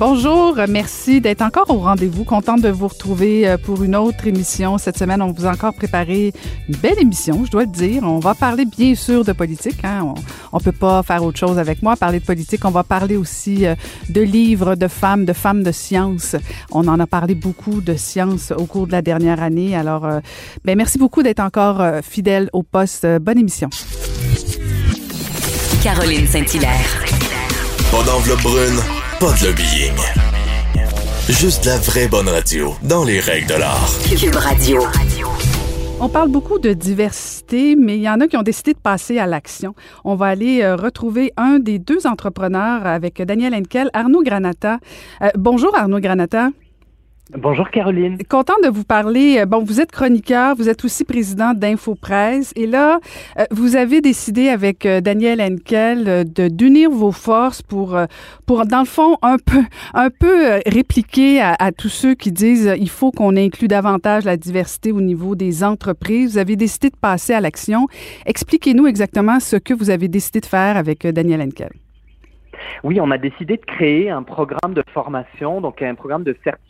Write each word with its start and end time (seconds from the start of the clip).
Bonjour, 0.00 0.56
merci 0.66 1.20
d'être 1.20 1.42
encore 1.42 1.68
au 1.68 1.80
rendez-vous. 1.80 2.24
Contente 2.24 2.62
de 2.62 2.70
vous 2.70 2.88
retrouver 2.88 3.46
euh, 3.46 3.58
pour 3.58 3.82
une 3.82 3.94
autre 3.94 4.26
émission. 4.26 4.78
Cette 4.78 4.96
semaine, 4.96 5.20
on 5.20 5.30
vous 5.30 5.44
a 5.44 5.50
encore 5.50 5.74
préparé 5.74 6.32
une 6.70 6.76
belle 6.76 6.98
émission, 6.98 7.44
je 7.44 7.50
dois 7.50 7.64
le 7.64 7.70
dire. 7.70 8.02
On 8.04 8.18
va 8.18 8.34
parler 8.34 8.64
bien 8.64 8.94
sûr 8.94 9.26
de 9.26 9.32
politique. 9.32 9.84
Hein. 9.84 10.14
On 10.52 10.56
ne 10.56 10.62
peut 10.62 10.72
pas 10.72 11.02
faire 11.02 11.22
autre 11.22 11.38
chose 11.38 11.58
avec 11.58 11.82
moi. 11.82 11.96
Parler 11.96 12.18
de 12.18 12.24
politique, 12.24 12.64
on 12.64 12.70
va 12.70 12.82
parler 12.82 13.18
aussi 13.18 13.66
euh, 13.66 13.74
de 14.08 14.22
livres 14.22 14.74
de 14.74 14.88
femmes, 14.88 15.26
de 15.26 15.34
femmes 15.34 15.62
de 15.62 15.70
science. 15.70 16.34
On 16.70 16.88
en 16.88 16.98
a 16.98 17.06
parlé 17.06 17.34
beaucoup 17.34 17.82
de 17.82 17.94
science 17.94 18.54
au 18.56 18.64
cours 18.64 18.86
de 18.86 18.92
la 18.92 19.02
dernière 19.02 19.42
année. 19.42 19.76
Alors, 19.76 20.06
euh, 20.06 20.20
ben, 20.64 20.78
merci 20.78 20.96
beaucoup 20.96 21.22
d'être 21.22 21.40
encore 21.40 21.82
fidèle 22.02 22.48
au 22.54 22.62
poste. 22.62 23.06
Bonne 23.20 23.36
émission. 23.36 23.68
Caroline 25.82 26.26
Saint-Hilaire. 26.26 27.04
Pas 27.90 28.02
d'enveloppe 28.04 28.42
brune, 28.42 28.80
pas 29.20 29.32
de 29.34 29.48
lobbying. 29.48 29.96
Juste 31.28 31.66
la 31.66 31.76
vraie 31.76 32.08
bonne 32.08 32.28
radio, 32.28 32.72
dans 32.82 33.04
les 33.04 33.20
règles 33.20 33.48
de 33.48 33.54
l'art. 33.54 33.90
Cube 34.18 34.34
Radio. 34.34 34.80
On 36.00 36.08
parle 36.08 36.30
beaucoup 36.30 36.58
de 36.58 36.72
diversité, 36.72 37.76
mais 37.76 37.96
il 37.96 38.00
y 38.00 38.08
en 38.08 38.18
a 38.20 38.28
qui 38.28 38.38
ont 38.38 38.42
décidé 38.42 38.72
de 38.72 38.78
passer 38.78 39.18
à 39.18 39.26
l'action. 39.26 39.74
On 40.04 40.14
va 40.14 40.28
aller 40.28 40.62
euh, 40.62 40.74
retrouver 40.74 41.34
un 41.36 41.58
des 41.58 41.78
deux 41.78 42.06
entrepreneurs 42.06 42.86
avec 42.86 43.20
Daniel 43.20 43.54
Henkel, 43.54 43.90
Arnaud 43.92 44.22
Granata. 44.22 44.78
Euh, 45.20 45.28
bonjour 45.36 45.76
Arnaud 45.76 46.00
Granata. 46.00 46.48
Bonjour 47.36 47.70
Caroline. 47.70 48.18
Content 48.28 48.54
de 48.64 48.68
vous 48.68 48.82
parler. 48.82 49.38
Euh, 49.38 49.46
bon, 49.46 49.62
vous 49.62 49.80
êtes 49.80 49.92
chroniqueur, 49.92 50.56
vous 50.56 50.68
êtes 50.68 50.84
aussi 50.84 51.04
président 51.04 51.54
d'InfoPresse 51.54 52.52
et 52.56 52.66
là, 52.66 52.98
euh, 53.38 53.44
vous 53.52 53.76
avez 53.76 54.00
décidé 54.00 54.48
avec 54.48 54.84
euh, 54.84 55.00
Daniel 55.00 55.40
Henkel 55.40 56.24
de 56.28 56.48
d'unir 56.48 56.90
vos 56.90 57.12
forces 57.12 57.62
pour, 57.62 57.96
pour, 58.46 58.66
dans 58.66 58.80
le 58.80 58.84
fond, 58.84 59.16
un 59.22 59.36
peu, 59.36 59.62
un 59.94 60.10
peu 60.10 60.60
répliquer 60.66 61.40
à, 61.40 61.54
à 61.60 61.70
tous 61.70 61.88
ceux 61.88 62.14
qui 62.14 62.32
disent 62.32 62.74
il 62.76 62.90
faut 62.90 63.12
qu'on 63.12 63.36
inclue 63.36 63.68
davantage 63.68 64.24
la 64.24 64.36
diversité 64.36 64.90
au 64.90 65.00
niveau 65.00 65.36
des 65.36 65.62
entreprises. 65.62 66.32
Vous 66.32 66.38
avez 66.38 66.56
décidé 66.56 66.90
de 66.90 66.96
passer 66.96 67.32
à 67.32 67.40
l'action. 67.40 67.86
Expliquez-nous 68.26 68.88
exactement 68.88 69.38
ce 69.38 69.54
que 69.54 69.72
vous 69.72 69.90
avez 69.90 70.08
décidé 70.08 70.40
de 70.40 70.46
faire 70.46 70.76
avec 70.76 71.06
Daniel 71.06 71.42
Henkel. 71.42 71.70
Oui, 72.82 72.98
on 73.00 73.10
a 73.10 73.18
décidé 73.18 73.56
de 73.56 73.64
créer 73.64 74.10
un 74.10 74.22
programme 74.22 74.74
de 74.74 74.82
formation, 74.92 75.60
donc 75.60 75.80
un 75.82 75.94
programme 75.94 76.24
de 76.24 76.36
certification 76.42 76.69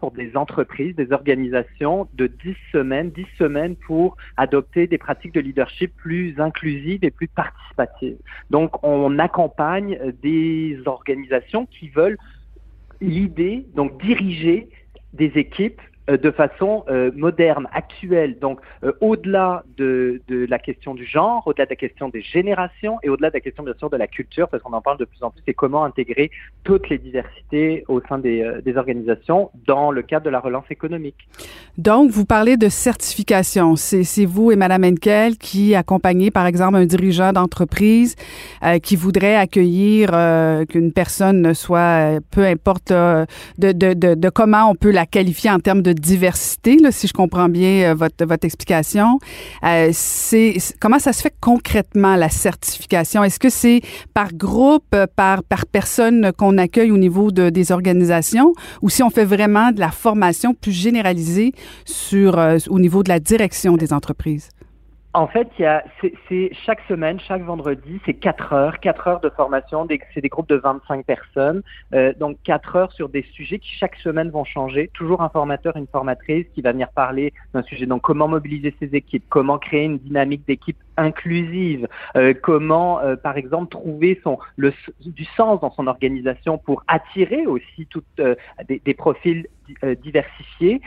pour 0.00 0.12
des 0.12 0.36
entreprises, 0.36 0.94
des 0.96 1.12
organisations 1.12 2.08
de 2.14 2.26
10 2.26 2.56
semaines, 2.72 3.10
10 3.10 3.26
semaines 3.38 3.76
pour 3.76 4.16
adopter 4.36 4.86
des 4.86 4.98
pratiques 4.98 5.32
de 5.32 5.40
leadership 5.40 5.94
plus 5.96 6.38
inclusives 6.38 7.00
et 7.02 7.10
plus 7.10 7.28
participatives. 7.28 8.18
Donc, 8.50 8.82
on 8.82 9.18
accompagne 9.18 9.98
des 10.22 10.78
organisations 10.86 11.66
qui 11.66 11.88
veulent 11.88 12.18
l'idée, 13.00 13.66
donc 13.74 14.00
diriger 14.02 14.68
des 15.12 15.32
équipes 15.36 15.80
de 16.16 16.30
façon 16.30 16.84
euh, 16.88 17.10
moderne, 17.14 17.68
actuelle, 17.72 18.38
donc 18.38 18.60
euh, 18.84 18.92
au-delà 19.00 19.64
de, 19.76 20.20
la 20.28 20.58
question 20.58 20.94
du 20.94 21.04
genre, 21.04 21.42
au-delà 21.46 21.66
de 21.66 21.70
la 21.70 21.76
question 21.76 22.08
des 22.08 22.22
générations 22.22 22.98
et 23.02 23.08
au-delà 23.08 23.30
de 23.30 23.34
la 23.34 23.40
question 23.40 23.62
bien 23.62 23.74
sûr 23.78 23.90
de 23.90 23.96
la 23.96 24.06
culture, 24.06 24.48
parce 24.48 24.62
qu'on 24.62 24.72
en 24.72 24.80
parle 24.80 24.98
de 24.98 25.04
plus 25.04 25.22
en 25.22 25.30
plus, 25.30 25.42
c'est 25.46 25.54
comment 25.54 25.84
intégrer 25.84 26.30
toutes 26.64 26.88
les 26.88 26.98
diversités 26.98 27.84
au 27.88 28.00
sein 28.08 28.18
des, 28.18 28.40
organisations 28.76 29.50
dans 29.66 29.90
le 29.90 30.02
cadre 30.02 30.24
de 30.24 30.30
la 30.30 30.38
relance 30.38 30.64
économique. 30.70 31.28
Donc, 31.76 32.10
vous 32.10 32.24
parlez 32.24 32.56
de 32.56 32.68
certification. 32.68 33.74
C'est 33.74 34.24
vous 34.24 34.52
et 34.52 34.56
Madame 34.56 34.84
Henkel 34.84 35.36
qui 35.36 35.74
accompagnez, 35.74 36.30
par 36.30 36.46
exemple, 36.46 36.76
un 36.76 36.86
dirigeant 36.86 37.32
d'entreprise 37.32 38.14
qui 38.82 38.94
voudrait 38.94 39.34
accueillir 39.34 40.10
qu'une 40.68 40.92
personne 40.92 41.52
soit, 41.52 42.20
peu 42.30 42.44
importe 42.44 42.90
de, 42.90 43.24
de 44.14 44.28
comment 44.28 44.70
on 44.70 44.76
peut 44.76 44.92
la 44.92 45.04
qualifier 45.04 45.50
en 45.50 45.58
termes 45.58 45.82
de 45.82 45.92
diversité, 46.00 46.76
là, 46.78 46.90
si 46.90 47.06
je 47.06 47.12
comprends 47.12 47.48
bien 47.48 47.90
euh, 47.90 47.94
votre, 47.94 48.24
votre 48.24 48.44
explication. 48.44 49.18
Euh, 49.62 49.90
c'est 49.92 50.56
comment 50.80 50.98
ça 50.98 51.12
se 51.12 51.22
fait 51.22 51.34
concrètement 51.40 52.16
la 52.16 52.28
certification? 52.28 53.22
Est-ce 53.22 53.38
que 53.38 53.50
c'est 53.50 53.82
par 54.14 54.32
groupe, 54.32 54.94
euh, 54.94 55.06
par 55.14 55.44
par 55.44 55.66
personne 55.66 56.32
qu'on 56.36 56.58
accueille 56.58 56.90
au 56.90 56.98
niveau 56.98 57.30
de, 57.30 57.50
des 57.50 57.72
organisations, 57.72 58.52
ou 58.82 58.90
si 58.90 59.02
on 59.02 59.10
fait 59.10 59.24
vraiment 59.24 59.72
de 59.72 59.80
la 59.80 59.90
formation 59.90 60.54
plus 60.54 60.72
généralisée 60.72 61.52
sur 61.84 62.38
au 62.68 62.78
niveau 62.80 63.02
de 63.02 63.08
la 63.08 63.20
direction 63.20 63.76
des 63.76 63.92
entreprises? 63.92 64.48
En 65.12 65.26
fait, 65.26 65.48
il 65.58 65.62
y 65.62 65.66
a, 65.66 65.84
c'est, 66.28 66.52
chaque 66.64 66.80
semaine, 66.88 67.18
chaque 67.18 67.42
vendredi, 67.42 68.00
c'est 68.06 68.14
quatre 68.14 68.52
heures, 68.52 68.78
quatre 68.78 69.08
heures 69.08 69.20
de 69.20 69.28
formation. 69.28 69.86
c'est 70.14 70.20
des 70.20 70.28
groupes 70.28 70.48
de 70.48 70.54
25 70.54 71.04
personnes, 71.04 71.62
euh, 71.94 72.12
donc 72.18 72.38
quatre 72.44 72.76
heures 72.76 72.92
sur 72.92 73.08
des 73.08 73.24
sujets 73.32 73.58
qui 73.58 73.70
chaque 73.72 73.96
semaine 73.96 74.30
vont 74.30 74.44
changer. 74.44 74.88
Toujours 74.94 75.22
un 75.22 75.28
formateur, 75.28 75.76
une 75.76 75.88
formatrice 75.88 76.46
qui 76.54 76.62
va 76.62 76.70
venir 76.70 76.90
parler 76.90 77.32
d'un 77.54 77.62
sujet. 77.62 77.86
Donc, 77.86 78.02
comment 78.02 78.28
mobiliser 78.28 78.72
ses 78.78 78.94
équipes, 78.94 79.24
comment 79.28 79.58
créer 79.58 79.84
une 79.84 79.98
dynamique 79.98 80.46
d'équipe 80.46 80.78
inclusive, 80.96 81.88
euh, 82.16 82.32
comment, 82.40 83.00
euh, 83.00 83.16
par 83.16 83.36
exemple, 83.36 83.70
trouver 83.70 84.20
son 84.22 84.38
le 84.56 84.72
du 85.00 85.24
sens 85.36 85.60
dans 85.60 85.72
son 85.72 85.88
organisation 85.88 86.58
pour 86.58 86.84
attirer 86.86 87.46
aussi 87.46 87.86
toutes 87.86 88.04
des 88.68 88.94
profils 88.94 89.46
diversifiés? 90.02 90.80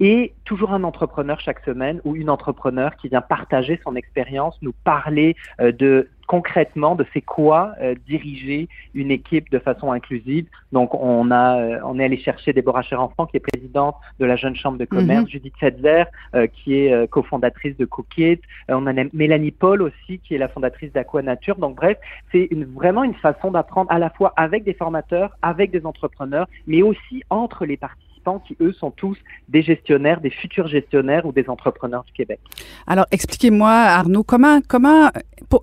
Et 0.00 0.32
toujours 0.44 0.72
un 0.72 0.84
entrepreneur 0.84 1.40
chaque 1.40 1.60
semaine 1.64 2.00
ou 2.04 2.16
une 2.16 2.30
entrepreneur 2.30 2.96
qui 2.96 3.08
vient 3.08 3.20
partager 3.20 3.80
son 3.84 3.96
expérience, 3.96 4.56
nous 4.62 4.74
parler 4.84 5.36
euh, 5.60 5.72
de 5.72 6.08
concrètement 6.26 6.94
de 6.94 7.06
c'est 7.14 7.22
quoi 7.22 7.72
euh, 7.80 7.94
diriger 8.06 8.68
une 8.92 9.10
équipe 9.10 9.50
de 9.50 9.58
façon 9.58 9.92
inclusive. 9.92 10.46
Donc 10.72 10.94
on 10.94 11.30
a 11.30 11.58
euh, 11.58 11.80
on 11.84 11.98
est 11.98 12.04
allé 12.04 12.18
chercher 12.18 12.52
Déborah 12.52 12.82
Cher-Enfant 12.82 13.26
qui 13.26 13.38
est 13.38 13.40
présidente 13.40 13.96
de 14.20 14.26
la 14.26 14.36
jeune 14.36 14.54
chambre 14.54 14.78
de 14.78 14.84
commerce, 14.84 15.24
mhm. 15.24 15.28
Judith 15.28 15.54
Sedzer 15.58 16.06
qui 16.52 16.74
est 16.74 17.08
cofondatrice 17.08 17.76
de 17.76 17.86
Cookit, 17.86 18.40
on 18.68 18.86
a 18.86 18.92
Mélanie 19.12 19.52
Paul 19.52 19.82
aussi 19.82 20.18
qui 20.18 20.34
est 20.34 20.38
la 20.38 20.48
fondatrice 20.48 20.92
d'Aqua 20.92 21.22
Nature. 21.22 21.56
Donc 21.56 21.76
bref, 21.76 21.96
c'est 22.30 22.48
une, 22.50 22.64
vraiment 22.64 23.04
une 23.04 23.14
façon 23.14 23.50
d'apprendre 23.50 23.90
à 23.90 23.98
la 23.98 24.10
fois 24.10 24.32
avec 24.36 24.64
des 24.64 24.74
formateurs, 24.74 25.36
avec 25.42 25.70
des 25.70 25.86
entrepreneurs, 25.86 26.46
mais 26.66 26.82
aussi 26.82 27.22
entre 27.30 27.64
les 27.64 27.76
parties 27.76 28.07
qui, 28.46 28.56
eux, 28.60 28.72
sont 28.72 28.90
tous 28.90 29.16
des 29.48 29.62
gestionnaires, 29.62 30.20
des 30.20 30.30
futurs 30.30 30.68
gestionnaires 30.68 31.26
ou 31.26 31.32
des 31.32 31.48
entrepreneurs 31.48 32.04
du 32.04 32.12
Québec. 32.12 32.40
Alors, 32.86 33.06
expliquez-moi, 33.10 33.70
Arnaud, 33.70 34.24
comment, 34.24 34.60
comment, 34.68 35.10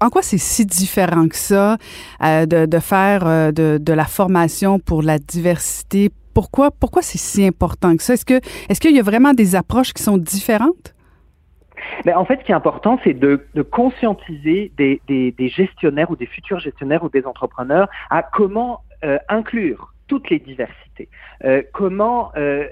en 0.01 0.09
quoi 0.09 0.21
c'est 0.21 0.38
si 0.38 0.65
différent 0.65 1.27
que 1.27 1.35
ça 1.35 1.77
euh, 2.23 2.45
de, 2.45 2.79
faire 2.79 3.25
euh, 3.25 3.51
de, 3.51 3.94
la 3.94 4.05
formation 4.05 4.79
pour 4.79 5.01
la 5.01 5.19
diversité? 5.19 6.09
Pourquoi, 6.33 6.71
pourquoi 6.71 7.01
c'est 7.01 7.17
si 7.17 7.45
important 7.45 7.95
que 7.95 8.03
ça? 8.03 8.13
Est-ce 8.13 8.79
qu'il 8.79 8.95
y 8.95 8.99
a 8.99 9.03
vraiment 9.03 9.33
des 9.33 9.55
approches 9.55 9.94
qui 9.94 10.03
sont 10.03 10.17
différentes? 10.17 10.94
Mais 12.05 12.13
en 12.13 12.25
fait, 12.25 12.39
ce 12.39 12.45
qui 12.45 12.51
est 12.51 12.55
important, 12.55 12.99
c'est 13.03 13.13
de, 13.13 13.39
conscientiser 13.71 14.71
des, 14.77 15.35
gestionnaires 15.39 16.11
ou 16.11 16.15
des 16.15 16.25
futurs 16.25 16.59
gestionnaires 16.59 17.03
ou 17.03 17.09
des 17.09 17.25
entrepreneurs 17.25 17.88
à 18.09 18.23
comment 18.23 18.81
euh, 19.03 19.17
inclure 19.29 19.94
toutes 20.07 20.29
les 20.29 20.39
diversités. 20.39 21.09
Euh, 21.43 21.61
comment 21.73 22.31
euh, 22.38 22.67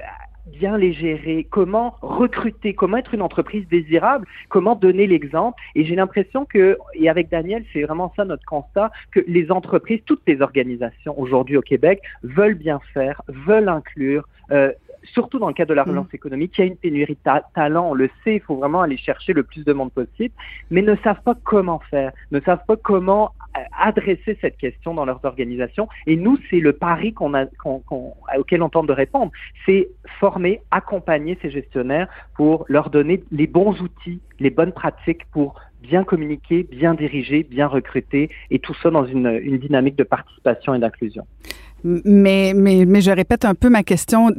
bien 0.48 0.78
les 0.78 0.94
gérer, 0.94 1.48
comment 1.50 1.96
recruter, 2.02 2.74
comment 2.74 2.98
être 2.98 3.14
une 3.14 3.22
entreprise 3.22 3.68
désirable, 3.70 4.28
comment 4.50 4.76
donner 4.76 5.08
l'exemple. 5.08 5.62
Et 5.76 5.86
j'ai 5.86 5.96
l'impression 5.96 6.46
que, 6.46 6.78
et 6.94 7.10
avec 7.10 7.30
Daniel, 7.30 7.64
c'est 7.72 7.84
vraiment 7.84 8.12
ça 8.16 8.26
notre 8.26 8.46
constat, 8.46 8.92
que 9.12 9.22
les 9.28 9.52
entreprises, 9.52 10.02
toutes 10.06 10.24
les 10.28 10.42
organisations 10.42 11.18
aujourd'hui 11.20 11.58
au 11.58 11.62
Québec 11.62 12.02
veulent 12.24 12.56
bien 12.56 12.80
faire, 12.94 13.22
veulent 13.28 13.70
inclure, 13.70 14.28
euh, 14.52 14.72
surtout 15.04 15.40
dans 15.40 15.48
le 15.48 15.54
cadre 15.54 15.70
de 15.70 15.74
la 15.74 15.86
mm. 15.86 15.90
relance 15.90 16.14
économique, 16.14 16.54
il 16.58 16.62
y 16.62 16.64
a 16.64 16.68
une 16.68 16.78
pénurie 16.78 17.18
de 17.26 17.42
talent, 17.54 17.90
on 17.90 17.94
le 17.94 18.10
sait, 18.24 18.36
il 18.36 18.42
faut 18.42 18.56
vraiment 18.56 18.82
aller 18.82 18.98
chercher 18.98 19.34
le 19.34 19.44
plus 19.44 19.64
de 19.64 19.74
monde 19.74 19.92
possible, 19.92 20.34
mais 20.72 20.82
ne 20.82 20.96
savent 21.04 21.22
pas 21.24 21.36
comment 21.44 21.80
faire, 21.90 22.12
ne 22.32 22.40
savent 22.40 22.64
pas 22.68 22.76
comment 22.76 23.32
euh, 23.58 23.62
adresser 23.80 24.38
cette 24.42 24.58
question 24.58 24.94
dans 24.94 25.06
leurs 25.06 25.24
organisations. 25.24 25.88
Et 26.08 26.16
nous, 26.16 26.38
c'est 26.50 26.60
le 26.60 26.74
pari 26.74 27.14
qu'on 27.14 27.34
a, 27.34 27.46
auquel 28.38 28.64
on 28.64 28.70
tente 28.70 28.88
de 28.88 28.94
répondre. 28.94 29.32
C'est 29.66 29.90
former, 30.20 30.62
accompagner 30.72 31.38
ces 31.42 31.52
gestionnaires 31.52 32.08
pour 32.36 32.66
leur 32.68 32.90
donner 32.90 33.24
les 33.32 33.48
bons 33.48 33.80
outils, 33.82 34.22
les 34.40 34.50
bonnes 34.50 34.72
pratiques 34.72 35.26
pour 35.32 35.60
bien 35.82 36.04
communiquer, 36.04 36.64
bien 36.64 36.94
diriger, 36.94 37.44
bien 37.44 37.68
recruter, 37.68 38.30
et 38.50 38.60
tout 38.60 38.74
ça 38.82 38.90
dans 38.90 39.06
une, 39.06 39.28
une 39.28 39.58
dynamique 39.58 39.98
de 39.98 40.04
participation 40.04 40.74
et 40.74 40.80
d'inclusion. 40.80 41.28
Mais, 41.84 42.54
mais, 42.56 42.86
mais 42.86 43.02
je 43.02 43.12
répète 43.12 43.46
un 43.46 43.56
peu 43.56 43.70
ma 43.70 43.84
question, 43.84 44.30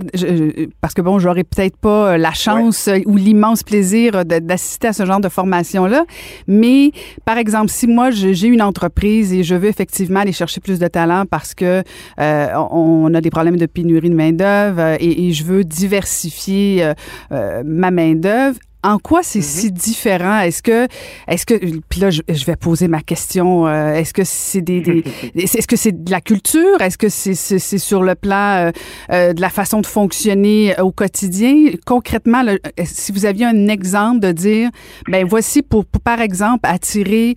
parce 0.81 0.95
que 0.95 1.03
bon, 1.03 1.19
j'aurais 1.19 1.45
peut-être 1.45 1.77
pas 1.77 2.17
la 2.17 2.33
chance 2.33 2.89
ou 3.07 3.17
l'immense 3.17 3.63
plaisir 3.63 4.25
d'assister 4.25 4.89
à 4.89 4.93
ce 4.93 5.05
genre 5.05 5.21
de 5.21 5.29
formation-là. 5.29 6.05
Mais, 6.47 6.91
par 7.25 7.39
exemple, 7.39 7.71
si 7.71 7.87
moi, 7.87 8.11
j'ai 8.11 8.47
une 8.47 8.63
entreprise 8.63 9.33
et 9.33 9.43
je 9.43 9.55
veux 9.55 9.69
effectivement 9.69 10.21
aller 10.21 10.33
chercher 10.33 10.61
plus 10.61 10.79
de 10.79 10.89
talent 10.89 11.25
parce 11.31 11.55
que 11.55 11.83
euh, 12.21 12.47
on 12.71 13.13
a 13.15 13.21
des 13.21 13.31
problèmes 13.31 13.57
de 13.57 13.67
pénurie 13.67 14.11
de 14.11 14.15
main-d'œuvre 14.15 14.97
et, 15.01 15.29
et, 15.29 15.33
je 15.33 15.45
veux 15.45 15.65
diversifier 15.65 16.85
euh, 16.85 16.95
euh 17.33 17.63
ma 17.65 17.91
main-d'œuvre, 17.91 18.59
en 18.85 18.99
quoi 18.99 19.23
c'est 19.23 19.41
mm-hmm. 19.41 19.43
si 19.43 19.73
différent? 19.73 20.41
Est-ce 20.41 20.63
que, 20.63 20.87
est-ce 21.27 21.47
que, 21.47 21.55
puis 21.89 22.01
là, 22.01 22.11
je, 22.11 22.45
vais 22.45 22.57
poser 22.57 22.87
ma 22.87 23.01
question. 23.01 23.67
Euh, 23.67 23.95
est-ce 23.95 24.13
que 24.13 24.25
c'est 24.25 24.61
des, 24.61 25.03
est-ce 25.35 25.67
que 25.67 25.77
c'est 25.77 26.05
de 26.05 26.11
la 26.11 26.21
culture? 26.21 26.81
Est-ce 26.81 26.99
que 26.99 27.09
c'est, 27.09 27.35
c'est, 27.35 27.79
sur 27.79 28.03
le 28.03 28.15
plan 28.15 28.67
euh, 28.67 28.71
euh, 29.11 29.33
de 29.33 29.41
la 29.41 29.49
façon 29.49 29.81
de 29.81 29.87
fonctionner 29.87 30.79
au 30.81 30.93
quotidien? 30.93 31.71
Concrètement, 31.87 32.43
si 32.85 33.11
vous 33.11 33.25
aviez 33.25 33.47
un 33.47 33.69
exemple 33.69 34.21
de 34.21 34.33
dire, 34.33 34.71
ben 35.09 35.27
voici 35.27 35.63
pour, 35.63 35.87
par 35.87 36.21
exemple 36.21 36.61
attirer 36.65 37.37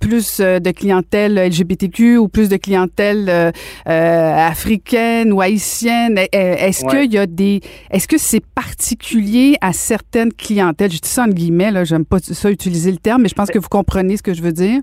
plus 0.00 0.40
de 0.40 0.70
clientèle 0.70 1.34
LGBTQ 1.34 2.16
ou 2.16 2.28
plus 2.28 2.48
de 2.48 2.56
clientèle 2.56 3.52
africaine 3.84 5.32
ou 5.32 5.42
haïtienne, 5.42 6.18
est-ce 6.32 6.86
qu'il 6.86 7.12
y 7.12 7.18
a 7.18 7.26
des, 7.26 7.60
est-ce 7.90 8.08
que 8.08 8.18
c'est 8.18 8.44
particulier 8.44 9.56
à 9.60 9.72
certaines 9.72 10.32
clientèles? 10.32 10.69
Je 10.78 10.86
dis 10.86 11.08
ça 11.08 11.24
en 11.24 11.28
guillemets, 11.28 11.70
là, 11.70 11.84
j'aime 11.84 12.04
pas 12.04 12.18
ça 12.18 12.50
utiliser 12.50 12.90
le 12.90 12.98
terme, 12.98 13.22
mais 13.22 13.28
je 13.28 13.34
pense 13.34 13.50
que 13.50 13.58
vous 13.58 13.68
comprenez 13.68 14.16
ce 14.16 14.22
que 14.22 14.34
je 14.34 14.42
veux 14.42 14.52
dire. 14.52 14.80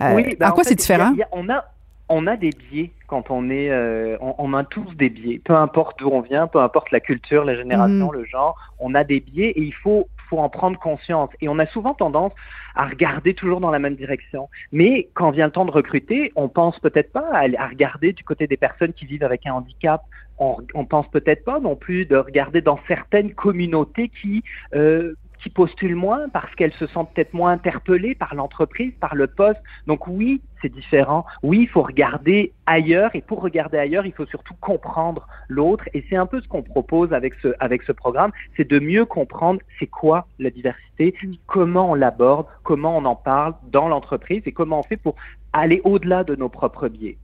Euh, 0.00 0.14
oui, 0.14 0.36
ben, 0.38 0.50
quoi 0.50 0.64
c'est 0.64 0.74
différent? 0.74 1.12
on, 1.32 1.48
a, 1.50 1.64
on 2.08 2.26
a 2.26 2.36
des 2.36 2.50
biais 2.50 2.92
quand 3.06 3.30
on 3.30 3.50
est, 3.50 3.70
euh, 3.70 4.16
on, 4.20 4.54
a 4.54 4.64
tous 4.64 4.94
des 4.94 5.10
biais, 5.10 5.40
peu 5.44 5.54
importe 5.54 5.98
d'où 5.98 6.08
on 6.08 6.20
vient, 6.20 6.46
peu 6.46 6.60
importe 6.60 6.90
la 6.90 7.00
culture, 7.00 7.44
la 7.44 7.56
génération, 7.56 8.06
mhm. 8.06 8.12
le 8.12 8.24
genre, 8.24 8.56
on 8.78 8.94
a 8.94 9.04
des 9.04 9.20
biais 9.20 9.50
et 9.50 9.62
il 9.62 9.74
faut, 9.74 10.08
faut 10.30 10.38
en 10.38 10.48
prendre 10.48 10.78
conscience. 10.78 11.28
Et 11.40 11.48
on 11.48 11.58
a 11.58 11.66
souvent 11.66 11.92
tendance 11.92 12.32
à 12.76 12.86
regarder 12.86 13.34
toujours 13.34 13.60
dans 13.60 13.70
la 13.70 13.80
même 13.80 13.96
direction. 13.96 14.48
Mais 14.72 15.08
quand 15.14 15.30
vient 15.32 15.46
le 15.46 15.52
temps 15.52 15.64
de 15.64 15.72
recruter, 15.72 16.32
on 16.36 16.48
pense 16.48 16.78
peut-être 16.78 17.12
pas 17.12 17.28
à, 17.32 17.66
regarder 17.66 18.12
du 18.12 18.22
côté 18.24 18.46
des 18.46 18.56
personnes 18.56 18.92
qui 18.92 19.06
vivent 19.06 19.24
avec 19.24 19.46
un 19.46 19.52
handicap, 19.52 20.02
on, 20.38 20.56
on 20.74 20.86
pense 20.86 21.06
peut-être 21.08 21.44
pas 21.44 21.58
non 21.60 21.76
plus 21.76 22.06
de 22.06 22.16
regarder 22.16 22.60
dans 22.62 22.78
certaines 22.86 23.34
communautés 23.34 24.08
qui 24.08 24.42
euh, 24.74 25.14
qui 25.42 25.50
postulent 25.50 25.96
moins 25.96 26.28
parce 26.28 26.54
qu'elles 26.54 26.72
se 26.74 26.86
sentent 26.86 27.12
peut-être 27.14 27.34
moins 27.34 27.52
interpellées 27.52 28.14
par 28.14 28.34
l'entreprise, 28.34 28.92
par 29.00 29.14
le 29.14 29.26
poste. 29.26 29.60
Donc 29.86 30.06
oui, 30.06 30.40
c'est 30.60 30.72
différent. 30.72 31.24
Oui, 31.42 31.60
il 31.62 31.68
faut 31.68 31.82
regarder 31.82 32.52
ailleurs 32.66 33.10
et 33.14 33.20
pour 33.20 33.40
regarder 33.40 33.78
ailleurs, 33.78 34.06
il 34.06 34.12
faut 34.12 34.26
surtout 34.26 34.54
comprendre 34.60 35.26
l'autre 35.48 35.84
et 35.94 36.04
c'est 36.08 36.16
un 36.16 36.26
peu 36.26 36.40
ce 36.40 36.48
qu'on 36.48 36.62
propose 36.62 37.12
avec 37.12 37.34
ce 37.42 37.48
avec 37.60 37.82
ce 37.82 37.92
programme, 37.92 38.30
c'est 38.56 38.68
de 38.68 38.78
mieux 38.78 39.04
comprendre 39.04 39.60
c'est 39.78 39.86
quoi 39.86 40.26
la 40.38 40.50
diversité, 40.50 41.14
comment 41.46 41.90
on 41.90 41.94
l'aborde, 41.94 42.46
comment 42.62 42.96
on 42.96 43.04
en 43.04 43.16
parle 43.16 43.54
dans 43.70 43.88
l'entreprise 43.88 44.42
et 44.46 44.52
comment 44.52 44.80
on 44.80 44.82
fait 44.82 44.96
pour 44.96 45.16
aller 45.52 45.80
au-delà 45.84 46.24
de 46.24 46.36
nos 46.36 46.48
propres 46.48 46.88
biais. 46.88 47.16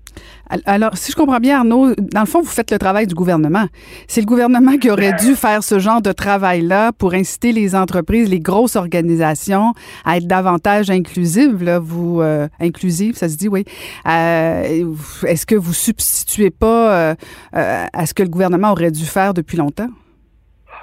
Alors, 0.64 0.96
si 0.96 1.10
je 1.10 1.16
comprends 1.16 1.40
bien, 1.40 1.58
Arnaud, 1.58 1.94
dans 1.96 2.20
le 2.20 2.26
fond, 2.26 2.40
vous 2.40 2.48
faites 2.48 2.70
le 2.70 2.78
travail 2.78 3.06
du 3.06 3.14
gouvernement. 3.14 3.66
C'est 4.06 4.20
le 4.20 4.26
gouvernement 4.26 4.76
qui 4.78 4.90
aurait 4.90 5.14
dû 5.14 5.34
faire 5.34 5.64
ce 5.64 5.78
genre 5.78 6.00
de 6.00 6.12
travail-là 6.12 6.92
pour 6.92 7.14
inciter 7.14 7.52
les 7.52 7.74
entreprises, 7.74 8.28
les 8.28 8.40
grosses 8.40 8.76
organisations 8.76 9.72
à 10.04 10.18
être 10.18 10.26
davantage 10.26 10.90
inclusives. 10.90 11.64
Là, 11.64 11.78
vous 11.80 12.20
euh, 12.20 12.48
inclusives, 12.60 13.16
ça 13.16 13.28
se 13.28 13.36
dit, 13.36 13.48
oui. 13.48 13.64
Euh, 14.06 14.94
est-ce 15.26 15.46
que 15.46 15.56
vous 15.56 15.72
substituez 15.72 16.50
pas 16.50 16.92
euh, 16.92 17.14
à 17.52 18.06
ce 18.06 18.14
que 18.14 18.22
le 18.22 18.28
gouvernement 18.28 18.70
aurait 18.70 18.92
dû 18.92 19.04
faire 19.04 19.34
depuis 19.34 19.56
longtemps? 19.56 19.88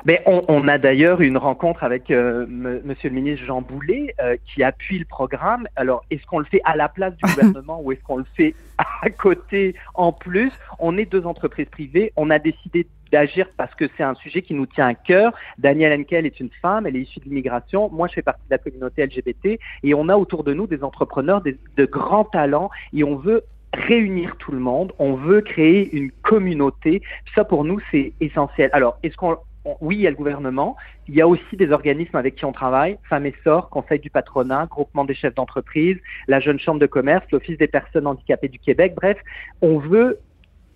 Mais 0.05 0.21
on, 0.25 0.43
on, 0.49 0.67
a 0.67 0.77
d'ailleurs 0.77 1.21
une 1.21 1.37
rencontre 1.37 1.83
avec 1.83 2.11
euh, 2.11 2.45
Monsieur 2.49 3.09
le 3.09 3.15
ministre 3.15 3.45
Jean 3.45 3.61
Boulet 3.61 4.13
euh, 4.21 4.35
qui 4.45 4.61
appuie 4.61 4.99
le 4.99 5.05
programme. 5.05 5.67
Alors, 5.75 6.03
est-ce 6.11 6.25
qu'on 6.25 6.39
le 6.39 6.45
fait 6.45 6.61
à 6.65 6.75
la 6.75 6.89
place 6.89 7.15
du 7.15 7.23
gouvernement 7.35 7.81
ou 7.81 7.91
est-ce 7.91 8.03
qu'on 8.03 8.17
le 8.17 8.25
fait 8.35 8.53
à 8.77 9.09
côté 9.09 9.75
en 9.93 10.11
plus? 10.11 10.51
On 10.79 10.97
est 10.97 11.05
deux 11.05 11.25
entreprises 11.25 11.69
privées. 11.69 12.11
On 12.17 12.29
a 12.29 12.39
décidé 12.39 12.87
d'agir 13.13 13.47
parce 13.55 13.73
que 13.75 13.85
c'est 13.95 14.03
un 14.03 14.15
sujet 14.15 14.41
qui 14.41 14.53
nous 14.53 14.65
tient 14.65 14.87
à 14.87 14.93
cœur. 14.93 15.33
Danielle 15.57 15.97
Henkel 16.01 16.25
est 16.25 16.39
une 16.39 16.49
femme, 16.61 16.85
elle 16.87 16.95
est 16.95 17.01
issue 17.01 17.19
de 17.19 17.25
l'immigration. 17.25 17.89
Moi, 17.89 18.07
je 18.09 18.15
fais 18.15 18.21
partie 18.23 18.43
de 18.45 18.51
la 18.51 18.57
communauté 18.57 19.05
LGBT 19.05 19.59
et 19.83 19.93
on 19.93 20.09
a 20.09 20.17
autour 20.17 20.43
de 20.43 20.53
nous 20.53 20.67
des 20.67 20.83
entrepreneurs 20.83 21.41
des, 21.41 21.57
de 21.77 21.85
grands 21.85 22.25
talents 22.25 22.71
et 22.91 23.03
on 23.03 23.15
veut 23.15 23.43
réunir 23.73 24.35
tout 24.37 24.51
le 24.51 24.59
monde, 24.59 24.93
on 24.99 25.13
veut 25.13 25.41
créer 25.41 25.95
une 25.95 26.11
communauté. 26.11 27.01
Ça, 27.35 27.43
pour 27.43 27.63
nous, 27.63 27.79
c'est 27.91 28.13
essentiel. 28.19 28.69
Alors, 28.73 28.97
est-ce 29.03 29.15
qu'on 29.15 29.37
oui, 29.81 29.95
il 29.95 30.01
y 30.01 30.07
a 30.07 30.09
le 30.09 30.15
gouvernement, 30.15 30.75
il 31.07 31.15
y 31.15 31.21
a 31.21 31.27
aussi 31.27 31.55
des 31.55 31.71
organismes 31.71 32.17
avec 32.17 32.35
qui 32.35 32.45
on 32.45 32.51
travaille, 32.51 32.97
Femmes 33.09 33.25
et 33.25 33.35
Sort, 33.43 33.69
Conseil 33.69 33.99
du 33.99 34.09
patronat, 34.09 34.67
Groupement 34.69 35.05
des 35.05 35.13
chefs 35.13 35.35
d'entreprise, 35.35 35.97
la 36.27 36.39
Jeune 36.39 36.59
Chambre 36.59 36.79
de 36.79 36.85
commerce, 36.85 37.25
l'Office 37.31 37.57
des 37.57 37.67
personnes 37.67 38.07
handicapées 38.07 38.49
du 38.49 38.59
Québec. 38.59 38.93
Bref, 38.95 39.17
on 39.61 39.79
veut 39.79 40.19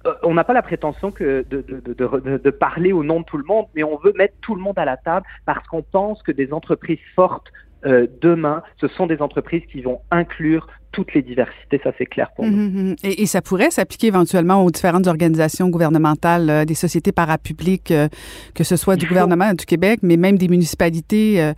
euh, 0.05 0.13
on 0.23 0.35
n'a 0.35 0.43
pas 0.43 0.53
la 0.53 0.61
prétention 0.61 1.11
de, 1.19 2.49
parler 2.51 2.93
au 2.93 3.03
nom 3.03 3.21
de 3.21 3.25
tout 3.25 3.37
le 3.37 3.43
monde, 3.43 3.65
mais 3.75 3.83
on 3.83 3.97
veut 3.97 4.13
mettre 4.15 4.35
tout 4.41 4.55
le 4.55 4.61
monde 4.61 4.77
à 4.77 4.85
la 4.85 4.95
table 4.97 5.25
parce 5.45 5.65
qu'on 5.67 5.81
pense 5.81 6.21
que 6.23 6.31
des 6.31 6.53
entreprises 6.53 6.99
fortes 7.15 7.51
euh, 7.85 8.07
demain, 8.21 8.63
ce 8.79 8.87
sont 8.87 9.07
des 9.07 9.21
entreprises 9.21 9.63
qui 9.71 9.81
vont 9.81 10.01
inclure 10.11 10.67
toutes 10.97 11.13
les 11.13 11.21
diversités, 11.21 11.79
ça 11.83 11.91
c'est 11.95 12.07
clair 12.07 12.31
pour 12.35 12.43
nous. 12.43 12.57
Mhm, 12.57 12.87
mhm. 12.89 12.95
et, 13.03 13.27
ça 13.27 13.43
pourrait 13.43 13.69
s'appliquer 13.69 14.07
éventuellement 14.07 14.65
aux 14.65 14.71
différentes 14.71 15.05
organisations 15.05 15.69
gouvernementales, 15.69 16.49
euh, 16.49 16.65
des 16.65 16.73
sociétés 16.73 17.11
parapubliques, 17.11 17.91
euh, 17.91 18.07
que 18.55 18.63
ce 18.63 18.75
soit 18.75 18.95
du 18.95 19.05
gouvernement 19.05 19.53
du 19.53 19.63
Québec, 19.63 19.99
mais 20.01 20.17
même 20.17 20.39
des 20.39 20.47
municipalités. 20.47 21.39
Euh, 21.39 21.53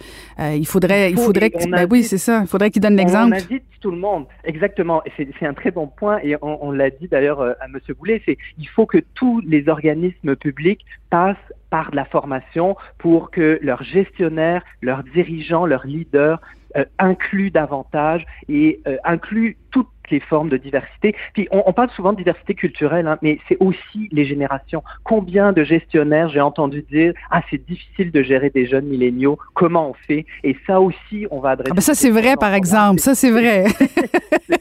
il 0.57 0.67
faudrait, 0.67 1.11
il, 1.11 1.17
faudrait 1.17 1.51
que, 1.51 1.69
ben 1.71 1.87
oui, 1.89 2.03
c'est 2.03 2.17
ça. 2.17 2.41
Il 2.41 2.47
faudrait 2.47 2.69
qu'ils 2.69 2.81
donnent 2.81 2.97
l'exemple. 2.97 3.37
On 3.37 3.55
dit 3.55 3.61
tout 3.79 3.91
le 3.91 3.97
monde, 3.97 4.25
exactement. 4.43 5.01
C'est 5.15 5.45
un 5.45 5.53
très 5.53 5.71
bon 5.71 5.87
point 5.87 6.19
et 6.21 6.35
on, 6.41 6.65
on 6.65 6.71
l'a 6.71 6.89
dit 6.89 7.07
d'ailleurs 7.07 7.41
à 7.41 7.65
M. 7.65 7.79
Boulet. 7.97 8.21
C'est 8.25 8.37
il 8.57 8.67
faut 8.67 8.85
que 8.85 8.97
tous 9.15 9.39
les 9.47 9.69
organismes 9.69 10.35
publics 10.35 10.85
passent 11.09 11.37
par 11.69 11.91
de 11.91 11.95
la 11.95 12.03
formation 12.05 12.75
pour 12.97 13.31
que 13.31 13.57
leurs 13.61 13.83
gestionnaires, 13.83 14.63
leurs 14.81 15.03
dirigeants, 15.03 15.65
leurs 15.65 15.87
leaders 15.87 16.41
inclut 16.97 17.51
davantage 17.51 18.25
et 18.47 18.81
euh, 18.87 18.97
inclut 19.03 19.57
toutes 20.09 20.11
les 20.11 20.19
formes 20.19 20.49
de 20.49 20.57
diversité. 20.57 21.15
Puis 21.33 21.47
on, 21.51 21.63
on 21.65 21.73
parle 21.73 21.89
souvent 21.91 22.13
de 22.13 22.17
diversité 22.17 22.53
culturelle, 22.53 23.07
hein, 23.07 23.17
mais 23.21 23.39
c'est 23.47 23.57
aussi 23.59 24.09
les 24.11 24.25
générations. 24.25 24.83
Combien 25.03 25.53
de 25.53 25.63
gestionnaires 25.63 26.29
j'ai 26.29 26.41
entendu 26.41 26.83
dire 26.89 27.13
ah 27.31 27.41
c'est 27.49 27.63
difficile 27.65 28.11
de 28.11 28.23
gérer 28.23 28.49
des 28.49 28.65
jeunes 28.65 28.85
milléniaux, 28.85 29.37
comment 29.53 29.89
on 29.89 29.93
fait? 30.07 30.25
Et 30.43 30.55
ça 30.65 30.81
aussi 30.81 31.27
on 31.31 31.39
va 31.39 31.51
adresser. 31.51 31.71
Ah 31.71 31.75
ben 31.75 31.81
ça 31.81 31.93
c'est 31.93 32.11
vrai 32.11 32.35
par 32.39 32.53
exemple, 32.53 32.99
ça 32.99 33.15
c'est 33.15 33.31
vrai. 33.31 33.65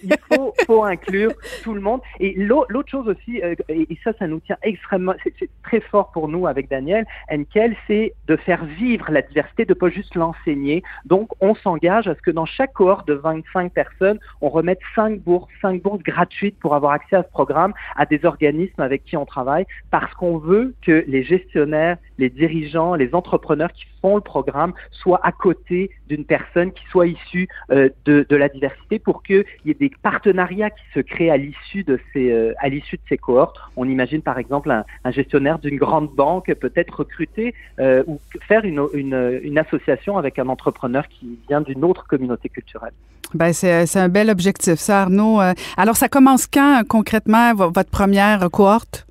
Il 0.03 0.15
faut, 0.31 0.55
faut, 0.67 0.85
inclure 0.85 1.33
tout 1.65 1.73
le 1.75 1.81
monde. 1.81 2.01
Et 2.21 2.35
l'autre 2.37 2.91
chose 2.91 3.09
aussi, 3.09 3.43
euh, 3.43 3.55
et 3.69 3.99
ça 4.05 4.13
ça 4.19 4.27
nous 4.27 4.41
tient 4.41 4.57
extrêmement, 4.63 5.15
c'est 5.23 5.49
très 5.63 5.81
fort 5.81 6.11
pour 6.13 6.29
nous 6.29 6.47
avec 6.47 6.69
Daniel 6.69 7.07
Henkel, 7.31 7.75
c'est 7.87 8.13
de 8.27 8.37
faire 8.37 8.65
vivre 8.65 9.11
la 9.11 9.23
diversité, 9.23 9.65
de 9.65 9.75
pas 9.75 9.89
juste 9.89 10.15
l'enseigner. 10.15 10.83
Donc 11.07 11.31
on 11.41 11.55
s'engage 11.55 12.07
à 12.07 12.15
ce 12.15 12.21
que 12.21 12.31
dans 12.31 12.47
chaque 12.47 12.73
cohorte 12.75 13.09
de 13.09 13.15
25 13.15 13.73
personnes, 13.73 14.19
on 14.41 14.51
remette 14.51 14.81
5 14.95 15.21
bourses 15.21 15.38
cinq 15.61 15.83
bourses 15.83 16.03
gratuites 16.03 16.59
pour 16.59 16.75
avoir 16.75 16.93
accès 16.93 17.17
à 17.17 17.23
ce 17.23 17.29
programme 17.29 17.73
à 17.97 18.07
des 18.07 18.25
organismes 18.25 18.81
avec 18.81 19.05
qui 19.05 19.17
on 19.17 19.27
travaille 19.27 19.67
parce 19.91 20.13
qu'on 20.15 20.39
veut 20.39 20.75
que 20.83 21.05
les 21.07 21.23
gestionnaires, 21.23 21.99
les 22.19 22.31
dirigeants, 22.31 22.95
les 22.95 23.15
entrepreneurs 23.15 23.73
qui 23.73 23.85
font 24.01 24.17
le 24.17 24.21
programme 24.21 24.73
soient 24.91 25.21
à 25.25 25.33
côté 25.33 25.91
d'une 26.09 26.25
personne 26.25 26.73
qui 26.73 26.85
soit 26.91 27.07
issue 27.07 27.49
euh, 27.71 27.89
de, 28.05 28.27
de, 28.29 28.37
la 28.37 28.49
diversité 28.49 28.99
pour 28.99 29.23
qu'il 29.23 29.45
y 29.65 29.71
ait 29.71 29.75
des 29.75 29.91
partenariats 30.03 30.71
qui 30.71 30.85
se 30.95 31.01
créent 31.01 31.31
à 31.31 31.37
l'issue 31.37 31.85
de 31.85 31.99
ces 32.13 32.31
euh, 32.33 32.55
de 32.69 32.99
ces 33.09 33.19
cohortes. 33.19 33.59
On 33.77 33.89
imagine 33.89 34.23
par 34.23 34.39
exemple 34.39 34.71
un, 34.71 34.85
un 35.05 35.11
gestionnaire 35.11 35.59
d'une 35.59 35.77
grande 35.77 36.11
banque 36.15 36.53
peut-être 36.55 37.01
recruter 37.01 37.55
euh, 37.81 38.03
ou 38.07 38.21
faire 38.47 38.65
une, 38.65 38.87
une, 38.95 39.41
une 39.43 39.59
association 39.59 40.17
avec 40.17 40.39
un 40.39 40.49
entrepreneur 40.49 41.07
qui 41.09 41.39
vient 41.49 41.61
d'une 41.61 41.85
autre 41.85 42.07
communauté 42.07 42.49
culturelle. 42.49 42.93
Ben 43.35 43.53
c'est 43.53 43.97
un 43.97 44.09
bel 44.09 44.31
objectif, 44.31 44.77
ça, 44.77 45.03
Arnaud. 45.03 45.41
Euh, 45.41 45.53
alors, 45.77 45.97
ça 45.97 46.09
commence 46.09 46.47
quand 46.47 46.83
concrètement 46.89 47.55
votre 47.55 47.91
première 47.91 48.51
cohorte? 48.51 49.07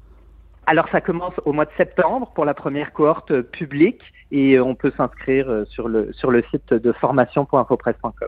Alors, 0.66 0.88
ça 0.92 1.02
commence 1.02 1.34
au 1.46 1.54
mois 1.54 1.66
de 1.66 1.72
septembre 1.78 2.32
pour 2.36 2.44
la 2.44 2.54
première 2.54 2.92
cohorte 2.94 3.32
euh, 3.32 3.44
publique 3.44 4.02
et 4.32 4.56
euh, 4.56 4.64
on 4.64 4.76
peut 4.76 4.92
s'inscrire 4.98 5.48
sur 5.70 5.88
le 5.88 6.12
sur 6.14 6.32
le 6.32 6.44
site 6.52 6.74
de 6.74 6.92
formation.infopresse.com. 6.94 8.28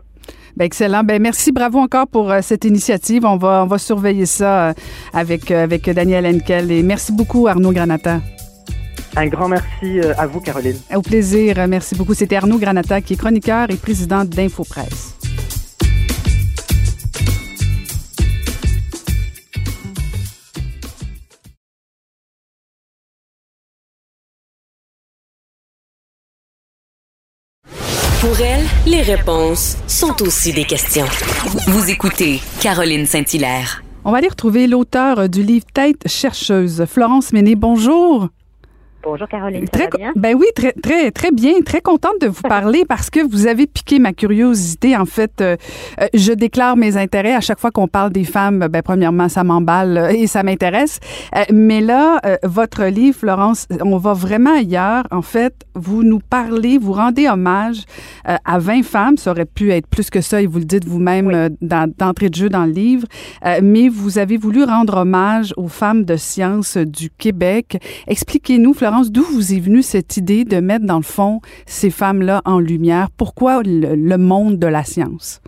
Ben 0.56 0.64
excellent. 0.64 1.02
Ben 1.02 1.20
merci, 1.20 1.52
bravo 1.52 1.78
encore 1.80 2.06
pour 2.06 2.32
cette 2.40 2.64
initiative. 2.64 3.26
On 3.26 3.36
va 3.36 3.64
on 3.64 3.66
va 3.66 3.78
surveiller 3.78 4.26
ça 4.26 4.72
avec 5.12 5.50
avec 5.50 5.90
Daniel 5.90 6.26
Henkel 6.26 6.70
et 6.70 6.82
merci 6.82 7.12
beaucoup 7.12 7.48
Arnaud 7.48 7.72
Granata. 7.72 8.20
Un 9.16 9.26
grand 9.26 9.48
merci 9.48 10.00
à 10.16 10.26
vous, 10.26 10.40
Caroline. 10.40 10.76
Au 10.94 11.02
plaisir. 11.02 11.56
Merci 11.68 11.96
beaucoup. 11.96 12.14
C'était 12.14 12.36
Arnaud 12.36 12.58
Granata, 12.58 13.00
qui 13.00 13.14
est 13.14 13.16
chroniqueur 13.16 13.68
et 13.68 13.76
président 13.76 14.24
d'InfoPresse. 14.24 15.29
Pour 28.20 28.38
elle, 28.38 28.66
les 28.84 29.00
réponses 29.00 29.78
sont 29.86 30.20
aussi 30.20 30.52
des 30.52 30.64
questions. 30.64 31.06
Vous 31.68 31.88
écoutez 31.88 32.38
Caroline 32.60 33.06
Saint-Hilaire. 33.06 33.82
On 34.04 34.12
va 34.12 34.18
aller 34.18 34.28
retrouver 34.28 34.66
l'auteur 34.66 35.26
du 35.30 35.42
livre 35.42 35.64
Tête 35.72 36.06
chercheuse, 36.06 36.84
Florence 36.86 37.32
Méné. 37.32 37.54
Bonjour. 37.54 38.28
Bonjour 39.02 39.26
Caroline, 39.28 39.66
très, 39.66 39.84
va 39.84 39.96
bien? 39.96 40.12
Ben 40.14 40.34
oui, 40.38 40.44
très, 40.54 40.72
très, 40.72 41.10
très 41.10 41.30
bien. 41.32 41.62
Très 41.64 41.80
contente 41.80 42.20
de 42.20 42.26
vous 42.26 42.42
parler 42.48 42.84
parce 42.86 43.08
que 43.08 43.20
vous 43.26 43.46
avez 43.46 43.66
piqué 43.66 43.98
ma 43.98 44.12
curiosité. 44.12 44.94
En 44.94 45.06
fait, 45.06 45.40
euh, 45.40 45.56
euh, 46.00 46.06
je 46.12 46.32
déclare 46.32 46.76
mes 46.76 46.98
intérêts 46.98 47.34
à 47.34 47.40
chaque 47.40 47.58
fois 47.60 47.70
qu'on 47.70 47.88
parle 47.88 48.12
des 48.12 48.24
femmes. 48.24 48.68
Ben 48.70 48.82
premièrement, 48.82 49.30
ça 49.30 49.42
m'emballe 49.42 49.96
euh, 49.96 50.08
et 50.10 50.26
ça 50.26 50.42
m'intéresse. 50.42 51.00
Euh, 51.34 51.44
mais 51.50 51.80
là, 51.80 52.20
euh, 52.26 52.36
votre 52.42 52.84
livre, 52.84 53.16
Florence, 53.16 53.66
on 53.82 53.96
va 53.96 54.12
vraiment 54.12 54.54
ailleurs. 54.58 55.04
En 55.10 55.22
fait, 55.22 55.54
vous 55.74 56.02
nous 56.02 56.18
parlez, 56.20 56.76
vous 56.76 56.92
rendez 56.92 57.26
hommage 57.26 57.84
à 58.24 58.58
20 58.58 58.82
femmes. 58.84 59.16
Ça 59.16 59.30
aurait 59.30 59.46
pu 59.46 59.70
être 59.72 59.86
plus 59.86 60.10
que 60.10 60.20
ça 60.20 60.42
et 60.42 60.46
vous 60.46 60.58
le 60.58 60.64
dites 60.66 60.84
vous-même 60.86 61.28
Oui. 61.28 61.56
d'entrée 61.98 62.28
de 62.28 62.34
jeu 62.34 62.48
dans 62.50 62.66
le 62.66 62.72
livre. 62.72 63.06
Mais 63.62 63.88
vous 63.88 64.18
avez 64.18 64.36
voulu 64.36 64.64
rendre 64.64 64.98
hommage 64.98 65.54
aux 65.56 65.68
femmes 65.68 66.04
de 66.04 66.16
science 66.16 66.76
du 66.76 67.08
Québec. 67.10 67.78
Expliquez-nous, 68.06 68.74
Florence, 68.74 68.89
d'où 69.10 69.22
vous 69.22 69.54
est 69.54 69.60
venue 69.60 69.82
cette 69.82 70.16
idée 70.16 70.44
de 70.44 70.60
mettre, 70.60 70.84
dans 70.84 70.96
le 70.96 71.02
fond, 71.02 71.40
ces 71.66 71.90
femmes-là 71.90 72.42
en 72.44 72.58
lumière? 72.58 73.08
Pourquoi 73.16 73.62
le, 73.64 74.16
monde 74.16 74.58
de 74.58 74.66
la 74.66 74.84
science? 74.84 75.40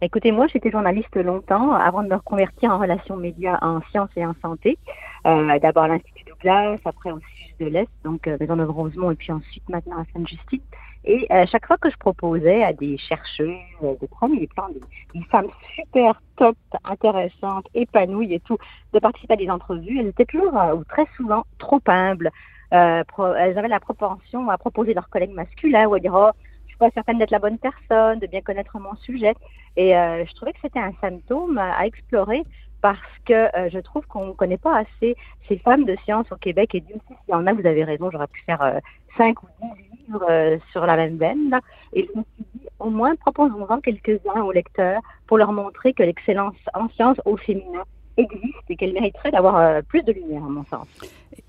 Écoutez, 0.00 0.32
moi, 0.32 0.46
j'étais 0.52 0.70
journaliste 0.70 1.14
longtemps 1.16 1.72
avant 1.72 2.02
de 2.02 2.08
me 2.08 2.14
reconvertir 2.14 2.70
en 2.70 2.78
relations 2.78 3.16
médias 3.16 3.58
en 3.62 3.80
sciences 3.90 4.10
et 4.16 4.24
en 4.24 4.34
santé. 4.42 4.78
Euh, 5.26 5.58
D'abord 5.60 5.84
à 5.84 5.88
l'Institut 5.88 6.24
Douglas, 6.24 6.78
après 6.84 7.10
au 7.10 7.18
CIUS 7.18 7.54
de 7.60 7.66
l'Est, 7.66 7.90
donc 8.04 8.26
euh, 8.26 8.36
Maison 8.38 8.56
de 8.56 8.64
Rosemont, 8.64 9.10
et 9.10 9.16
puis 9.16 9.32
ensuite 9.32 9.68
maintenant 9.68 9.96
à 9.98 10.04
Sainte-Justine. 10.12 10.60
Et 11.04 11.26
euh, 11.30 11.46
chaque 11.50 11.66
fois 11.66 11.78
que 11.78 11.90
je 11.90 11.96
proposais 11.96 12.62
à 12.64 12.72
des 12.72 12.98
chercheurs 12.98 13.48
euh, 13.82 13.94
de 14.00 14.06
premier 14.06 14.46
plan, 14.48 14.68
des, 14.70 14.80
des 15.14 15.24
femmes 15.26 15.48
super 15.74 16.20
top, 16.36 16.56
intéressantes, 16.84 17.66
épanouies 17.74 18.34
et 18.34 18.40
tout, 18.40 18.58
de 18.92 18.98
participer 18.98 19.34
à 19.34 19.36
des 19.36 19.50
entrevues, 19.50 19.98
elles 20.00 20.08
étaient 20.08 20.26
toujours, 20.26 20.56
euh, 20.58 20.74
ou 20.74 20.84
très 20.84 21.06
souvent, 21.16 21.44
trop 21.58 21.80
humbles. 21.86 22.30
Euh, 22.74 23.02
pro- 23.04 23.32
elles 23.34 23.56
avaient 23.58 23.68
la 23.68 23.80
propension 23.80 24.50
à 24.50 24.58
proposer 24.58 24.92
leurs 24.92 25.08
collègues 25.08 25.32
masculins 25.32 25.86
ou 25.86 25.94
à 25.94 26.00
dire 26.00 26.12
oh, 26.14 26.30
je 26.66 26.72
suis 26.72 26.78
pas 26.78 26.90
certaine 26.90 27.18
d'être 27.18 27.30
la 27.30 27.38
bonne 27.38 27.58
personne, 27.58 28.18
de 28.18 28.26
bien 28.26 28.42
connaître 28.42 28.78
mon 28.78 28.94
sujet. 28.96 29.34
Et 29.76 29.96
euh, 29.96 30.24
je 30.26 30.34
trouvais 30.34 30.52
que 30.52 30.58
c'était 30.60 30.78
un 30.80 30.92
symptôme 31.00 31.56
à, 31.58 31.72
à 31.78 31.86
explorer 31.86 32.42
parce 32.80 32.98
que 33.24 33.32
euh, 33.32 33.68
je 33.72 33.78
trouve 33.78 34.06
qu'on 34.06 34.26
ne 34.26 34.32
connaît 34.32 34.58
pas 34.58 34.78
assez 34.78 35.16
ces 35.48 35.58
femmes 35.58 35.84
de 35.84 35.96
science 36.04 36.30
au 36.30 36.36
Québec. 36.36 36.74
Et 36.74 36.80
Dieu 36.80 36.96
sait 37.08 37.14
s'il 37.24 37.32
y 37.32 37.34
en 37.34 37.46
a, 37.46 37.52
vous 37.52 37.66
avez 37.66 37.84
raison, 37.84 38.10
j'aurais 38.10 38.26
pu 38.28 38.42
faire 38.44 38.62
euh, 38.62 38.78
cinq 39.16 39.42
ou 39.42 39.46
dix 39.62 40.06
livres 40.06 40.26
euh, 40.28 40.58
sur 40.72 40.86
la 40.86 40.96
même 40.96 41.16
veine. 41.16 41.50
Là. 41.50 41.60
Et 41.92 42.02
je 42.02 42.18
me 42.18 42.24
suis 42.34 42.44
dit, 42.54 42.66
au 42.78 42.90
moins, 42.90 43.14
proposons-en 43.16 43.80
quelques-uns 43.80 44.42
aux 44.42 44.52
lecteurs 44.52 45.00
pour 45.26 45.38
leur 45.38 45.52
montrer 45.52 45.92
que 45.92 46.02
l'excellence 46.02 46.56
en 46.74 46.88
science 46.90 47.20
au 47.24 47.36
féminin 47.36 47.84
existe 48.16 48.68
et 48.68 48.76
qu'elle 48.76 48.92
mériterait 48.92 49.30
d'avoir 49.30 49.56
euh, 49.56 49.80
plus 49.82 50.02
de 50.02 50.12
lumière, 50.12 50.44
à 50.44 50.48
mon 50.48 50.64
sens. 50.64 50.86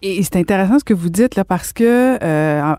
Et 0.01 0.22
c'est 0.24 0.36
intéressant 0.38 0.79
ce 0.79 0.84
que 0.84 0.93
vous 0.93 1.10
dites 1.10 1.36
là 1.36 1.43
parce 1.43 1.74
que 1.74 2.17
euh, 2.24 2.74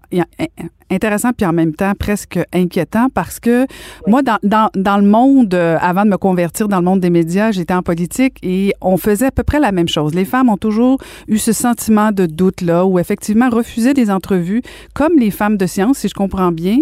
intéressant 0.90 1.30
puis 1.32 1.46
en 1.46 1.52
même 1.52 1.72
temps 1.74 1.92
presque 1.98 2.38
inquiétant 2.52 3.08
parce 3.14 3.38
que 3.38 3.66
moi 4.08 4.22
dans, 4.22 4.38
dans, 4.42 4.70
dans 4.74 4.96
le 4.98 5.06
monde 5.06 5.54
euh, 5.54 5.76
avant 5.80 6.04
de 6.04 6.10
me 6.10 6.16
convertir 6.16 6.66
dans 6.66 6.78
le 6.78 6.84
monde 6.84 6.98
des 7.00 7.10
médias 7.10 7.52
j'étais 7.52 7.74
en 7.74 7.82
politique 7.82 8.38
et 8.42 8.72
on 8.80 8.96
faisait 8.96 9.26
à 9.26 9.30
peu 9.30 9.44
près 9.44 9.60
la 9.60 9.70
même 9.70 9.88
chose. 9.88 10.14
Les 10.14 10.24
femmes 10.24 10.48
ont 10.48 10.56
toujours 10.56 10.98
eu 11.28 11.38
ce 11.38 11.52
sentiment 11.52 12.10
de 12.10 12.26
doute 12.26 12.60
là 12.62 12.84
où 12.86 12.98
effectivement 12.98 13.50
refusaient 13.50 13.94
des 13.94 14.10
entrevues 14.10 14.62
comme 14.94 15.12
les 15.18 15.30
femmes 15.30 15.56
de 15.56 15.66
science 15.66 15.98
si 15.98 16.08
je 16.08 16.14
comprends 16.14 16.50
bien. 16.50 16.78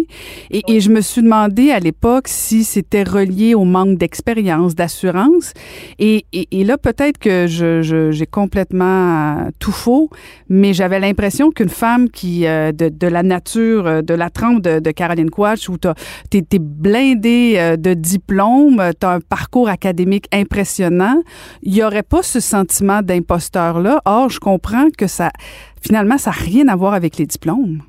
Et, 0.49 0.63
et 0.67 0.79
je 0.79 0.89
me 0.89 1.01
suis 1.01 1.21
demandé 1.21 1.69
à 1.71 1.79
l'époque 1.79 2.27
si 2.27 2.63
c'était 2.63 3.03
relié 3.03 3.53
au 3.53 3.63
manque 3.63 3.97
d'expérience 3.97 4.73
d'assurance. 4.73 5.53
Et, 5.99 6.25
et, 6.33 6.47
et 6.59 6.63
là 6.63 6.77
peut-être 6.77 7.19
que 7.19 7.45
je, 7.47 7.81
je- 7.83 8.11
j'ai 8.11 8.25
complètement 8.25 9.37
euh, 9.45 9.49
tout 9.59 9.71
faux 9.71 10.09
mais 10.49 10.73
j'avais 10.73 10.99
l'impression 10.99 11.51
qu'une 11.51 11.69
femme 11.69 12.09
qui 12.09 12.47
euh, 12.47 12.71
de, 12.71 13.07
la 13.07 13.23
nature, 13.23 13.87
euh, 13.87 14.01
de 14.01 14.13
la 14.13 14.29
trempe 14.29 14.61
de, 14.61 14.91
Caroline 14.91 15.29
Quach, 15.29 15.69
où 15.69 15.77
t'es 15.77 16.43
es 16.51 16.59
blindée 16.59 17.55
euh, 17.57 17.77
de 17.77 17.93
diplômes, 17.93 18.81
t'as 18.99 19.15
un 19.15 19.19
parcours 19.19 19.69
académique 19.69 20.27
impressionnant, 20.33 21.21
il 21.61 21.75
y 21.75 21.83
aurait 21.83 22.03
pas 22.03 22.23
ce 22.23 22.39
sentiment 22.39 23.01
d'imposteur-là. 23.01 24.01
Or, 24.05 24.29
je 24.29 24.39
comprends 24.39 24.87
que 24.97 25.07
ça, 25.07 25.31
finalement, 25.81 26.17
ça 26.17 26.31
n'a 26.31 26.37
rien 26.37 26.67
à 26.67 26.75
voir 26.75 26.93
avec 26.93 27.17
les 27.17 27.25
diplômes. 27.25 27.81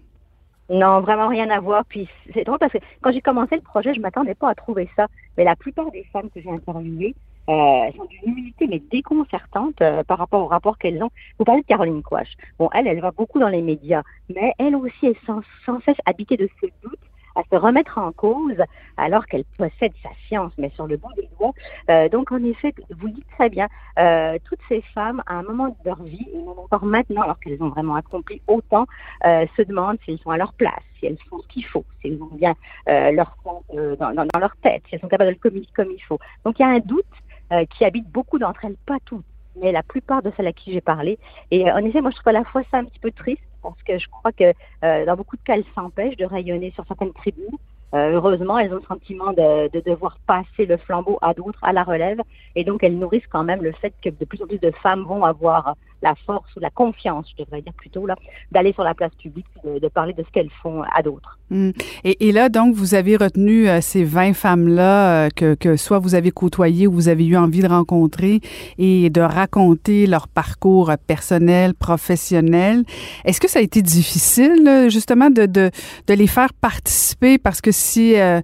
Non, 0.70 1.00
vraiment 1.00 1.28
rien 1.28 1.50
à 1.50 1.58
voir. 1.58 1.84
Puis 1.88 2.08
c'est 2.32 2.44
drôle 2.44 2.58
parce 2.58 2.72
que 2.72 2.78
quand 3.00 3.12
j'ai 3.12 3.20
commencé 3.20 3.56
le 3.56 3.62
projet, 3.62 3.92
je 3.92 4.00
m'attendais 4.00 4.34
pas 4.34 4.50
à 4.50 4.54
trouver 4.54 4.88
ça. 4.94 5.06
Mais 5.36 5.44
la 5.44 5.56
plupart 5.56 5.90
des 5.90 6.06
femmes 6.12 6.30
que 6.32 6.40
j'ai 6.40 6.50
interviewées 6.50 7.14
euh, 7.50 7.92
sont 7.96 8.04
d'une 8.04 8.32
humilité 8.32 8.66
mais 8.68 8.78
déconcertante 8.78 9.80
euh, 9.82 10.04
par 10.04 10.18
rapport 10.18 10.42
au 10.42 10.46
rapport 10.46 10.78
qu'elles 10.78 11.02
ont. 11.02 11.10
Vous 11.38 11.44
parlez 11.44 11.62
de 11.62 11.66
Caroline 11.66 12.02
Quach. 12.02 12.28
Bon, 12.58 12.70
elle, 12.72 12.86
elle 12.86 13.00
va 13.00 13.10
beaucoup 13.10 13.38
dans 13.40 13.48
les 13.48 13.62
médias, 13.62 14.02
mais 14.34 14.54
elle 14.58 14.76
aussi 14.76 15.06
est 15.06 15.26
sans, 15.26 15.40
sans 15.66 15.80
cesse 15.80 15.98
habitée 16.06 16.36
de 16.36 16.48
ce 16.60 16.66
doute 16.82 16.98
à 17.36 17.42
se 17.50 17.56
remettre 17.56 17.98
en 17.98 18.12
cause 18.12 18.62
alors 18.96 19.26
qu'elle 19.26 19.44
possède 19.56 19.92
sa 20.02 20.10
science, 20.26 20.52
mais 20.58 20.70
sur 20.70 20.86
le 20.86 20.96
bout 20.96 21.12
des 21.16 21.28
doigts. 21.38 21.52
Euh, 21.88 22.08
donc, 22.08 22.32
en 22.32 22.42
effet, 22.44 22.74
vous 22.90 23.08
dites 23.08 23.26
très 23.38 23.48
bien, 23.48 23.68
euh, 23.98 24.38
toutes 24.44 24.60
ces 24.68 24.82
femmes, 24.94 25.22
à 25.26 25.34
un 25.34 25.42
moment 25.42 25.68
de 25.68 25.74
leur 25.84 26.02
vie, 26.02 26.26
et 26.32 26.38
même 26.38 26.58
encore 26.58 26.84
maintenant, 26.84 27.22
alors 27.22 27.38
qu'elles 27.40 27.62
ont 27.62 27.68
vraiment 27.68 27.94
accompli 27.94 28.42
autant, 28.46 28.86
euh, 29.26 29.46
se 29.56 29.62
demandent 29.62 29.98
si 30.04 30.12
elles 30.12 30.18
sont 30.18 30.30
à 30.30 30.36
leur 30.36 30.52
place, 30.54 30.82
si 30.98 31.06
elles 31.06 31.18
font 31.28 31.40
ce 31.40 31.48
qu'il 31.48 31.64
faut, 31.64 31.84
si 32.00 32.08
elles 32.08 32.22
ont 32.22 32.34
bien 32.34 32.54
euh, 32.88 33.12
leur 33.12 33.36
euh, 33.74 33.96
dans, 33.96 34.12
dans, 34.12 34.26
dans 34.26 34.40
leur 34.40 34.56
tête, 34.56 34.82
si 34.88 34.94
elles 34.94 35.00
sont 35.00 35.08
capables 35.08 35.30
de 35.30 35.34
le 35.34 35.40
communiquer 35.40 35.72
comme 35.74 35.90
il 35.90 36.02
faut. 36.02 36.18
Donc, 36.44 36.58
il 36.58 36.62
y 36.62 36.64
a 36.64 36.68
un 36.68 36.80
doute 36.80 37.06
euh, 37.52 37.64
qui 37.66 37.84
habite 37.84 38.08
beaucoup 38.10 38.38
d'entre 38.38 38.64
elles, 38.64 38.76
pas 38.86 38.98
toutes, 39.04 39.24
mais 39.60 39.72
la 39.72 39.82
plupart 39.82 40.22
de 40.22 40.30
celles 40.36 40.46
à 40.46 40.52
qui 40.52 40.72
j'ai 40.72 40.80
parlé. 40.80 41.18
Et 41.50 41.68
euh, 41.68 41.74
en 41.74 41.78
effet, 41.78 42.00
moi, 42.00 42.10
je 42.10 42.16
trouve 42.16 42.28
à 42.28 42.32
la 42.32 42.44
fois 42.44 42.62
ça 42.70 42.78
un 42.78 42.84
petit 42.84 42.98
peu 42.98 43.10
triste, 43.10 43.42
parce 43.62 43.82
que 43.82 43.98
je 43.98 44.08
crois 44.08 44.32
que 44.32 44.52
euh, 44.84 45.06
dans 45.06 45.16
beaucoup 45.16 45.36
de 45.36 45.42
cas, 45.42 45.54
elles 45.56 45.64
s'empêchent 45.74 46.16
de 46.16 46.24
rayonner 46.24 46.70
sur 46.72 46.84
certaines 46.86 47.12
tribunes. 47.12 47.56
Euh, 47.92 48.12
heureusement, 48.12 48.56
elles 48.58 48.72
ont 48.72 48.76
le 48.76 48.82
sentiment 48.82 49.32
de, 49.32 49.68
de 49.72 49.80
devoir 49.80 50.16
passer 50.26 50.64
le 50.64 50.76
flambeau 50.76 51.18
à 51.22 51.34
d'autres, 51.34 51.58
à 51.62 51.72
la 51.72 51.82
relève, 51.82 52.20
et 52.54 52.62
donc 52.62 52.84
elles 52.84 52.96
nourrissent 52.96 53.26
quand 53.28 53.42
même 53.42 53.62
le 53.62 53.72
fait 53.72 53.92
que 54.02 54.10
de 54.10 54.24
plus 54.24 54.40
en 54.42 54.46
plus 54.46 54.60
de 54.60 54.70
femmes 54.70 55.02
vont 55.02 55.24
avoir 55.24 55.74
la 56.02 56.14
force 56.26 56.54
ou 56.56 56.60
la 56.60 56.70
confiance, 56.70 57.26
je 57.36 57.42
devrais 57.44 57.62
dire 57.62 57.72
plutôt 57.74 58.06
là, 58.06 58.16
d'aller 58.52 58.72
sur 58.72 58.84
la 58.84 58.94
place 58.94 59.14
publique, 59.16 59.46
de, 59.64 59.78
de 59.78 59.88
parler 59.88 60.12
de 60.12 60.22
ce 60.22 60.30
qu'elles 60.30 60.50
font 60.62 60.82
à 60.94 61.02
d'autres. 61.02 61.38
Mm. 61.50 61.70
Et, 62.04 62.32
là, 62.32 62.48
donc, 62.48 62.74
vous 62.74 62.94
avez 62.94 63.16
retenu 63.16 63.68
euh, 63.68 63.80
ces 63.80 64.04
20 64.04 64.34
femmes-là 64.34 65.26
euh, 65.26 65.28
que, 65.34 65.54
que 65.54 65.76
soit 65.76 65.98
vous 65.98 66.14
avez 66.14 66.30
côtoyées 66.30 66.86
ou 66.86 66.92
vous 66.92 67.08
avez 67.08 67.26
eu 67.26 67.36
envie 67.36 67.60
de 67.60 67.68
rencontrer 67.68 68.40
et 68.78 69.10
de 69.10 69.20
raconter 69.20 70.06
leur 70.06 70.28
parcours 70.28 70.92
personnel, 71.06 71.74
professionnel. 71.74 72.84
Est-ce 73.24 73.40
que 73.40 73.48
ça 73.48 73.58
a 73.58 73.62
été 73.62 73.82
difficile, 73.82 74.86
justement, 74.88 75.30
de, 75.30 75.46
de, 75.46 75.70
de 76.06 76.14
les 76.14 76.26
faire 76.26 76.52
participer? 76.54 77.38
Parce 77.38 77.60
que 77.60 77.72
si 77.72 78.14
euh, 78.16 78.40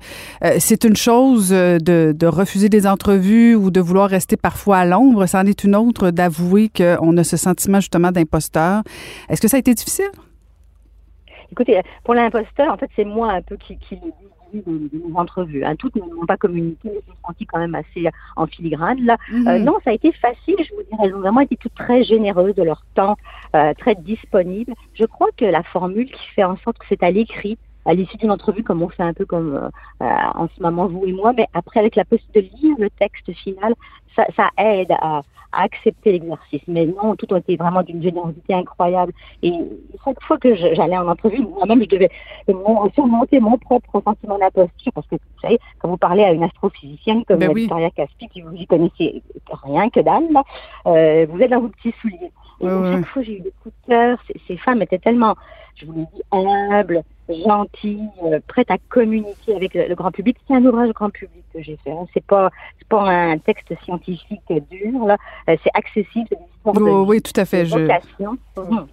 c'est 0.58 0.84
une 0.84 0.96
chose 0.96 1.50
de, 1.50 2.12
de 2.12 2.26
refuser 2.26 2.68
des 2.68 2.86
entrevues 2.86 3.54
ou 3.54 3.70
de 3.70 3.80
vouloir 3.80 4.10
rester 4.10 4.36
parfois 4.36 4.78
à 4.78 4.84
l'ombre, 4.84 5.26
c'en 5.26 5.46
est 5.46 5.64
une 5.64 5.76
autre 5.76 6.10
d'avouer 6.10 6.70
qu'on 6.76 7.16
a 7.16 7.24
ce 7.24 7.36
sentiment, 7.46 7.80
justement, 7.80 8.10
d'imposteur. 8.10 8.82
Est-ce 9.28 9.40
que 9.40 9.48
ça 9.48 9.56
a 9.56 9.60
été 9.60 9.74
difficile? 9.74 10.10
Écoutez, 11.52 11.80
pour 12.04 12.14
l'imposteur, 12.14 12.72
en 12.72 12.76
fait, 12.76 12.90
c'est 12.96 13.04
moi 13.04 13.32
un 13.32 13.42
peu 13.42 13.56
qui, 13.56 13.78
qui 13.78 13.94
le 13.94 14.12
dis 14.52 14.62
de 14.92 15.08
nos 15.08 15.16
entrevues. 15.16 15.64
Hein. 15.64 15.76
Toutes 15.76 15.96
ne 15.96 16.02
m'ont 16.02 16.26
pas 16.26 16.36
communiqué, 16.36 16.78
mais 16.84 17.00
j'ai 17.06 17.12
senti 17.26 17.46
quand 17.46 17.58
même 17.58 17.74
assez 17.74 18.08
en 18.36 18.46
filigrane. 18.46 19.04
Là. 19.04 19.16
Mhm. 19.30 19.48
Euh, 19.48 19.58
non, 19.58 19.74
ça 19.84 19.90
a 19.90 19.92
été 19.92 20.12
facile, 20.12 20.56
je 20.58 20.74
vous 20.74 20.82
dirais. 20.82 21.04
Elles 21.04 21.14
ont 21.14 21.20
vraiment 21.20 21.40
été 21.40 21.56
toutes 21.56 21.74
très 21.74 22.02
généreuses 22.02 22.54
de 22.54 22.62
leur 22.62 22.82
temps, 22.94 23.16
euh, 23.54 23.74
très 23.74 23.94
disponibles. 23.94 24.74
Je 24.94 25.04
crois 25.04 25.28
que 25.36 25.44
la 25.44 25.62
formule 25.62 26.10
qui 26.10 26.28
fait 26.34 26.44
en 26.44 26.56
sorte 26.58 26.78
que 26.78 26.86
c'est 26.88 27.02
à 27.02 27.10
l'écrit, 27.10 27.58
à 27.86 27.94
l'issue 27.94 28.16
d'une 28.16 28.30
entrevue, 28.30 28.62
comme 28.62 28.82
on 28.82 28.88
fait 28.88 29.02
un 29.02 29.14
peu 29.14 29.24
comme 29.24 29.54
euh, 30.02 30.06
en 30.34 30.48
ce 30.48 30.62
moment 30.62 30.86
vous 30.86 31.04
et 31.06 31.12
moi, 31.12 31.32
mais 31.32 31.46
après 31.54 31.80
avec 31.80 31.96
la 31.96 32.04
possibilité 32.04 32.42
de 32.42 32.60
lire 32.60 32.76
le 32.78 32.90
texte 32.90 33.32
final, 33.32 33.74
ça, 34.14 34.26
ça 34.36 34.48
aide 34.58 34.92
à, 34.92 35.22
à 35.52 35.62
accepter 35.62 36.12
l'exercice. 36.12 36.62
Mais 36.68 36.86
non, 36.86 37.16
tout 37.16 37.32
a 37.34 37.38
été 37.38 37.56
vraiment 37.56 37.82
d'une 37.82 38.02
générosité 38.02 38.54
incroyable. 38.54 39.12
Et 39.42 39.52
chaque 40.04 40.22
fois 40.22 40.38
que 40.38 40.54
j'allais 40.54 40.98
en 40.98 41.08
entrevue, 41.08 41.40
moi-même, 41.40 41.82
je 41.82 41.88
devais 41.88 42.10
surmonter 42.94 43.40
mon 43.40 43.56
propre 43.58 44.02
sentiment 44.02 44.38
d'imposture, 44.38 44.92
parce 44.92 45.06
que 45.06 45.16
vous 45.16 45.40
savez, 45.40 45.58
quand 45.78 45.88
vous 45.88 45.96
parlez 45.96 46.24
à 46.24 46.32
une 46.32 46.42
astrophysicienne 46.42 47.24
comme 47.24 47.38
ben 47.38 47.52
Victoria 47.52 47.90
Caspi, 47.90 48.28
qui 48.28 48.42
vous 48.42 48.54
y 48.54 48.66
connaissez 48.66 49.22
rien 49.64 49.88
que 49.90 50.00
dalle, 50.00 50.24
euh, 50.86 51.26
vous 51.28 51.40
êtes 51.40 51.50
dans 51.50 51.60
vos 51.60 51.68
petits 51.68 51.94
souliers. 52.00 52.32
Et 52.60 52.66
chaque 52.66 53.06
fois, 53.06 53.22
j'ai 53.22 53.36
eu 53.36 53.40
des 53.40 53.52
coups 53.62 53.74
de 53.82 53.92
cœur. 53.92 54.18
Ces 54.48 54.56
femmes 54.56 54.80
étaient 54.80 54.98
tellement, 54.98 55.34
je 55.76 55.86
vous 55.86 55.92
l'ai 55.92 56.06
dit, 56.14 56.22
humbles, 56.32 57.02
gentilles, 57.28 58.08
euh, 58.24 58.40
prêtes 58.46 58.70
à 58.70 58.78
communiquer 58.88 59.54
avec 59.54 59.74
le, 59.74 59.94
grand 59.94 60.10
public. 60.10 60.36
C'est 60.46 60.54
un 60.54 60.64
ouvrage 60.64 60.90
grand 60.90 61.10
public 61.10 61.44
que 61.52 61.62
j'ai 61.62 61.76
fait. 61.84 61.92
Hein. 61.92 62.06
C'est 62.14 62.24
pas, 62.24 62.50
c'est 62.78 62.88
pas 62.88 63.08
un 63.08 63.38
texte 63.38 63.72
scientifique 63.84 64.40
dur 64.70 65.06
là. 65.06 65.16
Euh, 65.48 65.56
c'est 65.62 65.70
accessible. 65.74 66.28
C'est 66.30 66.38
oh, 66.64 66.72
de, 66.72 66.80
oui, 66.80 67.20
tout 67.20 67.38
à 67.38 67.44
fait. 67.44 67.66
Je... 67.66 67.78
Mmh 67.78 68.86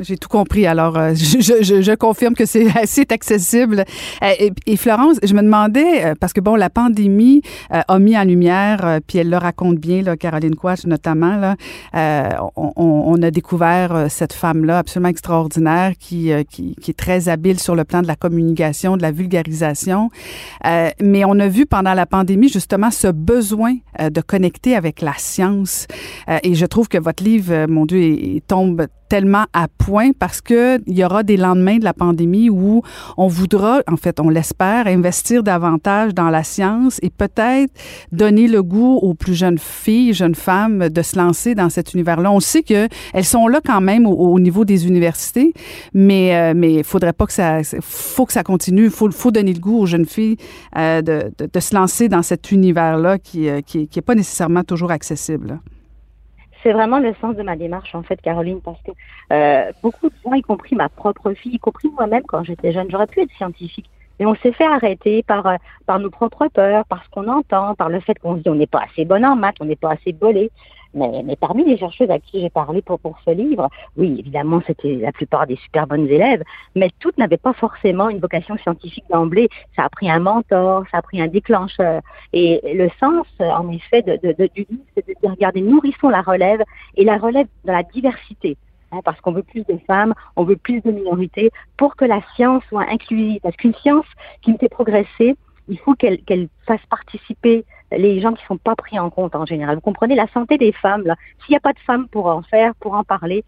J'ai 0.00 0.16
tout 0.16 0.28
compris. 0.28 0.66
Alors, 0.66 0.96
euh, 0.96 1.14
je, 1.14 1.40
je, 1.40 1.82
je, 1.82 1.94
confirme 1.94 2.34
que 2.34 2.46
c'est 2.46 2.66
assez 2.76 3.06
accessible. 3.08 3.84
Euh, 4.22 4.50
et, 4.66 4.76
Florence, 4.76 5.18
je 5.22 5.34
me 5.34 5.42
demandais, 5.42 6.04
euh, 6.04 6.14
parce 6.18 6.32
que 6.32 6.40
bon, 6.40 6.56
la 6.56 6.70
pandémie 6.70 7.42
a 7.70 7.98
mis 7.98 8.16
en 8.16 8.24
lumière, 8.24 8.98
puis 9.06 9.18
elle 9.18 9.30
le 9.30 9.36
raconte 9.36 9.78
bien, 9.78 10.02
là, 10.02 10.16
Caroline 10.16 10.54
Quach 10.54 10.84
notamment, 10.86 11.36
là, 11.36 11.56
on, 12.56 12.72
on, 12.76 13.22
a 13.22 13.30
découvert 13.30 14.06
cette 14.08 14.32
femme-là 14.32 14.78
absolument 14.78 15.08
extraordinaire 15.08 15.92
qui, 15.98 16.30
qui, 16.50 16.74
qui, 16.74 16.90
est 16.90 16.98
très 16.98 17.28
habile 17.28 17.58
sur 17.60 17.74
le 17.74 17.84
plan 17.84 18.02
de 18.02 18.06
la 18.06 18.16
communication, 18.16 18.96
de 18.96 19.02
la 19.02 19.12
vulgarisation. 19.12 20.10
mais 21.00 21.24
on 21.24 21.38
a 21.38 21.48
vu 21.48 21.66
pendant 21.66 21.94
la 21.94 22.06
pandémie 22.06 22.48
justement 22.48 22.90
ce 22.90 23.08
besoin 23.08 23.76
de 23.98 24.20
connecter 24.20 24.74
avec 24.76 25.00
la 25.00 25.14
science. 25.16 25.86
et 26.42 26.54
je 26.54 26.66
trouve 26.66 26.88
que 26.88 26.98
votre 26.98 27.22
livre, 27.22 27.66
mon 27.68 27.86
Dieu, 27.86 28.40
tombe 28.46 28.86
tellement 29.12 29.44
à 29.52 29.68
point 29.68 30.12
parce 30.18 30.40
que 30.40 30.80
il 30.86 30.96
y 30.96 31.04
aura 31.04 31.22
des 31.22 31.36
lendemains 31.36 31.76
de 31.76 31.84
la 31.84 31.92
pandémie 31.92 32.48
où 32.48 32.80
on 33.18 33.26
voudra, 33.26 33.82
en 33.86 33.98
fait, 33.98 34.18
on 34.20 34.30
l'espère, 34.30 34.86
investir 34.86 35.42
davantage 35.42 36.14
dans 36.14 36.30
la 36.30 36.42
science 36.42 36.98
et 37.02 37.10
peut-être 37.10 37.70
donner 38.10 38.48
le 38.48 38.62
goût 38.62 38.96
aux 39.02 39.12
plus 39.12 39.34
jeunes 39.34 39.58
filles, 39.58 40.14
jeunes 40.14 40.34
femmes 40.34 40.88
de 40.88 41.02
se 41.02 41.18
lancer 41.18 41.54
dans 41.54 41.68
cet 41.68 41.92
univers-là. 41.92 42.32
On 42.32 42.40
sait 42.40 42.62
que 42.62 42.88
elles 43.12 43.26
sont 43.26 43.48
là 43.48 43.60
quand 43.62 43.82
même 43.82 44.06
au, 44.06 44.40
niveau 44.40 44.64
des 44.64 44.86
universités, 44.86 45.52
mais 45.92 46.34
euh, 46.34 46.54
mais 46.56 46.72
il 46.76 46.84
faudrait 46.84 47.12
pas 47.12 47.26
que 47.26 47.34
ça, 47.34 47.58
faut 47.82 48.24
que 48.24 48.32
ça 48.32 48.42
continue. 48.42 48.88
Faut, 48.88 49.10
faut 49.10 49.30
donner 49.30 49.52
le 49.52 49.60
goût 49.60 49.78
aux 49.78 49.86
jeunes 49.86 50.06
filles 50.06 50.38
euh, 50.78 51.02
de, 51.02 51.30
de, 51.36 51.50
de, 51.52 51.60
se 51.60 51.74
lancer 51.74 52.08
dans 52.08 52.22
cet 52.22 52.50
univers-là 52.50 53.18
qui, 53.18 53.50
euh, 53.50 53.60
qui, 53.60 53.88
qui 53.88 53.98
est 53.98 54.08
pas 54.10 54.14
nécessairement 54.14 54.64
toujours 54.64 54.90
accessible 54.90 55.60
c'est 56.62 56.72
vraiment 56.72 56.98
le 56.98 57.14
sens 57.20 57.36
de 57.36 57.42
ma 57.42 57.56
démarche 57.56 57.94
en 57.94 58.02
fait, 58.02 58.20
Caroline, 58.20 58.60
parce 58.60 58.80
que 58.82 58.92
euh, 59.32 59.72
beaucoup 59.82 60.08
de 60.08 60.14
gens, 60.24 60.34
y 60.34 60.42
compris 60.42 60.76
ma 60.76 60.88
propre 60.88 61.32
fille, 61.32 61.54
y 61.54 61.58
compris 61.58 61.88
moi-même 61.90 62.22
quand 62.26 62.44
j'étais 62.44 62.72
jeune, 62.72 62.90
j'aurais 62.90 63.06
pu 63.06 63.20
être 63.20 63.32
scientifique. 63.32 63.88
Mais 64.20 64.26
on 64.26 64.34
s'est 64.36 64.52
fait 64.52 64.66
arrêter 64.66 65.22
par, 65.22 65.46
euh, 65.46 65.56
par 65.86 65.98
nos 65.98 66.10
propres 66.10 66.48
peurs, 66.48 66.84
par 66.84 67.04
ce 67.04 67.10
qu'on 67.10 67.28
entend, 67.28 67.74
par 67.74 67.88
le 67.88 68.00
fait 68.00 68.14
qu'on 68.18 68.36
se 68.36 68.42
dit 68.42 68.48
on 68.48 68.54
n'est 68.54 68.66
pas 68.66 68.84
assez 68.90 69.04
bonne 69.04 69.24
en 69.24 69.36
maths, 69.36 69.56
on 69.60 69.64
n'est 69.64 69.76
pas 69.76 69.92
assez 69.92 70.12
bolé. 70.12 70.50
Mais, 70.94 71.22
mais, 71.24 71.36
parmi 71.36 71.64
les 71.64 71.78
chercheuses 71.78 72.10
à 72.10 72.18
qui 72.18 72.40
j'ai 72.40 72.50
parlé 72.50 72.82
pour, 72.82 72.98
pour 72.98 73.18
ce 73.24 73.30
livre, 73.30 73.68
oui, 73.96 74.16
évidemment, 74.18 74.60
c'était 74.66 74.96
la 74.96 75.12
plupart 75.12 75.46
des 75.46 75.56
super 75.56 75.86
bonnes 75.86 76.06
élèves, 76.06 76.42
mais 76.74 76.90
toutes 77.00 77.16
n'avaient 77.16 77.38
pas 77.38 77.54
forcément 77.54 78.10
une 78.10 78.18
vocation 78.18 78.58
scientifique 78.58 79.04
d'emblée. 79.10 79.48
Ça 79.74 79.84
a 79.84 79.88
pris 79.88 80.10
un 80.10 80.18
mentor, 80.18 80.84
ça 80.90 80.98
a 80.98 81.02
pris 81.02 81.20
un 81.20 81.28
déclencheur. 81.28 82.02
Et 82.32 82.60
le 82.74 82.90
sens, 83.00 83.26
en 83.40 83.70
effet, 83.70 84.02
de, 84.02 84.18
de, 84.22 84.48
du 84.54 84.66
livre, 84.68 84.84
c'est 84.94 85.06
de 85.06 85.28
regarder, 85.28 85.62
nourrissons 85.62 86.10
la 86.10 86.20
relève, 86.20 86.62
et 86.96 87.04
la 87.04 87.16
relève 87.16 87.46
dans 87.64 87.72
la 87.72 87.82
diversité. 87.82 88.56
Hein, 88.92 89.00
parce 89.04 89.18
qu'on 89.22 89.32
veut 89.32 89.42
plus 89.42 89.64
de 89.64 89.78
femmes, 89.86 90.12
on 90.36 90.44
veut 90.44 90.56
plus 90.56 90.82
de 90.82 90.90
minorités, 90.90 91.50
pour 91.78 91.96
que 91.96 92.04
la 92.04 92.20
science 92.34 92.62
soit 92.68 92.84
inclusive. 92.90 93.40
Parce 93.42 93.56
qu'une 93.56 93.74
science 93.74 94.04
qui 94.42 94.52
me 94.52 94.58
fait 94.58 94.68
progresser, 94.68 95.36
il 95.68 95.78
faut 95.78 95.94
qu'elle 95.94 96.48
fasse 96.66 96.84
participer 96.90 97.64
les 97.96 98.20
gens 98.20 98.32
qui 98.32 98.44
sont 98.46 98.58
pas 98.58 98.74
pris 98.76 98.98
en 98.98 99.10
compte 99.10 99.34
en 99.34 99.46
général. 99.46 99.76
Vous 99.76 99.80
comprenez 99.80 100.14
la 100.14 100.26
santé 100.28 100.58
des 100.58 100.72
femmes 100.72 101.02
là. 101.04 101.16
S'il 101.40 101.52
n'y 101.52 101.56
a 101.56 101.60
pas 101.60 101.72
de 101.72 101.78
femmes 101.80 102.08
pour 102.08 102.26
en 102.26 102.42
faire, 102.42 102.74
pour 102.76 102.94
en 102.94 103.04
parler, 103.04 103.44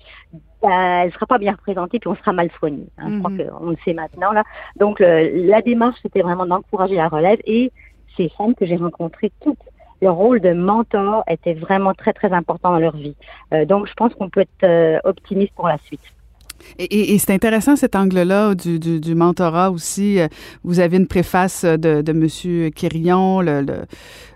bah, 0.62 1.04
elle 1.04 1.12
sera 1.12 1.26
pas 1.26 1.38
bien 1.38 1.52
représentée 1.52 1.98
puis 1.98 2.08
on 2.08 2.16
sera 2.16 2.32
mal 2.32 2.50
soigné. 2.58 2.86
Hein. 2.98 3.10
Je 3.10 3.18
crois 3.18 3.30
mhm. 3.30 3.48
qu'on 3.48 3.70
le 3.70 3.76
sait 3.84 3.94
maintenant 3.94 4.32
là. 4.32 4.44
Donc 4.76 5.00
la 5.00 5.62
démarche 5.62 5.98
c'était 6.02 6.22
vraiment 6.22 6.46
d'encourager 6.46 6.96
la 6.96 7.08
relève 7.08 7.38
et 7.44 7.72
ces 8.16 8.28
femmes 8.30 8.54
que 8.54 8.66
j'ai 8.66 8.76
rencontrées 8.76 9.32
toutes 9.40 9.58
leur 10.04 10.16
rôle 10.16 10.40
de 10.40 10.52
mentor 10.52 11.24
était 11.28 11.54
vraiment 11.54 11.94
très 11.94 12.12
très 12.12 12.32
important 12.32 12.72
dans 12.72 12.78
leur 12.78 12.96
vie. 12.96 13.16
Euh, 13.52 13.64
donc 13.64 13.86
je 13.86 13.94
pense 13.94 14.14
qu'on 14.14 14.28
peut 14.28 14.40
être 14.40 14.64
euh, 14.64 14.98
optimiste 15.04 15.54
pour 15.54 15.66
la 15.66 15.78
suite. 15.78 16.02
Et, 16.78 17.14
et, 17.14 17.18
c'est 17.18 17.32
intéressant 17.32 17.76
cet 17.76 17.94
angle-là 17.94 18.54
du, 18.54 18.78
du, 18.78 19.00
du, 19.00 19.14
mentorat 19.14 19.70
aussi. 19.70 20.18
Euh, 20.18 20.28
vous 20.64 20.80
avez 20.80 20.96
une 20.96 21.06
préface 21.06 21.64
de, 21.64 22.02
de 22.02 22.10
M. 22.12 22.70
Quérillon, 22.72 23.40
le, 23.40 23.62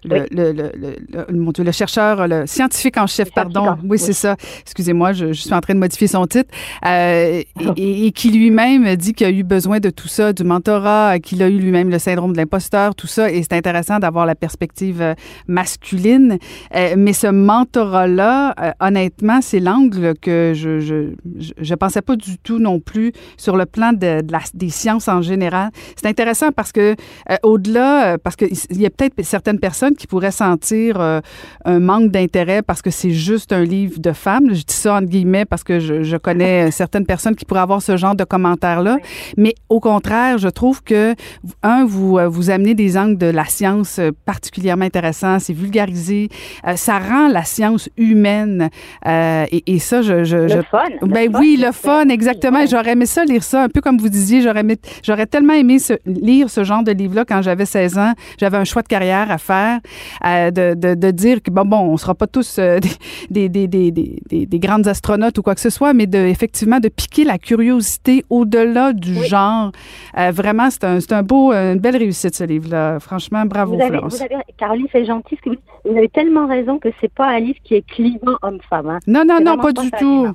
le, 0.04 0.26
le, 0.30 0.52
le, 0.52 1.37
mon 1.37 1.52
Dieu, 1.52 1.64
le 1.64 1.72
chercheur, 1.72 2.28
le 2.28 2.46
scientifique 2.46 2.96
en 2.96 3.06
chef, 3.06 3.32
pardon. 3.32 3.76
Oui, 3.84 3.98
c'est 3.98 4.12
ça. 4.12 4.37
Excusez-moi, 4.60 5.12
je, 5.12 5.32
je, 5.32 5.40
suis 5.40 5.54
en 5.54 5.60
train 5.60 5.75
de 5.75 5.78
modifier 5.80 6.06
son 6.06 6.26
titre. 6.26 6.50
Euh, 6.87 7.42
et, 7.76 8.07
et, 8.07 8.12
qui 8.12 8.31
lui-même 8.31 8.96
dit 8.96 9.12
qu'il 9.14 9.26
a 9.26 9.31
eu 9.31 9.42
besoin 9.42 9.81
de 9.81 9.90
tout 9.90 10.09
ça, 10.09 10.33
du 10.33 10.44
mentorat, 10.44 11.18
qu'il 11.18 11.42
a 11.42 11.48
eu 11.48 11.59
lui-même 11.59 11.90
le 11.90 11.98
syndrome 11.98 12.33
de 12.33 12.38
l'imposteur, 12.38 12.94
tout 12.94 13.07
ça. 13.07 13.31
Et 13.31 13.42
c'est 13.42 13.54
intéressant 13.54 13.98
d'avoir 13.98 14.26
la 14.26 14.35
perspective 14.35 15.02
euh, 15.02 15.14
masculine. 15.46 16.38
Euh, 16.74 16.94
mais 16.96 17.12
ce 17.12 17.26
mentorat-là, 17.26 18.54
euh, 18.61 18.72
honnêtement, 18.81 19.40
c'est 19.42 19.61
l'angle 19.61 20.14
que 20.20 20.52
je, 20.54 20.81
je, 20.81 21.12
je 21.59 21.74
pensais 21.74 22.02
pas 22.09 22.16
du 22.16 22.38
tout 22.38 22.59
non 22.59 22.81
plus 22.81 23.12
sur 23.37 23.55
le 23.55 23.66
plan 23.66 23.92
de, 23.92 24.23
la, 24.33 24.40
des 24.55 24.71
sciences 24.71 25.09
en 25.09 25.21
général. 25.21 25.68
C'est 25.94 26.09
intéressant 26.09 26.53
parce 26.53 26.73
que 26.73 26.97
euh, 27.31 27.37
au-delà, 27.42 28.14
euh, 28.14 28.16
parce 28.23 28.35
qu'il 28.35 28.81
y 28.81 28.87
a 28.87 28.90
peut-être 28.90 29.14
certaines 29.23 29.61
personnes 29.61 29.94
qui 29.94 30.07
pourraient 30.07 30.31
sentir 30.31 30.99
euh, 31.01 31.21
un 31.66 31.81
manque 31.81 32.11
d'intérêt 32.11 32.62
parce 32.62 32.81
que 32.81 32.90
c'est 32.90 33.11
juste 33.11 33.53
un 33.53 33.62
livre 33.62 34.01
de 34.01 34.12
femmes. 34.12 34.55
Je 34.55 34.62
dis 34.62 34.75
ça 34.75 34.94
entre 34.94 35.09
guillemets 35.09 35.44
parce 35.44 35.62
que 35.62 35.81
je, 35.81 36.03
je 36.03 36.16
connais 36.16 36.71
certaines 36.83 37.05
personnes 37.05 37.37
qui 37.37 37.44
pourraient 37.44 37.61
avoir 37.61 37.83
ce 37.83 37.99
genre 37.99 38.14
de 38.14 38.25
commentaires-là. 38.25 38.97
Mais 39.37 39.55
au 39.68 39.81
contraire, 39.81 40.38
je 40.38 40.49
trouve 40.49 40.83
que, 40.83 41.14
un, 41.62 41.85
vous, 41.85 42.18
vous 42.27 42.49
amenez 42.49 42.75
des 42.75 42.97
angles 42.97 43.18
de 43.18 43.27
la 43.27 43.44
science 43.44 44.01
particulièrement 44.25 44.87
intéressants, 44.87 45.38
c'est 45.40 45.53
vulgarisé, 45.53 46.31
ça 46.77 46.99
rend 46.99 47.29
la 47.29 47.44
science 47.44 47.90
humaine. 47.99 48.71
Et, 49.07 49.62
et, 49.66 49.79
ça, 49.79 50.01
je... 50.01 50.25
je, 50.25 50.37
le 50.37 50.62
fun. 50.62 50.85
Ben 51.03 51.31
le 51.31 51.38
oui, 51.38 51.59
le 51.61 51.73
fun, 51.73 51.97
exactement. 52.08 52.64
J'aurais 52.66 52.92
aimé 52.92 53.06
ça, 53.06 53.24
lire 53.24 53.42
ça, 53.42 53.64
un 53.64 53.68
peu 53.68 53.80
comme 53.80 53.98
vous 53.98 54.08
disiez. 54.08 54.42
J'aurais, 54.42 54.64
j'aurais 55.02 55.26
tellement 55.26 55.54
aimé 55.54 55.78
lire 56.06 56.50
ce 56.50 56.64
genre 56.64 56.82
de 56.82 56.92
livre-là 56.92 57.24
quand 57.24 57.42
j'avais 57.42 57.66
16 57.66 57.98
ans. 57.98 58.12
J'avais 58.38 58.56
un 58.56 58.64
choix 58.64 58.82
de 58.82 58.88
carrière 58.88 59.30
à 59.30 59.38
faire, 59.38 59.80
euh, 60.24 60.50
de, 60.50 60.74
de, 60.74 60.94
de, 60.94 61.11
dire 61.11 61.42
que, 61.42 61.50
bon, 61.50 61.64
bon, 61.64 61.78
on 61.78 61.96
sera 61.96 62.14
pas 62.14 62.26
tous 62.26 62.58
euh, 62.58 62.78
des, 63.30 63.48
des, 63.48 63.66
des, 63.66 63.90
des, 63.90 64.46
des, 64.46 64.58
grandes 64.58 64.87
astronautes 64.87 65.38
ou 65.38 65.42
quoi 65.42 65.54
que 65.54 65.61
ce 65.61 65.70
soit, 65.70 65.92
mais 65.94 66.06
de, 66.06 66.18
effectivement, 66.18 66.80
de 66.80 66.88
piquer 66.88 67.24
la 67.24 67.38
curiosité 67.38 68.24
au-delà 68.30 68.92
du 68.92 69.14
genre. 69.24 69.72
Euh, 70.18 70.30
vraiment, 70.30 70.70
c'est 70.70 70.84
un, 70.84 71.00
c'est 71.00 71.12
un 71.12 71.22
beau, 71.22 71.52
une 71.52 71.78
belle 71.78 71.96
réussite, 71.96 72.34
ce 72.34 72.44
livre-là. 72.44 73.00
Franchement, 73.00 73.44
bravo, 73.44 73.76
vous 73.76 73.82
avez, 73.82 73.98
Vous 73.98 74.22
avez, 74.22 74.37
Caroline, 74.56 74.87
c'est 74.92 75.04
gentil. 75.04 75.37
que 75.37 75.50
vous, 75.50 75.96
avez 75.96 76.08
tellement 76.08 76.46
raison 76.46 76.78
que 76.78 76.88
c'est 77.00 77.12
pas 77.12 77.28
un 77.28 77.40
livre 77.40 77.58
qui 77.64 77.74
est 77.74 77.87
clivant 77.87 78.37
homme-femme. 78.42 78.88
Hein. 78.90 78.98
Non, 79.06 79.24
non, 79.26 79.38
non, 79.40 79.56
pas 79.58 79.72
du 79.72 79.90
tout. 79.92 80.28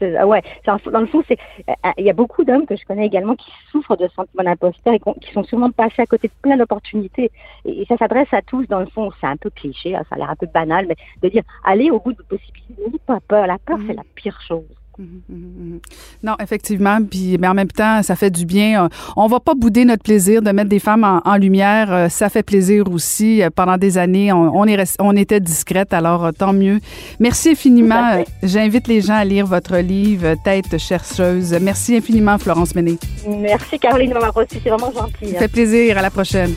Ah 0.00 0.26
ouais, 0.26 0.42
dans 0.66 1.00
le 1.00 1.06
fond, 1.06 1.22
c'est 1.26 1.38
euh, 1.68 1.90
il 1.98 2.04
y 2.04 2.10
a 2.10 2.14
beaucoup 2.14 2.44
d'hommes 2.44 2.66
que 2.66 2.76
je 2.76 2.84
connais 2.84 3.06
également 3.06 3.36
qui 3.36 3.50
souffrent 3.70 3.96
de 3.96 4.08
sentiments 4.08 4.44
d'imposteur 4.44 4.94
et 4.94 5.00
qui 5.20 5.32
sont 5.32 5.44
sûrement 5.44 5.70
passés 5.70 6.02
à 6.02 6.06
côté 6.06 6.28
de 6.28 6.32
plein 6.42 6.56
d'opportunités. 6.56 7.30
Et, 7.64 7.84
ça 7.86 7.96
s'adresse 7.96 8.28
à 8.32 8.42
tous. 8.42 8.66
Dans 8.68 8.80
le 8.80 8.86
fond, 8.86 9.10
c'est 9.20 9.26
un 9.26 9.36
peu 9.36 9.50
cliché, 9.50 9.96
hein, 9.96 10.04
ça 10.08 10.16
a 10.16 10.18
l'air 10.18 10.30
un 10.30 10.36
peu 10.36 10.46
banal, 10.46 10.86
mais 10.86 10.96
de 11.22 11.28
dire 11.28 11.42
allez 11.64 11.90
au 11.90 12.00
bout 12.00 12.12
de 12.12 12.18
vos 12.18 12.36
possibilités, 12.36 12.74
n'ayez 12.78 13.00
pas 13.06 13.20
peur. 13.26 13.46
La 13.46 13.58
peur, 13.58 13.78
c'est 13.86 13.92
mhm. 13.92 13.96
la 13.96 14.04
pire 14.14 14.40
chose. 14.40 14.77
Mhm, 14.98 15.22
mhm, 15.28 15.80
non, 16.24 16.34
effectivement. 16.40 16.98
Puis, 17.08 17.38
mais 17.38 17.46
en 17.46 17.54
même 17.54 17.70
temps, 17.70 18.02
ça 18.02 18.16
fait 18.16 18.30
du 18.30 18.44
bien. 18.44 18.84
Euh, 18.84 18.88
on 19.16 19.28
va 19.28 19.38
pas 19.38 19.54
bouder 19.54 19.84
notre 19.84 20.02
plaisir 20.02 20.42
de 20.42 20.50
mettre 20.50 20.68
des 20.68 20.80
femmes 20.80 21.04
en, 21.24 21.36
lumière. 21.36 21.92
Euh, 21.92 22.08
ça 22.08 22.28
fait 22.28 22.42
plaisir 22.42 22.90
aussi. 22.90 23.42
Euh, 23.42 23.50
pendant 23.54 23.76
des 23.76 23.96
années, 23.96 24.32
on, 24.32 24.64
est 24.64 24.96
on 24.98 25.14
était 25.16 25.38
discrète, 25.40 25.92
alors 25.92 26.30
tant 26.36 26.52
mieux. 26.52 26.80
Merci 27.20 27.50
infiniment. 27.50 28.24
J'invite 28.42 28.88
les 28.88 29.00
gens 29.00 29.14
à 29.14 29.24
lire 29.24 29.46
votre 29.46 29.76
livre 29.76 30.34
Tête 30.42 30.78
chercheuse. 30.78 31.56
Merci 31.60 31.96
infiniment, 31.96 32.36
Florence 32.38 32.74
Menet. 32.74 32.98
Merci, 33.26 33.78
Caroline, 33.78 34.10
de 34.10 34.14
m'avoir 34.14 34.34
reçu. 34.34 34.58
C'est 34.62 34.70
vraiment 34.70 34.92
gentil. 34.92 35.32
Ça 35.32 35.38
fait 35.38 35.48
plaisir. 35.48 35.96
À 35.96 36.02
la 36.02 36.10
prochaine. 36.10 36.54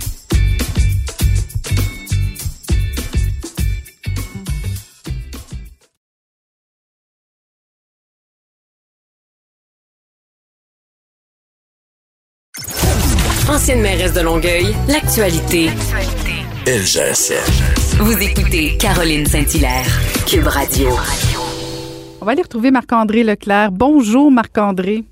Ancienne 13.61 13.81
mairesse 13.81 14.13
de 14.13 14.21
Longueuil, 14.21 14.75
l'actualité. 14.87 15.69
Ça. 16.83 17.35
Vous 17.99 18.17
écoutez 18.17 18.75
Caroline 18.77 19.27
Saint-Hilaire, 19.27 19.85
Cube 20.25 20.47
Radio. 20.47 20.89
On 22.19 22.25
va 22.25 22.31
aller 22.31 22.41
retrouver 22.41 22.71
Marc-André 22.71 23.23
Leclerc. 23.23 23.71
Bonjour 23.71 24.31
Marc-André. 24.31 25.03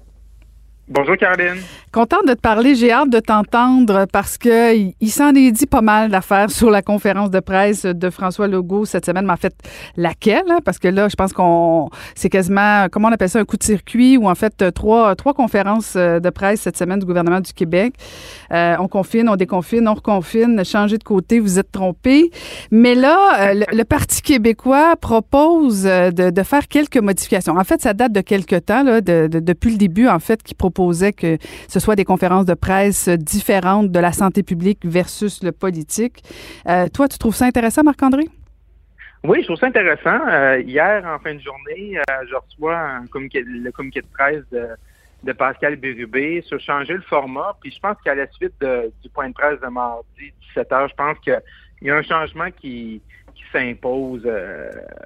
Bonjour 0.91 1.15
Caroline. 1.17 1.61
Contente 1.91 2.27
de 2.27 2.33
te 2.33 2.39
parler. 2.39 2.73
J'ai 2.73 2.91
hâte 2.91 3.11
de 3.11 3.19
t'entendre 3.19 4.07
parce 4.11 4.39
que 4.39 4.75
il, 4.75 5.11
s'en 5.11 5.35
est 5.35 5.51
dit 5.51 5.67
pas 5.67 5.81
mal 5.81 6.09
d'affaires 6.09 6.49
sur 6.51 6.71
la 6.71 6.81
conférence 6.81 7.29
de 7.29 7.39
presse 7.39 7.85
de 7.85 8.09
François 8.09 8.47
Legault 8.47 8.85
cette 8.85 9.05
semaine. 9.05 9.25
Mais 9.25 9.33
en 9.33 9.37
fait, 9.37 9.53
laquelle? 9.97 10.45
Hein? 10.49 10.59
Parce 10.65 10.79
que 10.79 10.87
là, 10.87 11.07
je 11.07 11.15
pense 11.15 11.31
qu'on 11.31 11.89
c'est 12.15 12.29
quasiment, 12.29 12.87
comment 12.91 13.09
on 13.09 13.11
appelle 13.11 13.29
ça, 13.29 13.39
un 13.39 13.45
coup 13.45 13.57
de 13.57 13.63
circuit 13.63 14.17
ou 14.17 14.27
en 14.27 14.33
fait 14.33 14.71
trois, 14.73 15.15
trois 15.15 15.35
conférences 15.35 15.93
euh, 15.95 16.19
de 16.19 16.29
presse 16.31 16.61
cette 16.61 16.77
semaine 16.77 16.97
du 16.97 17.05
gouvernement 17.05 17.39
du 17.39 17.53
Québec. 17.53 17.93
Euh, 18.51 18.75
on 18.79 18.87
confine, 18.87 19.29
on 19.29 19.35
déconfine, 19.35 19.87
on 19.87 19.93
reconfine, 19.93 20.65
changer 20.65 20.97
de 20.97 21.03
côté, 21.03 21.39
vous 21.39 21.59
êtes 21.59 21.71
trompé. 21.71 22.31
Mais 22.71 22.95
là, 22.95 23.51
euh, 23.51 23.63
le, 23.71 23.83
Parti 23.83 24.21
québécois 24.21 24.95
propose 24.95 25.83
de, 25.83 26.29
de, 26.29 26.43
faire 26.43 26.67
quelques 26.67 26.97
modifications. 26.97 27.57
En 27.57 27.63
fait, 27.63 27.81
ça 27.81 27.93
date 27.93 28.11
de 28.11 28.21
quelques 28.21 28.65
temps, 28.65 28.83
là, 28.83 29.01
de, 29.01 29.27
depuis 29.27 29.71
le 29.71 29.77
début, 29.77 30.07
en 30.07 30.19
fait, 30.19 30.43
qui 30.43 30.53
que 31.15 31.37
ce 31.67 31.79
soit 31.79 31.95
des 31.95 32.05
conférences 32.05 32.45
de 32.45 32.53
presse 32.53 33.09
différentes 33.09 33.91
de 33.91 33.99
la 33.99 34.11
santé 34.11 34.43
publique 34.43 34.85
versus 34.85 35.43
le 35.43 35.51
politique. 35.51 36.23
Euh, 36.67 36.87
toi, 36.87 37.07
tu 37.07 37.17
trouves 37.17 37.35
ça 37.35 37.45
intéressant, 37.45 37.83
Marc-André? 37.83 38.23
Oui, 39.23 39.39
je 39.41 39.45
trouve 39.47 39.57
ça 39.57 39.67
intéressant. 39.67 40.19
Euh, 40.29 40.61
hier, 40.61 41.05
en 41.05 41.19
fin 41.19 41.35
de 41.35 41.41
journée, 41.41 41.97
euh, 41.97 42.13
je 42.29 42.35
reçois 42.35 43.01
le 43.01 43.71
communiqué 43.71 44.01
de 44.01 44.07
presse 44.13 44.43
de, 44.51 45.33
Pascal 45.33 45.75
Bérubé 45.75 46.41
sur 46.43 46.59
changer 46.61 46.93
le 46.93 47.01
format. 47.01 47.57
Puis 47.61 47.71
je 47.71 47.79
pense 47.79 47.97
qu'à 48.03 48.15
la 48.15 48.27
suite 48.31 48.65
du 49.03 49.09
point 49.09 49.27
de 49.27 49.33
presse 49.33 49.59
de 49.59 49.67
mardi 49.67 50.31
17 50.55 50.69
h, 50.69 50.89
je 50.89 50.95
pense 50.95 51.19
qu'il 51.19 51.41
y 51.81 51.89
a 51.89 51.95
un 51.95 52.01
changement 52.01 52.49
qui, 52.51 53.01
qui 53.35 53.43
s'impose. 53.51 54.25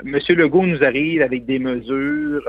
Monsieur 0.03 0.35
Legault 0.35 0.67
nous 0.67 0.83
arrive 0.83 1.23
avec 1.23 1.45
des 1.45 1.57
mesures. 1.57 2.47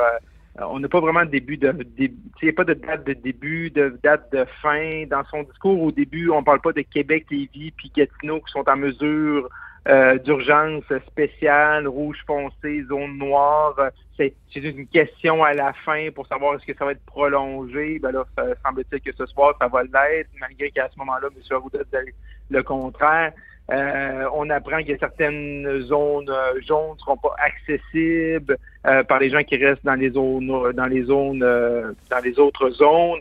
Euh, 0.60 0.64
on 0.68 0.78
n'a 0.78 0.88
pas 0.88 1.00
vraiment 1.00 1.24
de 1.24 1.30
début 1.30 1.56
de, 1.56 1.74
il 1.98 2.12
n'y 2.42 2.48
a 2.48 2.52
pas 2.52 2.64
de 2.64 2.74
date 2.74 3.04
de 3.04 3.12
début, 3.12 3.70
de 3.70 3.98
date 4.02 4.32
de 4.32 4.44
fin. 4.62 5.04
Dans 5.06 5.24
son 5.24 5.42
discours 5.42 5.82
au 5.82 5.90
début, 5.90 6.30
on 6.30 6.40
ne 6.40 6.44
parle 6.44 6.60
pas 6.60 6.72
de 6.72 6.82
Québec, 6.82 7.26
Lévis, 7.30 7.72
puis 7.72 7.90
Gatineau 7.94 8.40
qui 8.40 8.52
sont 8.52 8.68
en 8.68 8.76
mesure 8.76 9.48
euh, 9.88 10.16
d'urgence 10.18 10.84
spéciale, 11.08 11.88
rouge 11.88 12.18
foncé, 12.26 12.84
zone 12.88 13.18
noire. 13.18 13.74
C'est, 14.16 14.34
une 14.54 14.86
question 14.86 15.42
à 15.42 15.52
la 15.52 15.72
fin 15.72 16.08
pour 16.14 16.26
savoir 16.28 16.54
est-ce 16.54 16.64
que 16.64 16.78
ça 16.78 16.84
va 16.84 16.92
être 16.92 17.04
prolongé. 17.04 17.98
Ben 17.98 18.12
là, 18.12 18.24
semble-t-il 18.64 19.00
que 19.00 19.12
ce 19.16 19.26
soir, 19.26 19.54
ça 19.60 19.66
va 19.66 19.82
l'être, 19.82 20.30
malgré 20.38 20.70
qu'à 20.70 20.88
ce 20.88 20.98
moment-là, 21.00 21.28
M. 21.34 21.42
Arruda 21.50 21.80
dit 21.82 22.12
le 22.50 22.62
contraire. 22.62 23.32
Euh, 23.72 24.26
on 24.34 24.50
apprend 24.50 24.82
que 24.84 24.96
certaines 24.98 25.80
zones 25.82 26.28
euh, 26.28 26.60
jaunes 26.66 26.92
ne 26.94 26.98
seront 26.98 27.16
pas 27.16 27.34
accessibles 27.38 28.58
euh, 28.86 29.02
par 29.04 29.20
les 29.20 29.30
gens 29.30 29.42
qui 29.42 29.56
restent 29.56 29.84
dans 29.84 29.94
les 29.94 30.10
zones, 30.10 30.72
dans 30.72 30.86
les 30.86 31.04
zones, 31.04 31.38
dans 31.38 32.18
les 32.22 32.38
autres 32.38 32.70
zones. 32.70 33.20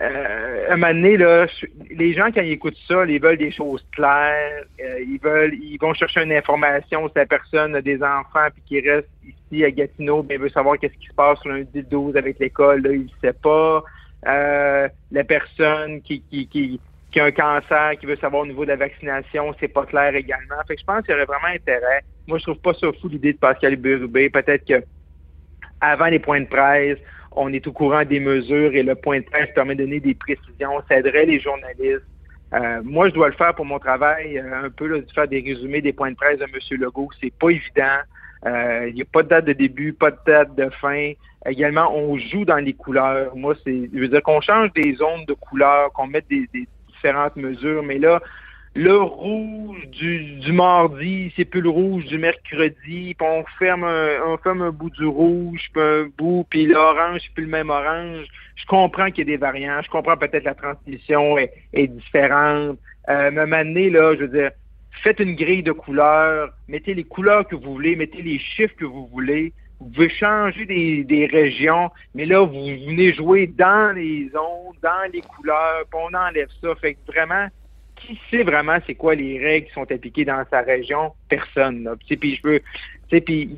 Euh, 0.00 0.66
un 0.70 0.76
moment 0.76 0.92
donné, 0.92 1.16
là, 1.16 1.46
les 1.90 2.14
gens, 2.14 2.30
quand 2.32 2.42
ils 2.42 2.52
écoutent 2.52 2.78
ça, 2.88 3.04
ils 3.04 3.20
veulent 3.20 3.38
des 3.38 3.52
choses 3.52 3.84
claires. 3.92 4.64
ils 4.78 5.18
veulent, 5.22 5.54
ils 5.54 5.78
vont 5.80 5.94
chercher 5.94 6.22
une 6.22 6.32
information. 6.32 7.08
Si 7.08 7.14
la 7.16 7.26
personne 7.26 7.74
a 7.74 7.82
des 7.82 8.00
enfants 8.02 8.48
puis 8.52 8.62
qui 8.66 8.88
reste 8.88 9.08
ici 9.24 9.64
à 9.64 9.70
Gatineau, 9.70 10.22
bien, 10.22 10.38
veut 10.38 10.48
savoir 10.50 10.78
qu'est-ce 10.78 10.94
qui 10.94 11.06
se 11.06 11.14
passe 11.14 11.44
lundi 11.44 11.82
12 11.82 12.16
avec 12.16 12.38
l'école, 12.38 12.82
là, 12.82 12.92
il 12.92 13.02
ne 13.02 13.08
sait 13.20 13.32
pas. 13.32 13.82
la 14.24 15.24
personne 15.24 16.00
qui, 16.02 16.22
qui 17.14 17.20
a 17.20 17.26
un 17.26 17.30
cancer, 17.30 17.92
qui 18.00 18.06
veut 18.06 18.16
savoir 18.16 18.42
au 18.42 18.46
niveau 18.46 18.64
de 18.64 18.70
la 18.70 18.76
vaccination, 18.76 19.54
c'est 19.60 19.68
pas 19.68 19.86
clair 19.86 20.16
également. 20.16 20.56
Fait 20.66 20.74
que 20.74 20.80
je 20.80 20.84
pense 20.84 21.02
qu'il 21.02 21.12
y 21.12 21.14
aurait 21.14 21.26
vraiment 21.26 21.54
intérêt. 21.54 22.02
Moi, 22.26 22.38
je 22.38 22.42
trouve 22.42 22.58
pas 22.58 22.74
ça 22.74 22.88
fou 23.00 23.08
l'idée 23.08 23.34
de 23.34 23.38
Pascal 23.38 23.76
Bérubé. 23.76 24.28
Peut-être 24.30 24.66
que 24.66 24.82
avant 25.80 26.06
les 26.06 26.18
points 26.18 26.40
de 26.40 26.46
presse, 26.46 26.98
on 27.30 27.52
est 27.52 27.64
au 27.68 27.72
courant 27.72 28.04
des 28.04 28.18
mesures 28.18 28.74
et 28.74 28.82
le 28.82 28.96
point 28.96 29.20
de 29.20 29.24
presse 29.26 29.48
permet 29.54 29.76
de 29.76 29.84
donner 29.84 30.00
des 30.00 30.14
précisions, 30.14 30.82
ça 30.88 30.98
aiderait 30.98 31.26
les 31.26 31.38
journalistes. 31.38 32.02
Euh, 32.52 32.82
moi, 32.82 33.08
je 33.10 33.14
dois 33.14 33.28
le 33.28 33.34
faire 33.34 33.54
pour 33.54 33.64
mon 33.64 33.78
travail, 33.78 34.36
euh, 34.36 34.64
un 34.64 34.70
peu 34.70 34.88
de 34.88 35.06
faire 35.12 35.28
des 35.28 35.40
résumés 35.40 35.82
des 35.82 35.92
points 35.92 36.10
de 36.10 36.16
presse 36.16 36.40
de 36.40 36.44
M. 36.44 36.80
Legault. 36.80 37.10
C'est 37.20 37.32
pas 37.32 37.50
évident. 37.50 37.98
Euh, 38.44 38.88
il 38.88 38.96
n'y 38.96 39.02
a 39.02 39.06
pas 39.06 39.22
de 39.22 39.28
date 39.28 39.44
de 39.44 39.52
début, 39.52 39.92
pas 39.92 40.10
de 40.10 40.18
date 40.26 40.56
de 40.56 40.68
fin. 40.80 41.12
Également, 41.46 41.96
on 41.96 42.18
joue 42.18 42.44
dans 42.44 42.56
les 42.56 42.72
couleurs. 42.72 43.36
Moi, 43.36 43.54
c'est, 43.64 43.88
je 43.92 44.00
veux 44.00 44.08
dire 44.08 44.22
qu'on 44.22 44.40
change 44.40 44.72
des 44.72 44.94
zones 44.94 45.24
de 45.26 45.34
couleurs, 45.34 45.92
qu'on 45.92 46.08
mette 46.08 46.28
des, 46.28 46.48
différentes 47.04 47.36
mesures, 47.36 47.82
mais 47.82 47.98
là, 47.98 48.22
le 48.74 48.96
rouge 48.96 49.86
du, 49.88 50.36
du 50.40 50.52
mardi, 50.52 51.32
c'est 51.36 51.44
plus 51.44 51.60
le 51.60 51.68
rouge 51.68 52.06
du 52.06 52.18
mercredi, 52.18 53.14
puis 53.14 53.16
on 53.20 53.44
ferme 53.58 53.84
un, 53.84 54.08
on 54.26 54.36
ferme 54.38 54.62
un 54.62 54.70
bout 54.70 54.90
du 54.90 55.06
rouge, 55.06 55.70
puis 55.72 55.82
un 55.82 56.08
bout, 56.18 56.46
puis 56.50 56.66
l'orange, 56.66 57.20
c'est 57.22 57.34
plus 57.34 57.44
le 57.44 57.50
même 57.50 57.70
orange. 57.70 58.26
Je 58.56 58.66
comprends 58.66 59.10
qu'il 59.10 59.18
y 59.18 59.22
a 59.22 59.24
des 59.32 59.36
variants, 59.36 59.80
je 59.82 59.90
comprends 59.90 60.16
peut-être 60.16 60.44
la 60.44 60.54
transmission 60.54 61.38
est, 61.38 61.86
différente. 61.86 62.78
Euh, 63.08 63.30
mais 63.30 63.90
là, 63.90 64.14
je 64.14 64.24
veux 64.24 64.28
dire, 64.28 64.50
faites 65.02 65.20
une 65.20 65.36
grille 65.36 65.62
de 65.62 65.72
couleurs, 65.72 66.50
mettez 66.66 66.94
les 66.94 67.04
couleurs 67.04 67.46
que 67.46 67.54
vous 67.54 67.74
voulez, 67.74 67.94
mettez 67.94 68.22
les 68.22 68.38
chiffres 68.38 68.74
que 68.76 68.86
vous 68.86 69.06
voulez, 69.06 69.52
vous 69.84 69.90
pouvez 69.90 70.08
changer 70.08 70.64
des, 70.64 71.26
régions, 71.30 71.90
mais 72.14 72.24
là, 72.24 72.40
vous 72.40 72.52
venez 72.52 73.12
jouer 73.12 73.46
dans 73.46 73.94
les 73.94 74.30
zones, 74.30 74.74
dans 74.82 75.12
les 75.12 75.20
couleurs, 75.20 75.84
puis 75.90 76.00
on 76.02 76.16
enlève 76.16 76.48
ça. 76.62 76.74
Fait 76.76 76.94
que 76.94 77.12
vraiment, 77.12 77.48
qui 77.96 78.18
sait 78.30 78.42
vraiment 78.42 78.78
c'est 78.86 78.94
quoi 78.94 79.14
les 79.14 79.38
règles 79.38 79.66
qui 79.66 79.74
sont 79.74 79.90
appliquées 79.90 80.24
dans 80.24 80.42
sa 80.50 80.62
région? 80.62 81.12
Personne. 81.28 81.88
Puis 82.08 82.36
je 82.36 82.48
veux. 82.48 82.60
Puis 83.10 83.56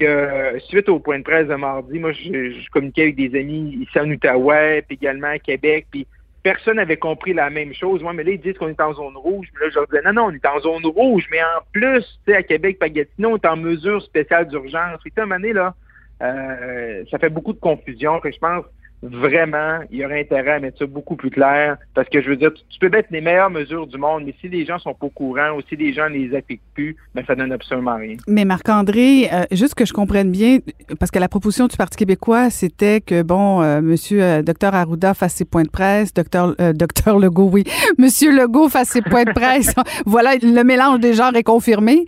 suite 0.69 0.89
au 0.89 0.99
point 0.99 1.21
de 1.21 1.25
presse 1.25 1.47
de 1.47 1.55
mardi, 1.55 1.99
moi, 2.01 2.13
je, 2.13 2.69
communiquais 2.71 3.03
avec 3.03 3.17
des 3.17 3.39
amis 3.39 3.79
ici 3.81 3.99
en 4.01 4.11
Outaouais, 4.11 4.83
puis 4.83 4.99
également 5.01 5.29
à 5.29 5.39
Québec, 5.39 5.87
puis 5.91 6.07
personne 6.43 6.77
n'avait 6.77 6.97
compris 6.97 7.35
la 7.35 7.51
même 7.51 7.73
chose. 7.73 8.03
Moi, 8.03 8.13
mais 8.13 8.25
là, 8.25 8.33
ils 8.33 8.41
disent 8.41 8.59
qu'on 8.59 8.69
est 8.69 8.81
en 8.81 8.95
zone 8.95 9.17
rouge. 9.17 9.47
Mais 9.55 9.67
là, 9.67 9.71
je 9.71 9.75
leur 9.77 9.87
disais, 9.87 10.03
non, 10.03 10.13
non, 10.13 10.25
on 10.27 10.33
est 10.33 10.47
en 10.47 10.61
zone 10.61 10.87
rouge. 10.87 11.27
Mais 11.31 11.43
en 11.43 11.63
plus, 11.73 12.03
tu 12.25 12.33
sais, 12.33 12.37
à 12.37 12.43
Québec, 12.43 12.79
Pagatino, 12.79 13.31
on 13.31 13.37
est 13.37 13.47
en 13.47 13.57
mesure 13.57 14.03
spéciale 14.03 14.49
d'urgence. 14.49 15.01
Puis, 15.03 15.13
à 15.17 15.23
un 15.23 15.39
là, 15.39 15.75
euh, 16.23 17.05
ça 17.11 17.19
fait 17.19 17.31
beaucoup 17.31 17.53
de 17.53 17.61
confusion. 17.61 18.21
je 18.25 18.39
pense 18.39 18.65
vraiment, 19.03 19.81
il 19.91 19.99
y 19.99 20.05
aurait 20.05 20.21
intérêt 20.21 20.53
à 20.53 20.61
mettre 20.61 20.79
ça 20.79 20.87
beaucoup 20.87 21.17
plus 21.17 21.31
clair. 21.31 21.77
Parce 21.95 22.09
que 22.09 22.21
je 22.21 22.29
veux 22.31 22.37
dire, 22.37 22.53
tu, 22.53 22.79
peux 22.79 22.89
mettre 22.89 23.09
les 23.11 23.21
meilleures 23.21 23.51
mesures 23.51 23.87
du 23.87 23.99
monde, 23.99 24.25
mais 24.25 24.35
si 24.41 24.49
les 24.49 24.65
gens 24.65 24.79
sont 24.79 24.95
pas 24.95 25.07
au 25.07 25.11
courant 25.11 25.57
ou 25.57 25.61
si 25.69 25.77
les 25.77 25.93
gens 25.93 26.09
ne 26.09 26.15
les 26.15 26.37
appliquent 26.37 26.63
plus, 26.75 26.97
ben 27.15 27.25
ça 27.27 27.35
donne 27.35 27.53
absolument 27.53 27.97
rien. 27.97 28.17
Mais 28.27 28.45
Marc-André, 28.45 29.29
euh, 29.33 29.45
juste 29.53 29.75
que 29.75 29.85
je 29.85 29.93
comprenne 29.93 30.31
bien, 30.31 30.59
parce 30.99 31.11
que 31.11 31.19
la 31.19 31.29
proposition 31.29 31.67
du 31.67 31.77
Parti 31.77 31.97
québécois, 31.97 32.51
c'était 32.51 33.01
que, 33.01 33.23
bon, 33.23 33.63
euh, 33.63 33.81
monsieur 33.81 34.23
euh, 34.23 34.43
Dr 34.43 34.75
Arruda 34.75 35.15
fasse 35.15 35.35
ses 35.35 35.45
points 35.45 35.65
de 35.65 35.71
presse, 35.71 36.13
docteur, 36.13 36.55
docteur 36.75 37.19
Legault, 37.19 37.51
oui, 37.53 37.65
monsieur 37.99 38.35
Legault 38.37 38.69
fasse 38.69 38.89
ses 38.89 39.03
points 39.03 39.25
de 39.25 39.33
presse. 39.33 39.75
voilà, 40.07 40.35
le 40.37 40.63
mélange 40.63 41.01
des 41.01 41.15
genres 41.15 41.35
est 41.35 41.43
confirmé. 41.43 42.05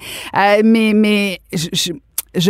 mais 0.64 0.92
mais 0.94 1.38
je 1.52 1.68
je 1.72 1.92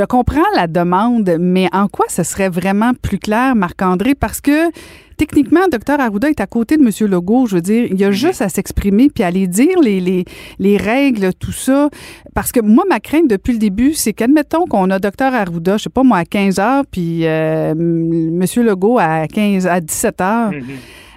comprends 0.03 0.40
la 0.55 0.66
demande, 0.66 1.37
mais 1.40 1.68
en 1.72 1.88
quoi 1.88 2.07
ce 2.09 2.22
serait 2.22 2.48
vraiment 2.48 2.92
plus 2.94 3.18
clair, 3.18 3.55
Marc-André? 3.55 4.14
Parce 4.14 4.40
que 4.40 4.70
techniquement, 5.16 5.66
Dr 5.70 6.01
Arruda 6.01 6.31
est 6.31 6.40
à 6.40 6.46
côté 6.46 6.77
de 6.77 6.83
M. 6.83 7.11
Legault. 7.11 7.46
Je 7.46 7.57
veux 7.57 7.61
dire, 7.61 7.87
il 7.90 8.01
y 8.01 8.05
a 8.05 8.11
juste 8.11 8.40
à 8.40 8.48
s'exprimer 8.48 9.09
puis 9.14 9.24
à 9.24 9.29
aller 9.29 9.46
dire 9.46 9.79
les, 9.83 10.01
les, 10.01 10.24
les, 10.59 10.77
règles, 10.77 11.35
tout 11.35 11.53
ça. 11.53 11.90
Parce 12.35 12.53
que 12.53 12.61
moi, 12.61 12.85
ma 12.88 13.01
crainte 13.01 13.29
depuis 13.29 13.53
le 13.53 13.59
début, 13.59 13.94
c'est 13.94 14.12
qu'admettons 14.12 14.66
qu'on 14.66 14.90
a 14.90 14.98
Dr 14.98 15.35
Arruda, 15.35 15.77
je 15.77 15.85
sais 15.85 15.90
pas 15.90 16.03
moi, 16.03 16.18
à 16.18 16.24
15 16.24 16.59
heures, 16.59 16.85
puis 16.90 17.27
euh, 17.27 17.72
M. 17.72 18.44
Legault 18.57 18.98
à 18.98 19.27
15 19.27 19.66
à 19.66 19.81
17 19.81 20.20
heures. 20.20 20.53
Mm-hmm. 20.53 20.62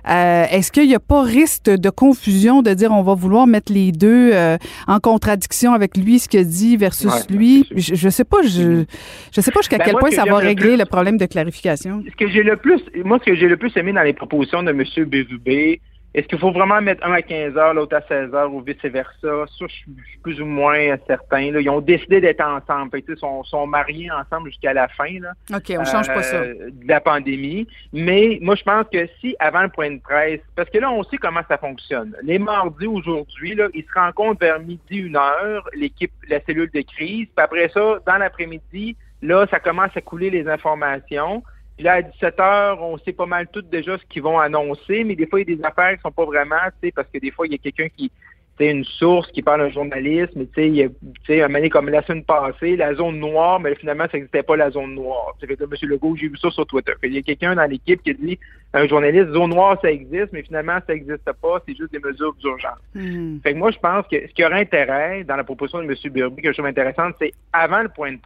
Euh, 0.10 0.46
est-ce 0.52 0.72
qu'il 0.72 0.88
n'y 0.88 0.96
a 0.96 1.00
pas 1.00 1.22
risque 1.22 1.66
de 1.66 1.90
confusion 1.90 2.62
de 2.62 2.74
dire 2.74 2.92
on 2.92 3.04
va 3.04 3.14
vouloir 3.14 3.48
mettre 3.48 3.72
les 3.72 3.92
deux 3.92 4.32
euh, 4.34 4.58
en 4.88 5.00
contradiction 5.00 5.74
avec 5.74 5.98
lui, 5.98 6.20
ce 6.20 6.28
qu'il 6.28 6.46
dit 6.48 6.78
versus 6.78 7.30
lui? 7.30 7.68
Je, 7.76 8.06
ne 8.06 8.10
sais 8.10 8.24
pas, 8.24 8.42
je, 8.44 8.86
je 9.34 9.42
sais 9.42 9.52
pas 9.52 9.62
jusqu'à 9.62 9.78
ben, 9.78 9.86
quel 9.86 9.96
point 9.96 10.12
ça 10.12 10.26
va 10.26 10.38
régler 10.38 10.78
le, 10.78 10.86
problème 10.86 11.18
de 11.18 11.26
clarification. 11.26 12.04
Ce 12.10 12.16
que 12.16 12.30
j'ai 12.30 12.44
le 12.44 12.58
plus, 12.58 12.82
moi, 13.06 13.20
ce 13.20 13.32
que 13.32 13.36
j'ai 13.36 13.48
le 13.48 13.58
plus 13.58 13.76
aimé 13.78 13.94
dans 13.94 14.04
les 14.04 14.14
propositions 14.14 14.64
de 14.64 14.72
M. 14.72 14.84
Bézubé, 15.06 15.82
est-ce 16.14 16.28
qu'il 16.28 16.40
faut 16.40 16.52
vraiment 16.52 16.82
mettre 16.82 17.06
un 17.06 17.14
à 17.14 17.22
15 17.22 17.56
heures, 17.56 17.74
l'autre 17.74 17.96
à 17.96 18.02
16 18.02 18.34
heures 18.34 18.54
ou 18.54 18.62
vice-versa? 18.62 19.12
Ça, 19.22 19.66
je 19.68 19.74
suis 19.74 19.92
plus 20.22 20.42
ou 20.42 20.46
moins 20.46 20.98
certain. 21.08 21.40
Ils 21.40 21.70
ont 21.70 21.80
décidé 21.80 22.20
d'être 22.20 22.42
ensemble. 22.42 23.02
ils 23.08 23.18
sont, 23.18 23.44
sont 23.46 23.66
mariés 23.66 24.10
ensemble 24.12 24.50
jusqu'à 24.50 24.74
la 24.74 24.90
fin 24.90 25.20
là, 25.20 25.34
OK, 25.56 25.74
on 25.80 25.86
change 25.86 26.08
pas 26.08 26.24
ça. 26.24 26.38
Euh, 26.38 26.70
de 26.72 26.88
la 26.88 27.00
pandémie. 27.00 27.66
Mais 27.94 28.40
moi, 28.42 28.56
je 28.56 28.64
pense 28.64 28.86
que 28.92 29.08
si, 29.20 29.36
avant 29.40 29.62
le 29.62 29.70
point 29.70 29.92
de 29.92 30.02
presse, 30.02 30.42
parce 30.56 30.70
que 30.70 30.80
là, 30.80 30.92
on 30.92 31.04
sait 31.04 31.18
comment 31.18 31.42
ça 31.48 31.58
fonctionne. 31.58 32.14
Les 32.24 32.40
mardis, 32.40 32.88
aujourd'hui, 32.88 33.56
là, 33.56 33.68
ils 33.74 33.84
se 33.84 34.00
rencontrent 34.00 34.40
vers 34.42 34.60
midi, 34.60 34.98
une 34.98 35.16
heure, 35.16 35.68
l'équipe, 35.74 36.12
la 36.28 36.42
cellule 36.42 36.70
de 36.74 36.82
crise. 36.82 37.28
Puis 37.36 37.44
après 37.44 37.70
ça, 37.70 38.00
dans 38.06 38.18
l'après-midi, 38.18 38.98
là, 39.22 39.46
ça 39.50 39.60
commence 39.60 39.96
à 39.96 40.02
couler 40.02 40.30
les 40.30 40.48
informations. 40.50 41.44
Puis 41.82 41.88
là, 41.88 41.94
à 41.94 42.02
17 42.04 42.40
heures, 42.40 42.84
on 42.84 43.00
sait 43.00 43.12
pas 43.12 43.26
mal 43.26 43.48
tout 43.52 43.64
déjà 43.64 43.98
ce 43.98 44.04
qu'ils 44.06 44.22
vont 44.22 44.38
annoncer, 44.38 45.04
mais 45.04 45.16
des 45.16 45.26
fois, 45.26 45.42
il 45.42 45.50
y 45.50 45.54
a 45.54 45.56
des 45.56 45.64
affaires 45.64 45.96
qui 45.96 46.02
sont 46.04 46.12
pas 46.12 46.26
vraiment, 46.26 46.62
tu 46.80 46.90
sais, 46.90 46.92
parce 46.92 47.08
que 47.12 47.18
des 47.18 47.32
fois, 47.32 47.48
il 47.48 47.54
y 47.54 47.56
a 47.56 47.58
quelqu'un 47.58 47.88
qui, 47.98 48.12
une 48.60 48.84
source 48.84 49.32
qui 49.32 49.42
parle 49.42 49.62
d'un 49.62 49.72
journaliste, 49.72 50.34
mais 50.36 50.46
tu 50.46 50.62
sais, 50.62 50.68
il 50.68 50.76
y 50.76 50.84
a, 50.84 51.46
un 51.46 51.48
moment 51.48 51.70
comme 51.70 51.90
la 51.90 52.04
semaine 52.04 52.24
passée, 52.24 52.76
la 52.76 52.94
zone 52.94 53.18
noire, 53.18 53.60
mais 53.60 53.74
finalement, 53.74 54.04
ça 54.04 54.12
n'existait 54.14 54.44
pas 54.44 54.56
la 54.58 54.70
zone 54.70 54.94
noire. 54.94 55.36
C'est 55.40 55.48
fait 55.48 55.56
que 55.56 55.64
M. 55.64 55.72
Legault, 55.90 56.16
j'ai 56.16 56.28
vu 56.28 56.38
ça 56.38 56.52
sur 56.52 56.68
Twitter. 56.68 56.94
Il 57.02 57.16
y 57.16 57.18
a 57.18 57.24
quelqu'un 57.24 57.56
dans 57.56 57.66
l'équipe 57.66 58.04
qui 58.04 58.14
dit 58.14 58.38
un 58.76 58.88
journaliste, 58.88 59.34
zone 59.34 59.50
noire, 59.50 59.80
ça 59.82 59.92
existe, 59.92 60.34
mais 60.34 60.44
finalement, 60.44 60.78
ça 60.86 60.94
n'existe 60.94 61.32
pas, 61.42 61.64
c'est 61.68 61.76
juste 61.76 61.92
des 61.92 61.98
mesures 61.98 62.36
d'urgence. 62.36 62.78
Hmm. 62.94 63.40
Fait 63.42 63.54
que 63.54 63.58
moi, 63.58 63.72
je 63.72 63.80
pense 63.80 64.06
que 64.06 64.28
ce 64.28 64.34
qui 64.36 64.46
aurait 64.46 64.62
intérêt 64.62 65.24
dans 65.24 65.36
la 65.36 65.44
proposition 65.44 65.80
de 65.80 65.86
M. 65.86 65.96
Burby, 66.14 66.44
quelque 66.44 66.56
chose 66.56 66.66
d'intéressant, 66.66 67.10
c'est 67.20 67.32
avant 67.52 67.82
le 67.82 67.90
point 67.90 68.12
de 68.12 68.20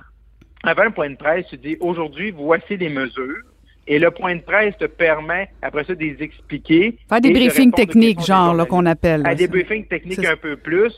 avant 0.65 0.83
le 0.83 0.91
point 0.91 1.09
de 1.09 1.15
presse, 1.15 1.45
tu 1.49 1.57
dis 1.57 1.77
aujourd'hui, 1.79 2.31
voici 2.31 2.77
les 2.77 2.89
mesures. 2.89 3.43
Et 3.87 3.99
le 3.99 4.09
point 4.09 4.35
de 4.35 4.41
presse 4.41 4.75
te 4.79 4.85
permet, 4.85 5.47
après 5.61 5.83
ça, 5.83 5.93
de 5.93 5.99
les 5.99 6.17
expliquer. 6.19 6.97
Faire 7.07 7.21
des 7.21 7.31
briefings 7.31 7.71
techniques, 7.71 8.19
genre, 8.19 8.67
qu'on 8.67 8.87
appelle. 8.87 9.21
À 9.27 9.35
des 9.35 9.47
briefings 9.47 9.85
techniques 9.85 10.25
un 10.25 10.35
peu 10.35 10.55
plus. 10.55 10.91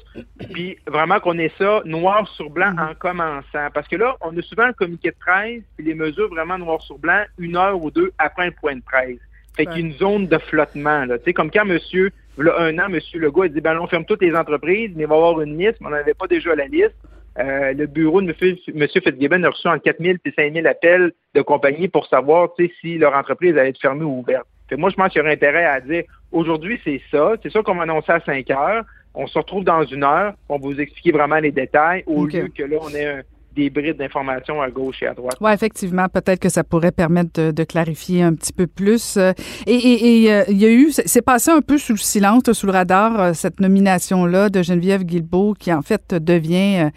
Puis 0.53 0.77
vraiment 0.87 1.19
qu'on 1.19 1.37
ait 1.37 1.51
ça 1.57 1.81
noir 1.83 2.25
sur 2.29 2.49
blanc 2.49 2.71
mm-hmm. 2.71 2.91
en 2.91 2.95
commençant. 2.95 3.67
Parce 3.73 3.89
que 3.89 3.97
là, 3.97 4.15
on 4.21 4.37
a 4.37 4.41
souvent 4.41 4.67
le 4.67 4.73
communiqué 4.73 5.09
de 5.09 5.17
presse, 5.19 5.63
puis 5.75 5.85
les 5.85 5.95
mesures 5.95 6.29
vraiment 6.29 6.57
noir 6.57 6.81
sur 6.81 6.97
blanc, 6.97 7.23
une 7.37 7.57
heure 7.57 7.81
ou 7.81 7.91
deux 7.91 8.13
après 8.19 8.45
le 8.45 8.53
point 8.53 8.75
de 8.75 8.81
presse. 8.81 9.19
Fait 9.57 9.65
qu'il 9.65 9.79
y 9.79 9.83
a 9.83 9.85
une 9.87 9.93
zone 9.93 10.27
de 10.27 10.37
flottement. 10.37 11.03
Là. 11.05 11.17
Tu 11.17 11.25
sais, 11.25 11.33
comme 11.33 11.51
quand 11.51 11.65
monsieur, 11.65 12.11
là, 12.37 12.53
un 12.59 12.77
an, 12.79 12.87
monsieur 12.89 13.19
Legault 13.19 13.41
a 13.41 13.47
dit, 13.49 13.59
ben, 13.59 13.77
on 13.79 13.87
ferme 13.87 14.05
toutes 14.05 14.21
les 14.21 14.33
entreprises, 14.33 14.91
mais 14.95 15.03
il 15.03 15.07
va 15.07 15.15
y 15.15 15.17
avoir 15.17 15.41
une 15.41 15.57
liste, 15.57 15.77
mais 15.81 15.87
on 15.87 15.89
n'avait 15.89 16.13
pas 16.13 16.27
déjà 16.27 16.55
la 16.55 16.67
liste. 16.67 16.95
Euh, 17.39 17.73
le 17.73 17.85
bureau 17.85 18.21
de 18.21 18.33
M. 18.39 18.87
Fitzgibbon 18.87 19.43
a 19.43 19.49
reçu 19.49 19.67
en 19.67 19.77
4 19.77 20.01
000 20.01 20.17
et 20.25 20.31
5 20.31 20.53
000 20.53 20.65
appels 20.65 21.11
de 21.35 21.41
compagnies 21.41 21.87
pour 21.87 22.07
savoir 22.07 22.49
si 22.81 22.97
leur 22.97 23.13
entreprise 23.15 23.55
allait 23.57 23.69
être 23.69 23.81
fermée 23.81 24.05
ou 24.05 24.19
ouverte. 24.19 24.47
moi, 24.71 24.89
je 24.89 24.95
pense 24.95 25.09
qu'il 25.09 25.19
y 25.19 25.21
aurait 25.21 25.33
intérêt 25.33 25.65
à 25.65 25.79
dire 25.79 26.03
aujourd'hui, 26.31 26.79
c'est 26.83 27.01
ça. 27.11 27.33
C'est 27.43 27.51
ça 27.51 27.61
qu'on 27.61 27.75
va 27.75 27.83
annoncer 27.83 28.11
à 28.11 28.19
5 28.21 28.49
heures. 28.49 28.83
On 29.13 29.27
se 29.27 29.37
retrouve 29.37 29.63
dans 29.63 29.83
une 29.83 30.03
heure. 30.03 30.33
On 30.49 30.57
va 30.57 30.67
vous 30.67 30.79
expliquer 30.79 31.11
vraiment 31.11 31.37
les 31.37 31.51
détails 31.51 32.03
au 32.07 32.25
lieu 32.25 32.47
que 32.47 32.63
là, 32.63 32.77
on 32.81 32.89
ait 32.89 33.05
un, 33.05 33.21
des 33.57 33.69
brides 33.71 33.97
d'informations 33.97 34.61
à 34.61 34.69
gauche 34.69 35.01
et 35.01 35.07
à 35.07 35.13
droite. 35.13 35.35
Oui, 35.41 35.51
effectivement, 35.51 36.07
peut-être 36.07 36.39
que 36.39 36.49
ça 36.49 36.63
pourrait 36.63 36.91
permettre 36.91 37.51
de, 37.51 37.63
clarifier 37.63 38.21
un 38.21 38.33
petit 38.33 38.53
peu 38.53 38.67
plus. 38.67 39.17
Euh, 39.17 39.33
et, 39.65 40.31
euh, 40.31 40.43
il 40.47 40.57
y 40.57 40.65
a 40.65 40.69
eu, 40.69 40.91
c'est 40.91 41.21
passé 41.21 41.51
un 41.51 41.61
peu 41.61 41.77
sous 41.77 41.93
le 41.93 41.97
silence, 41.97 42.51
sous 42.53 42.67
le 42.67 42.71
radar, 42.71 43.19
euh, 43.19 43.33
cette 43.33 43.59
nomination-là 43.59 44.49
de 44.49 44.61
Geneviève 44.61 45.03
Guilbeault, 45.03 45.55
qui 45.59 45.73
en 45.73 45.81
fait 45.81 46.13
devient, 46.13 46.91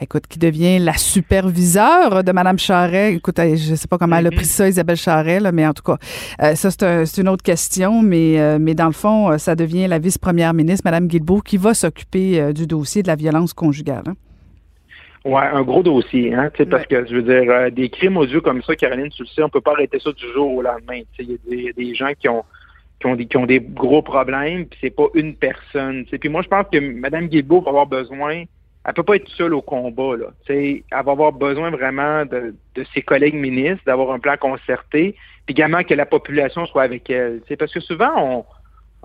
écoute, 0.00 0.26
qui 0.28 0.38
devient 0.38 0.78
la 0.78 0.94
superviseure 0.94 2.22
de 2.22 2.32
Mme 2.32 2.58
Charret. 2.58 3.14
Écoute, 3.14 3.36
je 3.38 3.70
ne 3.70 3.76
sais 3.76 3.88
pas 3.88 3.98
comment 3.98 4.16
elle 4.16 4.26
a 4.26 4.30
pris 4.30 4.44
ça, 4.44 4.68
Isabelle 4.68 4.96
Charret, 4.96 5.40
mais 5.52 5.66
en 5.66 5.72
tout 5.72 5.82
cas, 5.82 5.96
ça, 6.54 6.70
c'est 6.70 7.20
une 7.20 7.28
autre 7.28 7.42
question, 7.42 8.02
mais, 8.02 8.58
mais 8.58 8.74
dans 8.74 8.86
le 8.86 8.92
fond, 8.92 9.38
ça 9.38 9.56
devient 9.56 9.88
la 9.88 9.98
vice-première 9.98 10.52
ministre, 10.52 10.82
Mme 10.84 11.08
Guilbeault, 11.08 11.40
qui 11.40 11.56
va 11.56 11.72
s'occuper 11.72 12.52
du 12.52 12.66
dossier 12.66 13.02
de 13.02 13.08
la 13.08 13.16
violence 13.16 13.54
conjugale. 13.54 14.04
Hein. 14.06 14.14
Ouais, 15.24 15.40
un 15.40 15.62
gros 15.62 15.82
dossier, 15.82 16.34
hein, 16.34 16.50
parce 16.70 16.86
que 16.86 17.06
je 17.06 17.16
veux 17.16 17.22
dire, 17.22 17.50
euh, 17.50 17.70
des 17.70 17.88
crimes 17.88 18.18
odieux 18.18 18.42
comme 18.42 18.62
ça, 18.62 18.76
Caroline, 18.76 19.08
tu 19.08 19.22
le 19.22 19.28
sais, 19.28 19.42
on 19.42 19.48
peut 19.48 19.62
pas 19.62 19.72
arrêter 19.72 19.98
ça 19.98 20.12
du 20.12 20.32
jour 20.34 20.52
au 20.52 20.60
lendemain. 20.60 21.00
Il 21.18 21.38
y, 21.46 21.68
a 21.68 21.72
des 21.72 21.94
gens 21.94 22.12
qui 22.18 22.28
ont 22.28 22.44
qui 23.00 23.06
ont 23.06 23.16
des 23.16 23.24
qui 23.24 23.36
ont 23.38 23.46
des 23.46 23.60
gros 23.60 24.02
problèmes, 24.02 24.66
puis 24.66 24.78
c'est 24.82 24.94
pas 24.94 25.06
une 25.14 25.34
personne. 25.34 26.04
Puis 26.04 26.28
moi, 26.28 26.42
je 26.42 26.48
pense 26.48 26.66
que 26.70 26.78
Mme 26.78 27.28
Guilbeault 27.28 27.62
va 27.62 27.70
avoir 27.70 27.86
besoin, 27.86 28.44
elle 28.84 28.92
peut 28.92 29.02
pas 29.02 29.16
être 29.16 29.28
seule 29.30 29.54
au 29.54 29.62
combat, 29.62 30.14
là. 30.14 30.26
Elle 30.46 30.82
va 30.90 31.12
avoir 31.12 31.32
besoin 31.32 31.70
vraiment 31.70 32.26
de, 32.26 32.54
de 32.74 32.84
ses 32.92 33.00
collègues 33.00 33.34
ministres, 33.34 33.82
d'avoir 33.86 34.12
un 34.12 34.18
plan 34.18 34.36
concerté, 34.36 35.16
puis 35.46 35.54
également 35.54 35.84
que 35.84 35.94
la 35.94 36.04
population 36.04 36.66
soit 36.66 36.82
avec 36.82 37.08
elle. 37.08 37.40
Parce 37.58 37.72
que 37.72 37.80
souvent, 37.80 38.12
on 38.14 38.44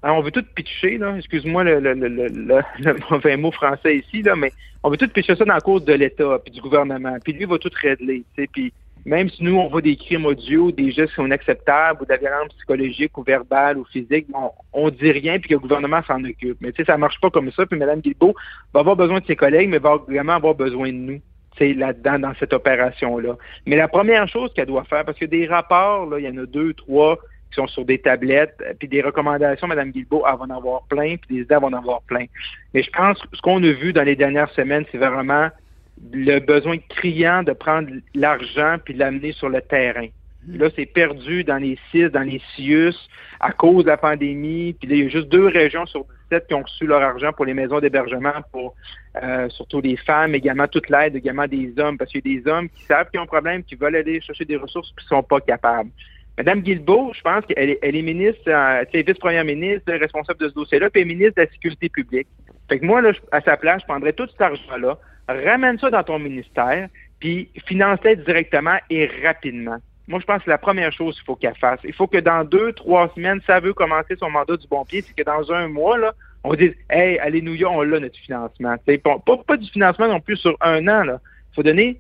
on 0.04 0.22
veut 0.22 0.32
tout 0.32 0.46
pitcher, 0.56 0.98
là. 0.98 1.16
Excuse-moi 1.18 1.64
le, 1.64 1.80
le, 1.80 1.94
le, 1.94 2.08
le, 2.08 2.96
mauvais 3.12 3.38
mot 3.38 3.52
français 3.52 3.98
ici, 3.98 4.22
là, 4.22 4.36
mais 4.36 4.52
on 4.84 4.90
veut 4.90 4.98
tout 4.98 5.10
pitcher 5.10 5.36
ça 5.36 5.46
dans 5.46 5.54
la 5.54 5.62
cause 5.62 5.84
de 5.86 5.94
l'État 5.94 6.40
puis 6.44 6.54
du 6.54 6.62
gouvernement. 6.62 7.18
Puis 7.24 7.34
lui 7.34 7.46
va 7.46 7.58
tout 7.58 7.72
régler. 7.82 8.24
Puis 8.54 8.74
même 9.06 9.30
si 9.30 9.44
nous, 9.44 9.56
on 9.58 9.68
voit 9.68 9.82
des 9.82 9.96
crimes 9.96 10.26
audio, 10.26 10.72
des 10.72 10.92
gestes 10.92 11.10
qui 11.10 11.16
sont 11.16 11.26
inacceptables, 11.26 12.02
ou 12.02 12.06
de 12.06 12.12
la 12.12 12.18
violence 12.18 12.54
psychologique 12.58 13.18
ou 13.18 13.24
verbale 13.24 13.78
ou 13.78 13.86
physique, 13.86 14.28
on, 14.34 14.52
on 14.74 14.90
dit 14.90 15.12
rien 15.12 15.40
puis 15.40 15.50
que 15.50 15.54
le 15.56 15.60
gouvernement 15.60 16.02
s'en 16.08 16.24
occupe. 16.24 16.58
Mais 16.62 16.72
ça 16.86 16.98
marche 16.98 17.20
pas 17.20 17.30
comme 17.30 17.52
ça. 17.52 17.66
Puis 17.66 17.80
Mme 17.80 18.02
Guilbeault 18.02 18.36
va 18.74 18.82
avoir 18.82 18.96
besoin 18.96 19.20
de 19.20 19.26
ses 19.26 19.36
collègues, 19.36 19.70
mais 19.70 19.80
va 19.80 19.98
vraiment 19.98 20.34
avoir 20.34 20.56
besoin 20.56 20.90
de 20.90 20.98
nous 20.98 21.22
là-dedans, 21.60 22.20
dans 22.20 22.34
cette 22.40 22.54
opération-là. 22.54 23.36
Mais 23.66 23.76
la 23.76 23.88
première 23.88 24.28
chose 24.28 24.52
qu'elle 24.54 24.68
doit 24.68 24.84
faire, 24.86 25.06
parce 25.06 25.18
que 25.18 25.26
des 25.26 25.48
rapports, 25.48 26.06
là, 26.06 26.20
il 26.20 26.26
y 26.26 26.30
en 26.30 26.38
a 26.38 26.46
deux, 26.46 26.74
trois, 26.74 27.18
qui 27.50 27.56
sont 27.56 27.68
sur 27.68 27.86
des 27.86 28.00
tablettes, 28.00 28.56
euh, 28.62 28.74
puis 28.78 28.88
des 28.88 29.02
recommandations, 29.02 29.68
Mme 29.68 29.92
Guilbeault, 29.92 30.24
elle 30.28 30.38
va 30.38 30.46
en 30.46 30.58
avoir 30.58 30.84
plein, 30.84 31.16
puis 31.18 31.38
des 31.38 31.42
idées, 31.42 31.56
elle 31.56 31.62
va 31.62 31.68
en 31.68 31.74
avoir 31.74 32.02
plein. 32.04 32.26
Mais 32.74 32.84
je 32.84 32.90
pense 32.92 33.22
que 33.22 33.28
ce 33.34 33.42
qu'on 33.42 33.64
a 33.64 33.72
vu 33.72 33.94
dans 33.94 34.04
les 34.04 34.16
dernières 34.16 34.52
semaines, 34.52 34.86
c'est 34.92 34.98
vraiment 34.98 35.50
le 36.14 36.40
besoin 36.40 36.78
criant 36.78 37.44
de 37.44 37.52
prendre 37.52 37.90
l'argent 38.14 38.78
puis 38.84 38.94
de 38.94 39.00
l'amener 39.00 39.34
sur 39.34 39.50
le 39.50 39.62
terrain. 39.62 40.08
Là, 40.48 40.70
c'est 40.76 40.86
perdu 40.86 41.44
dans 41.44 41.58
les 41.58 41.78
CIS, 41.92 42.10
dans 42.10 42.22
les 42.22 42.42
CIUS, 42.56 42.96
à 43.40 43.52
cause 43.52 43.84
de 43.84 43.90
la 43.90 43.98
pandémie. 43.98 44.74
Puis 44.74 44.88
là, 44.88 44.96
il 44.96 45.04
y 45.04 45.06
a 45.06 45.10
juste 45.10 45.28
deux 45.28 45.48
régions 45.48 45.86
sur 45.86 46.06
17 46.32 46.48
qui 46.48 46.54
ont 46.54 46.64
reçu 46.64 46.86
leur 46.86 47.02
argent 47.02 47.34
pour 47.34 47.46
les 47.46 47.54
maisons 47.54 47.80
d'hébergement, 47.80 48.34
pour 48.52 48.74
euh, 49.22 49.50
surtout 49.50 49.82
les 49.82 49.98
femmes, 49.98 50.36
également 50.36 50.68
toute 50.68 50.90
l'aide, 50.90 51.16
également 51.16 51.48
des 51.48 51.74
hommes, 51.78 51.98
parce 51.98 52.12
qu'il 52.12 52.26
y 52.26 52.38
a 52.38 52.42
des 52.42 52.50
hommes 52.50 52.70
qui 52.70 52.84
savent 52.86 53.10
qu'ils 53.10 53.20
ont 53.20 53.24
un 53.24 53.28
problème, 53.28 53.64
qui 53.64 53.76
veulent 53.76 53.98
aller 53.98 54.22
chercher 54.22 54.46
des 54.46 54.56
ressources, 54.56 54.94
qui 54.98 55.06
sont 55.08 55.24
pas 55.24 55.42
capables. 55.42 55.90
Madame 56.40 56.62
Guilbeault, 56.62 57.12
je 57.14 57.22
pense 57.22 57.46
qu'elle 57.46 57.72
est, 57.72 57.80
elle 57.82 57.98
est 57.98 58.02
ministre, 58.02 58.44
euh, 58.48 58.86
vice-première 58.94 59.44
ministre, 59.44 59.92
responsable 59.92 60.40
de 60.40 60.48
ce 60.48 60.54
dossier-là, 60.54 60.90
puis 60.90 61.04
ministre 61.04 61.34
de 61.36 61.42
la 61.42 61.50
Sécurité 61.50 61.90
publique. 61.90 62.30
Fait 62.70 62.80
que 62.80 62.86
moi, 62.86 63.02
là, 63.02 63.12
à 63.34 63.42
sa 63.42 63.58
place, 63.58 63.82
je 63.82 63.88
prendrais 63.88 64.14
tout 64.14 64.26
cet 64.28 64.40
argent-là, 64.40 64.98
ramène 65.28 65.78
ça 65.80 65.90
dans 65.90 66.02
ton 66.02 66.18
ministère, 66.18 66.88
puis 67.20 67.50
finance-le 67.66 68.16
directement 68.16 68.78
et 68.90 69.12
rapidement. 69.22 69.80
Moi, 70.08 70.22
je 70.22 70.26
pense 70.26 70.38
que 70.38 70.44
c'est 70.46 70.52
la 70.52 70.58
première 70.58 70.94
chose 70.94 71.16
qu'il 71.16 71.26
faut 71.26 71.36
qu'elle 71.36 71.58
fasse. 71.58 71.82
Il 71.84 71.92
faut 71.94 72.08
que 72.08 72.20
dans 72.20 72.46
deux, 72.46 72.72
trois 72.72 73.12
semaines, 73.16 73.42
ça 73.46 73.60
veut 73.60 73.74
commencer 73.74 74.16
son 74.18 74.30
mandat 74.30 74.56
du 74.56 74.68
bon 74.70 74.86
pied, 74.86 75.04
c'est 75.06 75.14
que 75.14 75.24
dans 75.24 75.52
un 75.52 75.68
mois, 75.68 75.98
là, 75.98 76.14
on 76.46 76.54
dise 76.54 76.72
Hey, 76.90 77.20
allez, 77.20 77.42
York, 77.42 77.76
on 77.76 77.82
a 77.82 78.00
notre 78.00 78.18
financement. 78.18 78.78
Pas, 79.04 79.38
pas 79.46 79.58
du 79.58 79.70
financement 79.70 80.08
non 80.08 80.22
plus 80.22 80.38
sur 80.38 80.56
un 80.62 80.88
an. 80.88 81.04
Il 81.04 81.54
faut 81.54 81.64
donner 81.64 82.00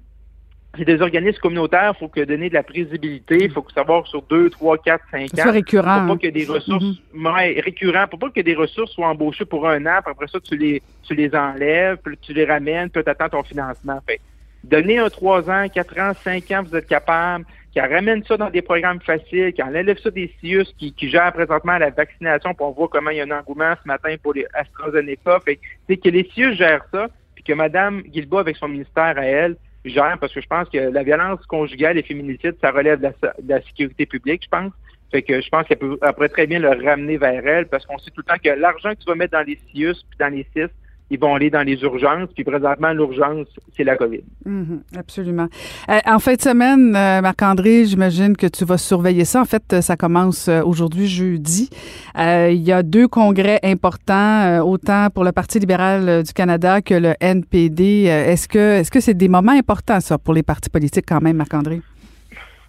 c'est 0.77 0.86
des 0.86 1.01
organismes 1.01 1.39
communautaires, 1.39 1.93
il 1.95 1.99
faut 1.99 2.08
que 2.08 2.21
donner 2.21 2.49
de 2.49 2.53
la 2.53 2.63
prévisibilité, 2.63 3.38
il 3.41 3.51
faut 3.51 3.62
que 3.62 3.73
savoir 3.73 4.05
sur 4.08 4.21
deux, 4.23 4.49
trois, 4.49 4.77
quatre, 4.77 5.03
cinq 5.10 5.23
ans. 5.23 5.43
C'est 5.43 5.49
récurrent. 5.49 6.05
Pour 6.05 6.17
pas 6.17 6.27
que 6.27 6.32
des 6.32 6.45
ressources, 6.45 7.01
mm-hmm. 7.13 7.63
récurrent, 7.63 8.08
pour 8.08 8.19
pas 8.19 8.29
que 8.29 8.41
des 8.41 8.55
ressources 8.55 8.91
soient 8.91 9.08
embauchées 9.08 9.45
pour 9.45 9.67
un 9.67 9.84
an, 9.88 9.99
puis 10.03 10.12
après 10.12 10.27
ça, 10.27 10.39
tu 10.39 10.55
les, 10.55 10.82
tu 11.03 11.15
les 11.15 11.34
enlèves, 11.36 11.97
puis 11.97 12.17
tu 12.21 12.34
les 12.34 12.45
ramènes, 12.45 12.89
puis 12.89 13.03
tu 13.03 13.10
attends 13.10 13.29
ton 13.29 13.43
financement. 13.43 13.99
Fait, 14.08 14.19
donner 14.63 14.99
un 14.99 15.10
trois 15.10 15.49
ans, 15.49 15.67
quatre 15.73 15.97
ans, 15.99 16.12
cinq 16.23 16.51
ans, 16.51 16.63
vous 16.63 16.75
êtes 16.75 16.88
capable, 16.88 17.45
qui 17.71 17.79
ramène 17.79 18.23
ça 18.25 18.38
dans 18.38 18.49
des 18.49 18.62
programmes 18.62 19.01
faciles, 19.01 19.53
qui 19.53 19.63
enlève 19.63 19.97
ça 19.99 20.12
des 20.12 20.34
CIUS 20.39 20.65
qui, 20.77 20.93
qui 20.93 21.10
gèrent 21.10 21.34
présentement 21.34 21.77
la 21.77 21.89
vaccination, 21.89 22.53
pour 22.53 22.67
on 22.67 22.71
voit 22.71 22.88
comment 22.89 23.10
il 23.10 23.17
y 23.17 23.21
a 23.21 23.25
un 23.25 23.32
engouement 23.32 23.73
ce 23.82 23.88
matin 23.88 24.15
pour 24.21 24.34
les 24.34 24.45
AstraZeneca. 24.53 25.39
Fait 25.39 25.58
que 25.97 26.10
les 26.10 26.29
CIUS 26.34 26.53
gèrent 26.53 26.86
ça, 26.91 27.08
puis 27.36 27.43
que 27.43 27.53
Mme 27.53 28.01
Guilbault, 28.03 28.39
avec 28.39 28.58
son 28.58 28.67
ministère 28.67 29.17
à 29.17 29.25
elle, 29.25 29.55
gère, 29.85 30.17
parce 30.19 30.33
que 30.33 30.41
je 30.41 30.47
pense 30.47 30.69
que 30.69 30.77
la 30.77 31.03
violence 31.03 31.45
conjugale 31.45 31.97
et 31.97 32.03
féminicide, 32.03 32.55
ça 32.61 32.71
relève 32.71 32.99
de 32.99 33.09
la, 33.47 33.61
sécurité 33.61 34.05
publique, 34.05 34.43
je 34.43 34.49
pense. 34.49 34.71
Fait 35.11 35.23
que 35.23 35.41
je 35.41 35.49
pense 35.49 35.65
qu'elle 35.67 35.77
pourrait 35.77 36.29
très 36.29 36.45
bien 36.45 36.59
le 36.59 36.69
ramener 36.69 37.17
vers 37.17 37.45
elle, 37.47 37.67
parce 37.67 37.85
qu'on 37.85 37.97
sait 37.97 38.11
tout 38.11 38.21
le 38.25 38.31
temps 38.31 38.39
que 38.43 38.49
l'argent 38.49 38.91
que 38.91 38.99
tu 38.99 39.05
vas 39.05 39.15
mettre 39.15 39.33
dans 39.33 39.45
les 39.45 39.59
CIUS 39.71 39.95
puis 40.09 40.19
dans 40.19 40.29
les 40.29 40.45
CIS, 40.53 40.69
ils 41.10 41.19
vont 41.19 41.36
aller 41.36 41.50
dans 41.50 41.62
les 41.62 41.82
urgences. 41.82 42.30
Puis 42.34 42.43
présentement, 42.43 42.91
l'urgence, 42.91 43.48
c'est 43.76 43.84
la 43.84 43.95
COVID. 43.95 44.22
Mhm, 44.45 44.82
absolument. 44.98 45.48
Euh, 45.89 46.00
en 46.06 46.19
fin 46.19 46.36
de 46.36 46.41
semaine, 46.41 46.95
euh, 46.95 47.22
Marc-André, 47.22 47.86
j'imagine 47.86 48.38
que 48.38 48.48
tu 48.48 48.65
vas 48.65 48.78
surveiller 48.78 49.26
ça. 49.26 49.41
En 49.41 49.45
fait, 49.45 49.82
ça 49.82 49.95
commence 49.98 50.48
euh, 50.48 50.62
aujourd'hui, 50.63 51.08
jeudi. 51.08 51.69
il 52.15 52.62
y 52.62 52.72
a 52.72 52.84
deux 52.84 53.08
congrès 53.08 53.60
importants, 53.63 54.60
autant 54.62 55.08
pour 55.13 55.24
le 55.24 55.32
Parti 55.32 55.60
libéral 55.60 56.24
du 56.24 56.34
Canada 56.34 56.82
que 56.82 56.93
le 56.93 57.13
NPD. 57.19 58.04
est-ce 58.04 58.48
que 58.48 58.60
est-ce 58.60 58.91
que 58.91 59.00
c'est 59.00 59.13
des 59.13 59.28
moments 59.28 59.52
importants, 59.52 60.00
ça, 60.00 60.17
pour 60.17 60.34
les 60.34 60.43
partis 60.43 60.69
politiques 60.69 61.06
quand 61.08 61.22
même, 61.22 61.38
Marc-André? 61.38 61.82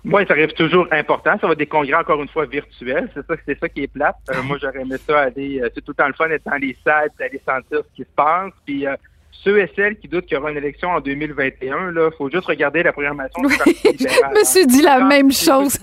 Oui, 0.04 0.24
ça 0.26 0.32
arrive 0.32 0.52
toujours 0.52 0.86
important. 0.90 1.36
Ça 1.40 1.46
va 1.46 1.52
être 1.52 1.58
des 1.58 1.66
congrès 1.66 1.94
encore 1.94 2.22
une 2.22 2.28
fois 2.28 2.46
virtuels. 2.46 3.10
C'est 3.14 3.26
ça, 3.26 3.34
c'est 3.46 3.58
ça 3.58 3.68
qui 3.68 3.82
est 3.82 3.92
plate. 3.92 4.16
Euh, 4.30 4.42
moi, 4.42 4.56
j'aurais 4.60 4.80
aimé 4.80 4.96
ça 5.06 5.20
aller. 5.20 5.60
Euh, 5.60 5.68
c'est 5.74 5.84
tout 5.84 5.92
le 5.92 5.96
temps 5.96 6.08
le 6.08 6.14
fun 6.14 6.28
d'être 6.28 6.44
dans 6.44 6.56
les 6.56 6.76
salles, 6.84 7.10
d'aller 7.18 7.40
sentir 7.46 7.82
ce 7.86 7.96
qui 7.96 8.02
se 8.02 8.14
passe. 8.16 8.52
Puis 8.64 8.86
euh, 8.86 8.96
ceux 9.44 9.58
et 9.58 9.70
celles 9.76 9.98
qui 9.98 10.08
doutent 10.08 10.26
qu'il 10.26 10.36
y 10.36 10.40
aura 10.40 10.50
une 10.50 10.56
élection 10.56 10.90
en 10.90 11.00
2021, 11.00 11.92
il 11.92 12.10
faut 12.16 12.30
juste 12.30 12.46
regarder 12.46 12.82
la 12.82 12.92
programmation 12.92 13.42
du 13.42 13.56
Parti 13.56 13.88
libéral. 13.92 14.32
Je 14.34 14.40
me 14.40 14.44
suis 14.44 14.66
dit 14.66 14.82
la 14.82 15.00
même 15.00 15.32
chose. 15.32 15.78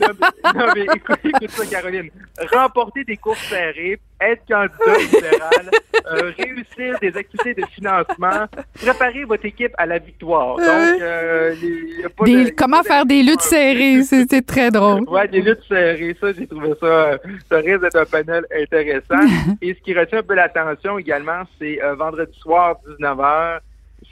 non, 0.56 0.66
mais 0.76 0.82
écoute, 0.96 1.20
écoute 1.24 1.50
ça, 1.52 1.66
Caroline. 1.66 2.10
Remporter 2.52 3.04
des 3.04 3.18
courses 3.18 3.48
serrées, 3.48 4.00
être 4.22 4.44
candidat 4.48 4.98
libéral, 5.00 5.72
euh, 6.12 6.32
réussir 6.38 6.98
des 7.00 7.16
activités 7.16 7.54
de 7.54 7.66
financement, 7.68 8.46
préparer 8.74 9.24
votre 9.26 9.46
équipe 9.46 9.74
à 9.78 9.86
la 9.86 10.00
victoire? 10.00 10.56
Donc, 10.58 11.02
euh, 11.02 11.54
les, 11.62 12.02
y 12.02 12.06
a 12.06 12.10
pas 12.10 12.24
Des- 12.26 12.46
de- 12.46 12.50
comment 12.52 12.84
faire 12.84 13.06
des 13.06 13.22
luttes 13.24 13.42
serrées, 13.42 14.04
c'est 14.04 14.26
c'est 14.30 14.46
très 14.46 14.72
drôle. 14.72 15.04
Ouais, 15.10 15.28
des 15.28 15.42
luttes 15.42 15.64
serrées, 15.68 16.16
ça, 16.20 16.32
j'ai 16.34 16.48
trouvé 16.48 16.70
ça, 16.80 16.86
euh, 16.86 17.18
ça 17.50 17.58
risque 17.58 17.82
d'être 17.82 17.96
un 17.98 18.06
panel 18.06 18.46
intéressant. 18.56 19.20
Et 19.62 19.74
ce 19.74 19.80
qui 19.82 19.94
retient 19.98 20.20
un 20.20 20.24
peu 20.24 20.34
l'attention 20.36 20.98
également, 20.98 21.44
c'est 21.60 21.82
euh, 21.84 21.96
vendredi 21.96 22.38
soir, 22.40 22.78
19h, 23.00 23.60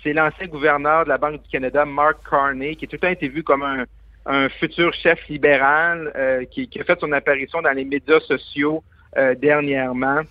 c'est 0.04 0.14
l'ancien 0.14 0.48
gouverneur 0.48 1.04
de 1.06 1.10
la 1.10 1.18
Banque 1.18 1.42
du 1.44 1.50
Canada, 1.52 1.86
Mark 1.86 2.18
Carney, 2.30 2.76
qui 2.76 2.86
a 2.86 2.88
tout 2.88 2.96
le 2.96 3.00
temps 3.00 3.08
été 3.08 3.28
vu 3.28 3.44
comme 3.44 3.64
un, 3.64 3.86
un 4.28 4.50
futur 4.50 4.94
chef 4.94 5.20
libéral, 5.30 6.12
euh, 6.16 6.44
qui, 6.46 6.68
qui 6.68 6.80
a 6.80 6.84
fait 6.84 7.00
son 7.00 7.12
apparition 7.12 7.62
dans 7.62 7.72
les 7.72 7.86
médias 7.86 8.20
sociaux 8.22 8.84
euh, 8.84 8.95
dernièrement 9.38 10.22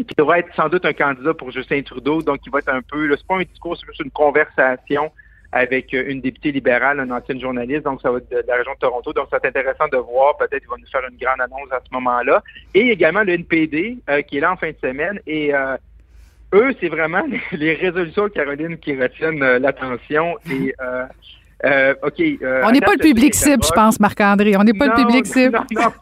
et 0.00 0.04
qui 0.04 0.14
devrait 0.14 0.40
être 0.40 0.54
sans 0.54 0.68
doute 0.68 0.84
un 0.84 0.92
candidat 0.92 1.34
pour 1.34 1.50
Justin 1.50 1.82
Trudeau. 1.82 2.22
Donc, 2.22 2.40
il 2.46 2.50
va 2.50 2.60
être 2.60 2.68
un 2.68 2.82
peu, 2.82 3.14
c'est 3.16 3.26
pas 3.26 3.36
un 3.36 3.42
discours, 3.42 3.76
c'est 3.76 3.86
juste 3.86 4.00
une 4.00 4.10
conversation 4.10 5.10
avec 5.52 5.92
euh, 5.94 6.04
une 6.06 6.20
députée 6.20 6.52
libérale, 6.52 7.00
une 7.00 7.12
ancienne 7.12 7.40
journaliste, 7.40 7.82
donc 7.82 8.00
ça 8.00 8.10
va 8.10 8.18
être 8.18 8.30
de, 8.30 8.44
la 8.46 8.56
région 8.56 8.72
de 8.72 8.78
Toronto. 8.78 9.12
Donc, 9.12 9.26
c'est 9.30 9.44
intéressant 9.44 9.88
de 9.88 9.96
voir. 9.96 10.36
Peut-être 10.36 10.60
qu'il 10.60 10.70
va 10.70 10.76
nous 10.78 10.86
faire 10.86 11.02
une 11.10 11.18
grande 11.18 11.40
annonce 11.40 11.72
à 11.72 11.80
ce 11.84 11.92
moment-là. 11.92 12.42
Et 12.74 12.88
également 12.90 13.22
le 13.22 13.32
NPD, 13.32 13.98
euh, 14.08 14.22
qui 14.22 14.38
est 14.38 14.40
là 14.40 14.52
en 14.52 14.56
fin 14.56 14.70
de 14.70 14.76
semaine. 14.80 15.20
Et 15.26 15.52
euh, 15.54 15.76
eux, 16.54 16.72
c'est 16.80 16.88
vraiment 16.88 17.24
les 17.52 17.74
résolutions, 17.74 18.28
Caroline, 18.28 18.78
qui 18.78 18.94
retiennent 19.00 19.42
euh, 19.42 19.58
l'attention. 19.58 20.36
Et, 20.50 20.72
euh, 21.64 21.68
euh, 21.70 21.94
OK. 22.02 22.20
euh, 22.20 22.62
On 22.64 22.70
n'est 22.70 22.80
pas 22.80 22.92
le 22.92 22.98
public 22.98 23.34
cible, 23.34 23.62
je 23.64 23.72
pense, 23.72 24.00
Marc-André. 24.00 24.56
On 24.56 24.64
n'est 24.64 24.74
pas 24.74 24.86
le 24.86 24.94
public 24.94 25.26
cible. 25.26 25.60
Non, 25.70 25.82
non, 25.82 25.92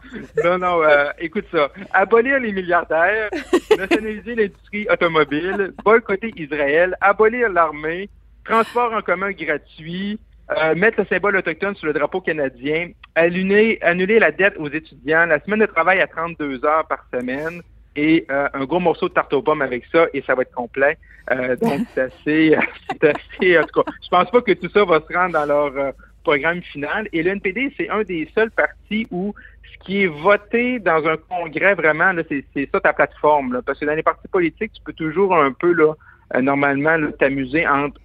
non, 0.43 0.57
non, 0.57 0.83
euh, 0.83 1.09
écoute 1.19 1.45
ça. 1.51 1.69
Abolir 1.93 2.39
les 2.39 2.51
milliardaires, 2.51 3.29
nationaliser 3.77 4.35
l'industrie 4.35 4.87
automobile, 4.89 5.73
boycotter 5.83 6.33
Israël, 6.37 6.95
abolir 7.01 7.49
l'armée, 7.49 8.09
transport 8.45 8.93
en 8.93 9.01
commun 9.01 9.31
gratuit, 9.31 10.19
euh, 10.57 10.75
mettre 10.75 11.01
le 11.01 11.05
symbole 11.05 11.35
autochtone 11.37 11.75
sur 11.75 11.87
le 11.87 11.93
drapeau 11.93 12.21
canadien, 12.21 12.91
annuler, 13.15 13.77
annuler 13.81 14.19
la 14.19 14.31
dette 14.31 14.55
aux 14.57 14.69
étudiants, 14.69 15.25
la 15.25 15.39
semaine 15.41 15.59
de 15.59 15.65
travail 15.65 15.99
à 16.01 16.07
32 16.07 16.65
heures 16.65 16.87
par 16.87 17.05
semaine 17.13 17.61
et 17.95 18.25
euh, 18.29 18.47
un 18.53 18.65
gros 18.65 18.79
morceau 18.79 19.09
de 19.09 19.13
tarte 19.13 19.33
aux 19.33 19.41
pommes 19.41 19.61
avec 19.61 19.83
ça 19.91 20.07
et 20.13 20.21
ça 20.21 20.35
va 20.35 20.43
être 20.43 20.53
complet. 20.53 20.97
Euh, 21.31 21.55
donc, 21.57 21.81
c'est 21.93 22.01
assez, 22.01 22.57
c'est 23.01 23.09
assez, 23.09 23.57
en 23.57 23.63
tout 23.63 23.81
cas, 23.81 23.91
je 24.03 24.09
pense 24.09 24.29
pas 24.31 24.41
que 24.41 24.53
tout 24.53 24.69
ça 24.69 24.85
va 24.85 25.01
se 25.01 25.13
rendre 25.13 25.33
dans 25.33 25.45
leur 25.45 25.77
euh, 25.77 25.91
programme 26.23 26.61
final. 26.61 27.07
Et 27.13 27.23
le 27.23 27.31
NPD, 27.31 27.73
c'est 27.77 27.89
un 27.89 28.03
des 28.03 28.29
seuls 28.35 28.51
partis 28.51 29.07
où 29.11 29.33
ce 29.63 29.85
qui 29.85 30.03
est 30.03 30.07
voté 30.07 30.79
dans 30.79 31.05
un 31.07 31.17
congrès, 31.17 31.73
vraiment, 31.73 32.11
c'est, 32.27 32.69
ça 32.71 32.79
ta 32.79 32.93
plateforme. 32.93 33.61
Parce 33.65 33.79
que 33.79 33.85
dans 33.85 33.95
les 33.95 34.03
partis 34.03 34.27
politiques, 34.27 34.73
tu 34.73 34.81
peux 34.83 34.93
toujours 34.93 35.35
un 35.35 35.51
peu, 35.51 35.73
là, 35.73 35.93
normalement, 36.41 36.97
t'amuser 37.17 37.67
entre 37.67 37.99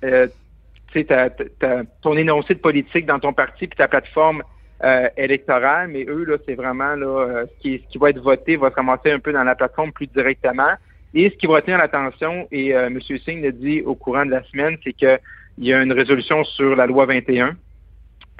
ton 2.02 2.16
énoncé 2.16 2.54
de 2.54 2.60
politique 2.60 3.06
dans 3.06 3.18
ton 3.18 3.32
parti 3.32 3.66
puis 3.66 3.76
ta 3.76 3.88
plateforme 3.88 4.42
euh, 4.82 5.08
électorale, 5.16 5.88
mais 5.88 6.04
eux, 6.08 6.24
là, 6.24 6.36
c'est 6.46 6.54
vraiment 6.54 6.94
là, 6.94 7.06
euh, 7.06 7.46
ce, 7.46 7.62
qui, 7.62 7.82
ce 7.84 7.92
qui 7.92 7.98
va 7.98 8.10
être 8.10 8.20
voté 8.20 8.56
va 8.56 8.70
se 8.70 8.74
ramasser 8.74 9.12
un 9.12 9.20
peu 9.20 9.32
dans 9.32 9.44
la 9.44 9.54
plateforme 9.54 9.92
plus 9.92 10.08
directement. 10.08 10.72
Et 11.14 11.30
ce 11.30 11.36
qui 11.36 11.46
va 11.46 11.54
retenir 11.54 11.78
l'attention, 11.78 12.48
et 12.50 12.74
euh, 12.74 12.86
M. 12.86 13.00
Singh 13.00 13.40
l'a 13.40 13.52
dit 13.52 13.82
au 13.82 13.94
courant 13.94 14.26
de 14.26 14.32
la 14.32 14.42
semaine, 14.44 14.76
c'est 14.82 14.92
qu'il 14.92 15.18
y 15.58 15.72
a 15.72 15.80
une 15.80 15.92
résolution 15.92 16.42
sur 16.42 16.74
la 16.74 16.86
loi 16.86 17.06
21, 17.06 17.56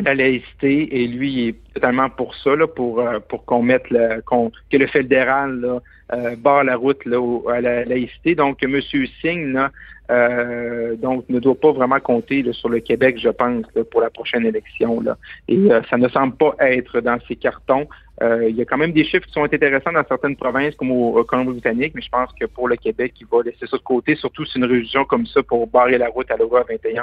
la 0.00 0.14
laïcité, 0.14 1.02
et 1.02 1.06
lui 1.06 1.32
il 1.32 1.48
est 1.48 1.54
totalement 1.74 2.10
pour 2.10 2.34
ça, 2.34 2.56
là, 2.56 2.66
pour, 2.66 3.00
euh, 3.00 3.20
pour 3.20 3.44
qu'on 3.44 3.62
mette 3.62 3.88
le, 3.90 4.22
que 4.70 4.76
le 4.76 4.86
fédéral 4.86 5.60
là, 5.60 5.80
euh, 6.12 6.36
barre 6.36 6.64
la 6.64 6.76
route 6.76 7.04
là, 7.04 7.18
à 7.50 7.60
la 7.60 7.84
laïcité. 7.84 8.34
Donc, 8.34 8.62
M. 8.62 8.80
Singh, 9.22 9.52
là, 9.52 9.70
euh, 10.10 10.96
donc, 10.96 11.24
ne 11.28 11.38
doit 11.38 11.54
pas 11.54 11.72
vraiment 11.72 12.00
compter 12.00 12.42
là, 12.42 12.52
sur 12.52 12.68
le 12.68 12.80
Québec, 12.80 13.18
je 13.18 13.30
pense, 13.30 13.64
là, 13.74 13.84
pour 13.84 14.00
la 14.00 14.10
prochaine 14.10 14.44
élection. 14.44 15.00
Là. 15.00 15.16
Et 15.48 15.56
euh, 15.56 15.80
ça 15.88 15.96
ne 15.96 16.08
semble 16.08 16.36
pas 16.36 16.54
être 16.60 17.00
dans 17.00 17.18
ces 17.26 17.36
cartons. 17.36 17.88
Euh, 18.22 18.48
il 18.48 18.54
y 18.56 18.62
a 18.62 18.64
quand 18.64 18.76
même 18.76 18.92
des 18.92 19.04
chiffres 19.04 19.26
qui 19.26 19.32
sont 19.32 19.42
intéressants 19.42 19.92
dans 19.92 20.04
certaines 20.06 20.36
provinces, 20.36 20.74
comme 20.76 20.92
au, 20.92 21.18
au 21.18 21.24
Colombie-Britannique, 21.24 21.92
mais 21.94 22.02
je 22.02 22.08
pense 22.08 22.30
que 22.38 22.46
pour 22.46 22.68
le 22.68 22.76
Québec, 22.76 23.12
il 23.20 23.26
va 23.26 23.42
laisser 23.42 23.66
ça 23.66 23.76
de 23.76 23.82
côté, 23.82 24.14
surtout 24.14 24.44
si 24.44 24.58
une 24.58 24.64
résolution 24.64 25.04
comme 25.04 25.26
ça 25.26 25.42
pour 25.42 25.66
barrer 25.66 25.98
la 25.98 26.08
route 26.08 26.30
à 26.30 26.36
la 26.36 26.44
loi 26.44 26.64
21, 26.68 27.02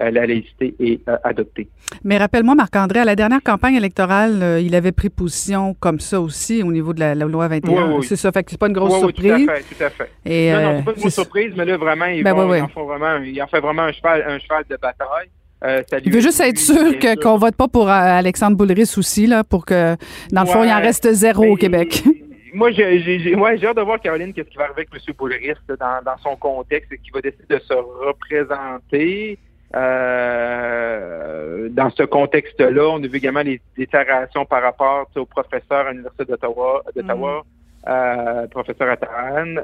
euh, 0.00 0.10
la 0.10 0.26
laïcité 0.26 0.74
est 0.78 1.08
euh, 1.08 1.16
adoptée. 1.24 1.68
Mais 2.04 2.18
rappelle-moi, 2.18 2.54
Marc-André, 2.54 3.00
à 3.00 3.04
la 3.04 3.16
dernière 3.16 3.42
campagne 3.42 3.74
électorale, 3.74 4.42
euh, 4.42 4.60
il 4.60 4.74
avait 4.74 4.92
pris 4.92 5.08
position 5.08 5.74
comme 5.80 5.98
ça 5.98 6.20
aussi 6.20 6.62
au 6.62 6.72
niveau 6.72 6.92
de 6.92 7.00
la, 7.00 7.14
la 7.14 7.24
loi 7.24 7.48
21. 7.48 7.70
Oui, 7.70 7.94
oui. 7.98 8.06
C'est 8.06 8.16
ça, 8.16 8.30
fait 8.30 8.44
que 8.44 8.50
c'est 8.50 8.60
pas 8.60 8.68
une 8.68 8.74
grosse 8.74 9.02
Oui, 9.02 9.12
oui, 9.18 9.28
surprise. 9.28 9.46
tout 9.46 9.50
à 9.50 9.56
fait, 9.56 9.74
tout 9.74 9.84
à 9.84 9.90
fait. 9.90 10.10
Et, 10.26 10.52
non, 10.52 10.60
non, 10.60 10.76
c'est 10.78 10.84
pas 10.84 10.92
une 10.92 11.00
grosse 11.00 11.14
surprise, 11.14 11.52
mais 11.56 11.64
là, 11.64 11.76
vraiment, 11.78 12.06
ils, 12.06 12.22
Ben 12.22 12.34
vont, 12.34 12.54
ils 12.54 12.60
en 12.60 12.68
font 12.68 12.84
vraiment, 12.84 13.16
ils 13.24 13.42
en 13.42 13.46
fait 13.46 13.60
vraiment 13.60 13.82
un 13.82 13.92
cheval, 13.92 14.24
un 14.28 14.38
cheval 14.38 14.64
de 14.68 14.76
bataille. 14.76 15.30
Euh, 15.64 15.82
Il 16.04 16.12
veut 16.12 16.20
juste 16.20 16.40
être 16.40 16.58
sûr 16.58 16.98
qu'on 17.22 17.36
vote 17.36 17.54
pas 17.54 17.68
pour 17.68 17.88
euh, 17.88 17.92
Alexandre 17.92 18.56
Boulris 18.56 18.94
aussi, 18.96 19.26
là, 19.26 19.44
pour 19.44 19.66
que, 19.66 19.96
dans 20.32 20.42
le 20.42 20.46
fond, 20.46 20.64
il 20.64 20.70
en 20.70 20.80
reste 20.80 21.12
zéro 21.12 21.44
au 21.44 21.54
Mais, 21.54 21.56
Québec. 21.56 22.02
Moi, 22.54 22.72
j'ai, 22.72 23.34
ouais, 23.36 23.64
hâte 23.64 23.76
de 23.76 23.82
voir, 23.82 24.00
Caroline, 24.00 24.32
qu'est-ce 24.32 24.48
qui 24.48 24.56
va 24.56 24.64
arriver 24.64 24.86
avec 24.90 25.06
M. 25.06 25.14
Boulris 25.16 25.54
dans, 25.68 26.02
dans 26.04 26.18
son 26.22 26.34
contexte, 26.36 26.90
qui 26.90 27.10
va 27.12 27.20
décider 27.20 27.44
de 27.48 27.60
se 27.60 27.74
représenter. 27.74 29.38
Euh, 29.76 31.68
dans 31.70 31.90
ce 31.90 32.02
contexte-là, 32.02 32.88
on 32.88 33.02
a 33.02 33.06
vu 33.06 33.18
également 33.18 33.42
les 33.42 33.60
déclarations 33.76 34.44
par 34.44 34.62
rapport 34.62 35.08
au 35.14 35.26
professeur 35.26 35.86
à 35.86 35.90
l'Université 35.92 36.24
d'Ottawa, 36.24 36.82
d'Ottawa 36.96 37.44
euh, 37.86 38.46
professeur 38.48 38.88
Ataran. 38.90 39.54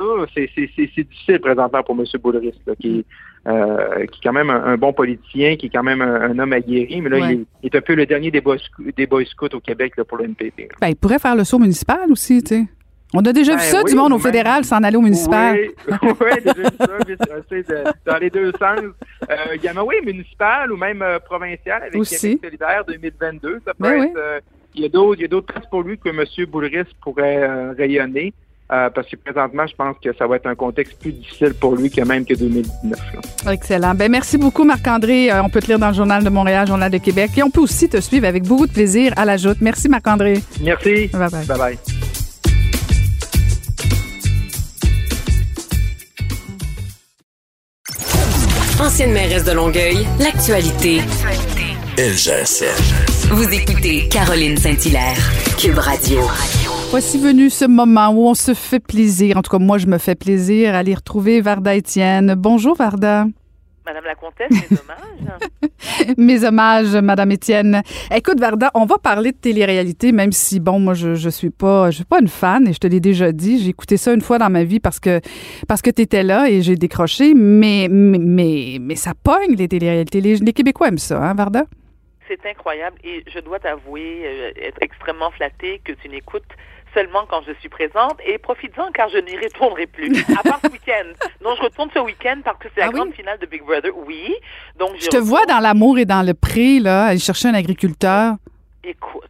Euh, 0.00 0.26
c'est, 0.34 0.48
difficile 0.76 1.40
présentement 1.40 1.82
pour 1.82 1.96
M. 1.98 2.04
Boulris, 2.22 2.52
là, 2.66 2.74
qui, 2.80 3.04
euh, 3.46 4.06
qui 4.06 4.20
est 4.20 4.22
quand 4.24 4.32
même 4.32 4.50
un, 4.50 4.64
un 4.64 4.76
bon 4.76 4.92
politicien, 4.92 5.56
qui 5.56 5.66
est 5.66 5.70
quand 5.70 5.82
même 5.82 6.00
un, 6.02 6.22
un 6.30 6.38
homme 6.38 6.52
aguerri, 6.52 7.00
mais 7.00 7.10
là, 7.10 7.16
Ouais. 7.18 7.34
il, 7.34 7.40
est, 7.40 7.44
il 7.62 7.66
est 7.72 7.76
un 7.76 7.80
peu 7.80 7.94
le 7.94 8.06
dernier 8.06 8.30
des 8.30 8.40
boys 8.40 8.56
scouts 9.24 9.54
au 9.54 9.60
Québec 9.60 9.94
là, 9.96 10.04
pour 10.04 10.18
le 10.18 10.24
NPD. 10.26 10.62
là. 10.64 10.76
Ben, 10.80 10.88
il 10.88 10.96
pourrait 10.96 11.18
faire 11.18 11.34
le 11.36 11.44
saut 11.44 11.58
municipal 11.58 12.10
aussi, 12.10 12.42
tu 12.42 12.54
sais. 12.56 12.64
On 13.14 13.20
a 13.20 13.32
déjà 13.32 13.52
Ben 13.54 13.58
vu 13.58 13.64
ça, 13.64 13.80
oui, 13.82 13.90
du 13.90 13.96
monde 13.96 14.12
au 14.12 14.18
fédéral 14.18 14.64
s'en 14.64 14.82
aller 14.82 14.98
au 14.98 15.00
municipal. 15.00 15.56
Oui, 15.58 15.70
oui, 16.20 16.26
déjà 16.44 16.52
vu 16.52 16.64
ça, 16.78 16.86
mais, 17.08 17.16
euh, 17.70 17.84
de- 17.84 17.90
dans 18.04 18.18
les 18.18 18.28
deux 18.28 18.52
sens. 18.52 18.80
Euh, 19.30 19.82
oui, 19.86 19.94
municipal 20.04 20.70
ou 20.70 20.76
même 20.76 21.00
euh, 21.00 21.18
provincial 21.18 21.82
avec 21.84 21.96
Aussi. 21.96 22.38
Québec 22.38 22.44
solidaire 22.44 22.84
2022. 22.86 23.60
Ça 23.64 23.72
peut 23.72 23.82
Ben 23.84 24.02
être, 24.02 24.16
euh, 24.18 24.40
il 24.74 24.82
y 24.82 24.84
a 24.84 24.88
d'autres, 24.90 25.18
il 25.18 25.22
y 25.22 25.24
a 25.24 25.28
d'autres 25.28 25.46
places 25.46 25.64
pour 25.70 25.82
lui 25.84 25.96
que 25.96 26.10
M. 26.10 26.22
Boulris 26.50 26.84
pourrait 27.00 27.38
euh, 27.48 27.72
rayonner. 27.78 28.34
Euh, 28.70 28.90
parce 28.90 29.08
que 29.08 29.16
présentement, 29.16 29.66
je 29.66 29.74
pense 29.74 29.96
que 30.02 30.10
ça 30.16 30.26
va 30.26 30.36
être 30.36 30.46
un 30.46 30.54
contexte 30.54 30.98
plus 31.00 31.12
difficile 31.12 31.54
pour 31.54 31.74
lui 31.74 31.90
que 31.90 32.02
même 32.02 32.24
que 32.26 32.34
2019. 32.34 32.98
là. 33.44 33.52
Excellent. 33.52 33.94
Ben, 33.94 34.10
merci 34.10 34.36
beaucoup, 34.36 34.64
Marc-André. 34.64 35.32
Euh, 35.32 35.42
on 35.42 35.48
peut 35.48 35.60
te 35.60 35.66
lire 35.66 35.78
dans 35.78 35.88
le 35.88 35.94
Journal 35.94 36.22
de 36.22 36.28
Montréal, 36.28 36.66
Journal 36.66 36.90
de 36.90 36.98
Québec. 36.98 37.30
Et 37.36 37.42
on 37.42 37.50
peut 37.50 37.60
aussi 37.60 37.88
te 37.88 38.00
suivre 38.00 38.26
avec 38.26 38.42
beaucoup 38.44 38.66
de 38.66 38.72
plaisir 38.72 39.12
à 39.16 39.24
la 39.24 39.36
joute. 39.38 39.58
Merci, 39.60 39.88
Marc-André. 39.88 40.42
Merci. 40.62 41.08
Bye 41.08 41.30
bye. 41.30 41.46
Bye 41.46 41.58
bye. 41.58 41.78
Ancienne 48.80 49.12
mairesse 49.12 49.44
de 49.44 49.52
Longueuil, 49.52 50.06
l'actualité. 50.20 51.00
Ça. 52.16 52.66
Vous 53.32 53.52
écoutez 53.52 54.08
Caroline 54.08 54.56
Saint-Hilaire, 54.56 55.18
Cube 55.58 55.78
Radio. 55.78 56.20
Voici 56.90 57.18
venu 57.18 57.50
ce 57.50 57.66
moment 57.66 58.08
où 58.08 58.26
on 58.26 58.34
se 58.34 58.54
fait 58.54 58.80
plaisir. 58.80 59.36
En 59.36 59.42
tout 59.42 59.50
cas, 59.50 59.58
moi, 59.58 59.76
je 59.76 59.86
me 59.86 59.98
fais 59.98 60.14
plaisir 60.14 60.74
à 60.74 60.78
aller 60.78 60.94
retrouver 60.94 61.42
Varda 61.42 61.74
Étienne. 61.74 62.34
Bonjour, 62.34 62.74
Varda. 62.74 63.26
Madame 63.84 64.04
la 64.04 64.14
comtesse, 64.14 64.50
mes 64.50 64.78
hommages. 64.78 66.14
Mes 66.18 66.44
hommages, 66.44 66.96
Madame 66.96 67.32
Étienne. 67.32 67.82
Écoute, 68.14 68.40
Varda, 68.40 68.70
on 68.74 68.86
va 68.86 68.96
parler 68.98 69.32
de 69.32 69.36
télé-réalité, 69.36 70.12
même 70.12 70.32
si, 70.32 70.60
bon, 70.60 70.78
moi, 70.78 70.94
je, 70.94 71.14
je 71.14 71.28
suis 71.28 71.50
pas, 71.50 71.90
je 71.90 71.96
suis 71.96 72.04
pas 72.04 72.20
une 72.20 72.28
fan, 72.28 72.66
et 72.66 72.72
je 72.72 72.78
te 72.78 72.86
l'ai 72.86 73.00
déjà 73.00 73.32
dit. 73.32 73.62
J'ai 73.62 73.70
écouté 73.70 73.96
ça 73.98 74.14
une 74.14 74.22
fois 74.22 74.38
dans 74.38 74.50
ma 74.50 74.64
vie 74.64 74.80
parce 74.80 74.98
que, 74.98 75.20
parce 75.68 75.82
que 75.82 75.90
t'étais 75.90 76.22
là 76.22 76.48
et 76.48 76.62
j'ai 76.62 76.76
décroché, 76.76 77.34
mais, 77.34 77.88
mais, 77.90 78.18
mais, 78.18 78.78
mais 78.80 78.94
ça 78.94 79.12
pogne, 79.22 79.56
les 79.56 79.68
télé-réalités. 79.68 80.20
Les, 80.22 80.36
les 80.36 80.52
Québécois 80.54 80.88
aiment 80.88 80.98
ça, 80.98 81.22
hein, 81.22 81.34
Varda? 81.34 81.64
C'est 82.28 82.44
incroyable 82.46 82.98
et 83.04 83.24
je 83.26 83.38
dois 83.40 83.58
t'avouer 83.58 84.22
euh, 84.24 84.50
être 84.60 84.78
extrêmement 84.82 85.30
flattée 85.30 85.80
que 85.82 85.92
tu 85.92 86.10
n'écoutes 86.10 86.44
seulement 86.98 87.26
quand 87.30 87.42
je 87.46 87.52
suis 87.60 87.68
présente 87.68 88.18
et 88.24 88.38
profites-en 88.38 88.90
car 88.92 89.08
je 89.08 89.18
n'y 89.18 89.36
retournerai 89.36 89.86
plus. 89.86 90.10
À 90.38 90.42
part 90.42 90.60
ce 90.64 90.70
week-end. 90.70 91.06
Non, 91.40 91.54
je 91.56 91.62
retourne 91.62 91.90
ce 91.94 92.00
week-end 92.00 92.40
parce 92.44 92.58
que 92.58 92.68
c'est 92.74 92.80
la 92.80 92.86
Ah 92.86 92.90
oui? 92.92 92.94
grande 92.98 93.14
finale 93.14 93.38
de 93.38 93.46
Big 93.46 93.62
Brother. 93.62 93.92
Oui. 93.96 94.34
Donc 94.78 94.90
Je 95.00 95.08
te 95.08 95.16
vois 95.16 95.46
dans 95.46 95.60
l'amour 95.60 95.98
et 95.98 96.04
dans 96.04 96.22
le 96.26 96.34
pré, 96.34 96.80
là, 96.80 97.06
aller 97.06 97.20
chercher 97.20 97.48
un 97.48 97.54
agriculteur. 97.54 98.34
Écoute, 98.82 99.24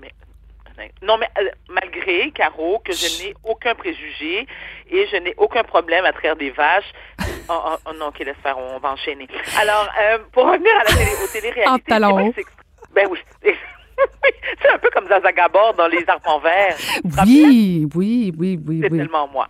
mais, 0.00 0.92
non, 1.02 1.18
mais 1.18 1.28
euh, 1.40 1.48
malgré, 1.70 2.30
Caro, 2.30 2.80
que 2.84 2.92
je 2.92 3.20
n'ai 3.24 3.34
aucun 3.42 3.74
préjugé 3.74 4.46
et 4.88 5.06
je 5.10 5.16
n'ai 5.16 5.34
aucun 5.38 5.64
problème 5.64 6.04
à 6.04 6.12
traire 6.12 6.36
des 6.36 6.50
vaches. 6.50 6.92
Oh, 7.50 7.54
oh, 7.64 7.76
oh, 7.86 7.92
non, 7.98 8.08
ok, 8.08 8.18
laisse 8.18 8.36
faire, 8.42 8.58
on 8.58 8.78
va 8.78 8.90
enchaîner. 8.92 9.26
Alors, 9.58 9.88
euh, 9.98 10.18
pour 10.32 10.44
revenir 10.44 10.70
à 10.76 10.80
la 10.80 10.84
télé, 10.84 11.10
aux 11.24 11.32
télé-réalités, 11.32 12.44
ben 12.94 13.06
oui. 13.10 13.54
c'est 14.62 14.68
un 14.70 14.78
peu 14.78 14.90
comme 14.90 15.08
Zazagabor 15.08 15.74
dans 15.74 15.88
Les 15.88 16.04
Arpents 16.08 16.40
Verts. 16.40 16.76
Oui, 17.26 17.88
oui, 17.94 18.32
oui, 18.38 18.58
oui, 18.66 18.80
C'est 18.82 18.90
oui. 18.90 18.98
tellement 18.98 19.28
moi. 19.28 19.48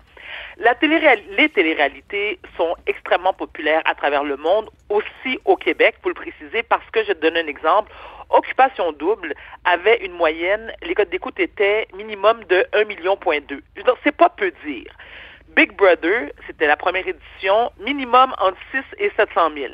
La 0.59 0.75
télé 0.75 0.99
les 1.37 1.49
téléréalités 1.49 2.41
sont 2.57 2.75
extrêmement 2.87 3.33
populaires 3.33 3.83
à 3.85 3.95
travers 3.95 4.25
le 4.25 4.37
monde, 4.37 4.69
aussi 4.89 5.39
au 5.45 5.57
Québec, 5.57 5.97
pour 6.01 6.11
le 6.11 6.15
préciser, 6.15 6.63
parce 6.65 6.89
que 6.91 7.05
je 7.05 7.13
te 7.13 7.21
donne 7.21 7.37
un 7.37 7.47
exemple. 7.47 7.93
Occupation 8.31 8.93
double 8.93 9.35
avait 9.65 10.05
une 10.05 10.13
moyenne, 10.13 10.73
les 10.83 10.95
codes 10.95 11.11
d'écoute 11.11 11.39
étaient 11.39 11.87
minimum 11.95 12.45
de 12.45 12.67
1 12.73 12.85
million 12.85 13.17
point 13.17 13.39
deux. 13.49 13.63
C'est 14.05 14.17
pas 14.17 14.29
peu 14.29 14.53
dire. 14.67 14.93
Big 15.57 15.73
Brother, 15.73 16.31
c'était 16.47 16.67
la 16.67 16.77
première 16.77 17.07
édition, 17.07 17.73
minimum 17.81 18.35
entre 18.39 18.59
6 18.73 18.79
et 18.99 19.11
700 19.17 19.51
000. 19.55 19.73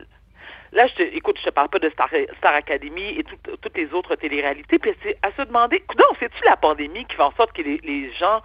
Là, 0.74 0.88
je 0.88 0.94
te, 0.94 1.02
écoute, 1.02 1.38
je 1.38 1.44
te 1.44 1.50
parle 1.50 1.68
pas 1.68 1.78
de 1.78 1.88
Star, 1.90 2.10
Academy 2.42 3.16
et 3.16 3.22
tout- 3.24 3.56
toutes 3.62 3.76
les 3.76 3.92
autres 3.94 4.16
téléréalités, 4.16 4.78
puis 4.80 4.92
à 5.22 5.30
se 5.32 5.42
demander, 5.42 5.82
non, 5.96 6.06
c'est-tu 6.18 6.44
la 6.44 6.56
pandémie 6.56 7.04
qui 7.06 7.14
fait 7.14 7.22
en 7.22 7.32
sorte 7.32 7.52
que 7.52 7.62
les 7.62 8.12
gens 8.14 8.42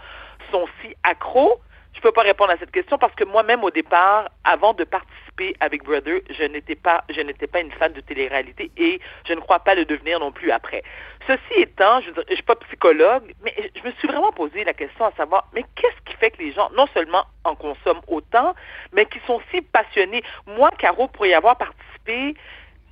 sont 0.51 0.67
si 0.81 0.95
accros? 1.03 1.59
Je 1.99 2.03
peux 2.03 2.13
pas 2.13 2.21
répondre 2.21 2.51
à 2.51 2.57
cette 2.57 2.71
question 2.71 2.97
parce 2.97 3.13
que 3.13 3.25
moi-même, 3.25 3.61
au 3.61 3.71
départ, 3.71 4.29
avant 4.45 4.73
de 4.73 4.85
participer 4.85 5.53
Big 5.69 5.83
Brother, 5.83 6.21
je 6.29 6.43
n'étais 6.43 6.75
pas, 6.75 7.03
je 7.09 7.19
n'étais 7.19 7.45
pas 7.45 7.59
une 7.59 7.73
fan 7.73 7.91
de 7.91 7.99
télé-réalité 7.99 8.71
et 8.77 9.01
je 9.27 9.33
ne 9.33 9.41
crois 9.41 9.59
pas 9.59 9.75
le 9.75 9.83
devenir 9.83 10.17
non 10.21 10.31
plus 10.31 10.49
après. 10.49 10.81
Ceci 11.27 11.55
étant, 11.57 11.99
je 11.99 12.11
je 12.29 12.35
suis 12.35 12.43
pas 12.43 12.55
psychologue, 12.55 13.33
mais 13.43 13.53
je 13.75 13.85
me 13.85 13.91
suis 13.95 14.07
vraiment 14.07 14.31
posé 14.31 14.63
la 14.63 14.73
question 14.73 15.03
à 15.03 15.11
savoir, 15.17 15.49
mais 15.53 15.65
qu'est-ce 15.75 16.09
qui 16.09 16.15
fait 16.15 16.31
que 16.31 16.41
les 16.41 16.53
gens, 16.53 16.69
non 16.69 16.87
seulement 16.93 17.25
en 17.43 17.55
consomment 17.55 18.01
autant, 18.07 18.55
mais 18.93 19.05
qui 19.05 19.19
sont 19.27 19.41
si 19.51 19.61
passionnés? 19.61 20.23
Moi, 20.47 20.69
Caro, 20.77 21.09
pour 21.09 21.25
y 21.25 21.33
avoir 21.33 21.57
participé, 21.57 22.33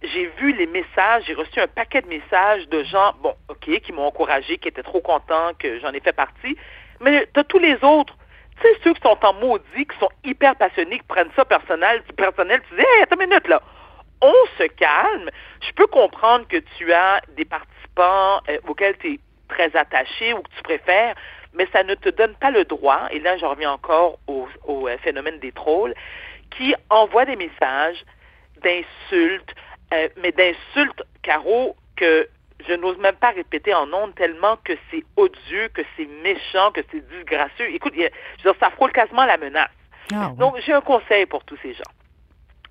j'ai 0.04 0.26
vu 0.38 0.52
les 0.52 0.68
messages, 0.68 1.24
j'ai 1.28 1.34
reçu 1.34 1.62
un 1.62 1.68
paquet 1.68 2.02
de 2.02 2.10
messages 2.10 2.68
de 2.68 2.84
gens, 2.84 3.14
bon, 3.22 3.36
OK, 3.48 3.70
qui 3.80 3.94
m'ont 3.94 4.06
encouragé, 4.06 4.58
qui 4.58 4.68
étaient 4.68 4.84
trop 4.84 5.00
contents 5.00 5.54
que 5.58 5.80
j'en 5.80 5.94
ai 5.94 6.02
fait 6.02 6.12
partie, 6.12 6.58
mais 7.00 7.26
as 7.38 7.44
tous 7.46 7.60
les 7.60 7.82
autres. 7.86 8.18
Tu 8.60 8.68
sais, 8.68 8.80
ceux 8.84 8.94
qui 8.94 9.02
sont 9.02 9.18
en 9.24 9.34
maudit, 9.34 9.86
qui 9.86 9.98
sont 10.00 10.10
hyper 10.24 10.56
passionnés, 10.56 10.98
qui 11.00 11.06
prennent 11.08 11.32
ça 11.36 11.46
personnel, 11.46 12.02
personnel, 12.16 12.62
tu 12.70 12.76
dis, 12.76 12.82
hey, 12.82 13.04
attends 13.04 13.20
une 13.20 13.30
minute, 13.30 13.48
là. 13.48 13.62
On 14.22 14.34
se 14.58 14.64
calme. 14.64 15.30
Je 15.62 15.72
peux 15.74 15.88
comprendre 15.88 16.48
que 16.48 16.58
tu 16.78 16.92
as 16.92 17.22
des 17.36 17.46
participants 17.46 18.42
euh, 18.50 18.58
auxquels 18.68 18.98
tu 18.98 19.14
es 19.14 19.20
très 19.48 19.76
attaché 19.76 20.34
ou 20.34 20.42
que 20.42 20.50
tu 20.58 20.64
préfères, 20.64 21.16
mais 21.54 21.68
ça 21.72 21.84
ne 21.84 21.96
te 21.96 22.10
donne 22.10 22.36
pas 22.36 22.52
le 22.52 22.66
droit, 22.66 23.08
et 23.12 23.20
là, 23.20 23.38
je 23.38 23.46
reviens 23.46 23.72
encore 23.72 24.20
au, 24.28 24.48
au, 24.66 24.88
euh, 24.88 24.98
phénomène 25.00 25.40
des 25.40 25.52
trolls, 25.52 25.94
qui 26.52 26.76
envoient 26.90 27.26
des 27.26 27.36
messages 27.36 28.04
d'insultes, 28.62 29.56
euh, 29.94 30.10
mais 30.18 30.32
d'insultes, 30.32 31.04
Caro, 31.24 31.76
que 31.96 32.28
je 32.68 32.74
n'ose 32.74 32.98
même 32.98 33.16
pas 33.16 33.30
répéter 33.30 33.74
en 33.74 33.92
ondes 33.94 34.16
tellement 34.16 34.58
que 34.64 34.74
c'est 34.90 35.04
odieux, 35.16 35.70
que 35.74 35.82
c'est 35.96 36.08
méchant, 36.24 36.72
que 36.72 36.82
c'est 36.92 37.08
disgracieux. 37.08 37.70
Écoute, 37.74 37.94
je 37.96 38.02
veux 38.04 38.10
dire, 38.44 38.56
ça 38.60 38.70
frôle 38.72 38.92
quasiment 38.92 39.26
la 39.26 39.38
menace. 39.38 39.70
Ah, 40.14 40.30
ouais. 40.30 40.36
Donc, 40.38 40.58
j'ai 40.66 40.74
un 40.74 40.82
conseil 40.82 41.26
pour 41.26 41.44
tous 41.44 41.58
ces 41.62 41.74
gens. 41.74 41.84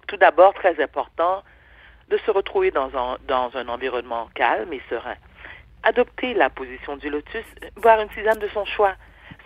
Tout 0.09 0.17
d'abord, 0.17 0.55
très 0.55 0.83
important, 0.83 1.43
de 2.09 2.17
se 2.19 2.31
retrouver 2.31 2.71
dans 2.71 2.91
un, 2.97 3.19
dans 3.27 3.57
un 3.57 3.69
environnement 3.69 4.29
calme 4.35 4.73
et 4.73 4.83
serein. 4.89 5.17
Adopter 5.83 6.35
la 6.35 6.51
position 6.51 6.97
du 6.97 7.11
lotus, 7.11 7.45
boire 7.77 8.01
une 8.01 8.09
tisane 8.09 8.39
de 8.39 8.49
son 8.49 8.65
choix. 8.65 8.95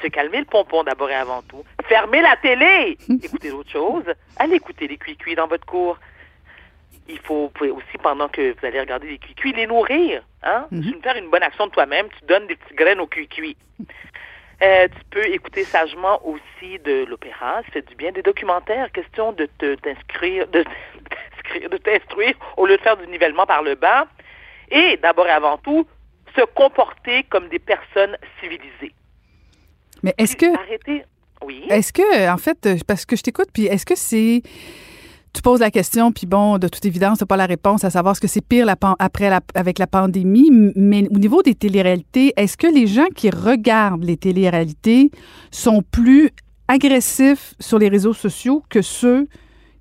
Se 0.03 0.07
calmer 0.09 0.39
le 0.39 0.45
pompon 0.47 0.83
d'abord 0.83 1.11
et 1.11 1.15
avant 1.15 1.43
tout. 1.43 1.63
Fermer 1.87 2.23
la 2.23 2.37
télé. 2.37 2.97
Écoutez 3.23 3.51
d'autres 3.51 3.71
choses. 3.71 4.15
Allez 4.39 4.57
écouter 4.57 4.89
les 4.89 4.97
cuits 4.97 5.35
dans 5.35 5.47
votre 5.47 5.67
cours. 5.67 5.99
Il 7.09 7.19
faut 7.21 7.45
vous 7.45 7.49
pouvez 7.51 7.71
aussi, 7.71 7.99
pendant 8.03 8.29
que 8.29 8.53
vous 8.53 8.67
allez 8.67 8.81
regarder 8.81 9.09
les 9.09 9.19
cuits 9.19 9.53
les 9.53 9.67
nourrir. 9.67 10.23
Hein? 10.43 10.67
Mhm. 10.71 10.83
Tu 10.83 10.93
veux 10.93 11.01
faire 11.01 11.17
une 11.17 11.31
bonne 11.31 11.43
action 11.43 11.67
de 11.67 11.73
toi-même, 11.73 12.07
tu 12.19 12.25
donnes 12.27 12.47
des 12.47 12.57
petites 12.57 12.77
graines 12.77 13.01
aux 13.01 13.07
cuits 13.07 13.57
euh, 14.63 14.89
tu 14.89 15.05
peux 15.11 15.27
écouter 15.27 15.65
sagement 15.65 16.21
aussi 16.27 16.79
de 16.81 17.05
l'opéra, 17.07 17.63
ça 17.65 17.73
fait 17.73 17.89
du 17.89 17.95
bien, 17.95 18.13
des 18.13 18.23
documentaires, 18.23 18.93
question 18.93 19.33
de 19.33 19.49
te 19.59 19.75
t'inscrire, 19.77 20.47
de 20.49 20.63
t'inscrire, 20.63 21.71
de 21.71 21.77
t'instruire 21.79 22.35
au 22.57 22.67
lieu 22.67 22.77
de 22.77 22.83
faire 22.83 22.97
du 22.97 23.07
nivellement 23.07 23.47
par 23.47 23.63
le 23.63 23.75
bas. 23.75 24.07
Et 24.71 24.99
d'abord 24.99 25.27
et 25.27 25.31
avant 25.31 25.59
tout, 25.59 25.87
se 26.37 26.43
comporter 26.55 27.25
comme 27.25 27.49
des 27.49 27.59
personnes 27.59 28.17
civilisées. 28.41 28.95
Mais 30.03 30.15
est-ce 30.19 30.37
que, 30.37 30.55
Arrêtez. 30.55 31.05
Oui. 31.43 31.65
est-ce 31.71 31.93
que, 31.93 32.31
en 32.31 32.37
fait, 32.37 32.67
euh, 32.67 32.77
parce 32.87 33.07
que 33.07 33.17
je 33.17 33.23
t'écoute, 33.23 33.49
puis 33.53 33.67
est-ce 33.67 33.87
que 33.87 33.95
c'est. 33.95 34.43
Tu 35.33 35.43
poses 35.43 35.61
la 35.61 35.71
question, 35.71 36.11
puis 36.11 36.27
bon, 36.27 36.59
de 36.59 36.67
toute 36.67 36.85
évidence, 36.85 37.19
tu 37.19 37.23
n'as 37.23 37.27
pas 37.27 37.37
la 37.37 37.47
réponse 37.47 37.85
à 37.85 37.91
savoir 37.91 38.17
ce 38.17 38.21
que 38.21 38.27
c'est 38.27 38.41
pire 38.45 38.67
la 38.67 38.77
après 38.99 39.31
la, 39.31 39.41
avec 39.55 39.79
la 39.79 39.87
pandémie. 39.87 40.51
Mais 40.75 41.07
au 41.09 41.19
niveau 41.19 41.43
des 41.43 41.55
téléréalités, 41.55 42.33
est-ce 42.37 42.57
que 42.57 42.67
les 42.67 42.89
gens 42.89 43.07
qui 43.15 43.31
regardent 43.31 44.03
les 44.05 44.17
téléréalités 44.17 45.11
sont 45.53 45.83
plus 45.89 46.31
agressifs 46.67 47.55
sur 47.61 47.79
les 47.79 47.89
réseaux 47.89 48.13
sociaux 48.13 48.65
que 48.69 48.83
ceux 48.83 49.29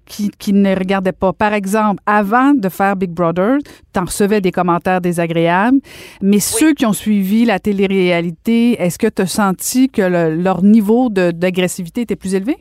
qui, 0.05 0.29
qui 0.37 0.53
ne 0.53 0.75
regardaient 0.75 1.11
pas? 1.11 1.33
Par 1.33 1.53
exemple, 1.53 2.01
avant 2.05 2.53
de 2.53 2.69
faire 2.69 2.95
Big 2.95 3.09
Brother, 3.09 3.57
tu 3.93 3.99
en 3.99 4.05
recevais 4.05 4.41
des 4.41 4.51
commentaires 4.51 5.01
désagréables, 5.01 5.79
mais 6.21 6.39
ceux 6.39 6.73
qui 6.75 6.85
ont 6.85 6.93
suivi 6.93 7.45
la 7.45 7.59
télé-réalité, 7.59 8.79
est-ce 8.79 8.99
que 8.99 9.07
tu 9.07 9.23
as 9.23 9.27
senti 9.27 9.89
que 9.89 10.03
le- 10.03 10.35
leur 10.35 10.61
niveau 10.63 11.09
d'agressivité 11.09 12.01
était 12.01 12.15
plus 12.15 12.35
élevé? 12.35 12.57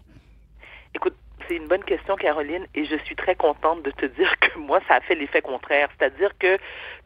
Écoute, 0.95 1.13
c'est 1.49 1.57
une 1.57 1.67
bonne 1.67 1.85
question, 1.85 2.17
Caroline, 2.17 2.67
et 2.75 2.85
je 2.85 2.97
suis 3.05 3.17
très 3.17 3.35
contente 3.35 3.83
de 3.83 3.91
te 3.91 4.07
dire 4.19 4.39
que 4.41 4.59
moi, 4.59 4.81
ça 4.87 4.97
a 4.97 5.01
fait 5.01 5.15
l'effet 5.15 5.41
contraire. 5.41 5.89
C'est-à-dire 5.99 6.31
que 6.39 6.59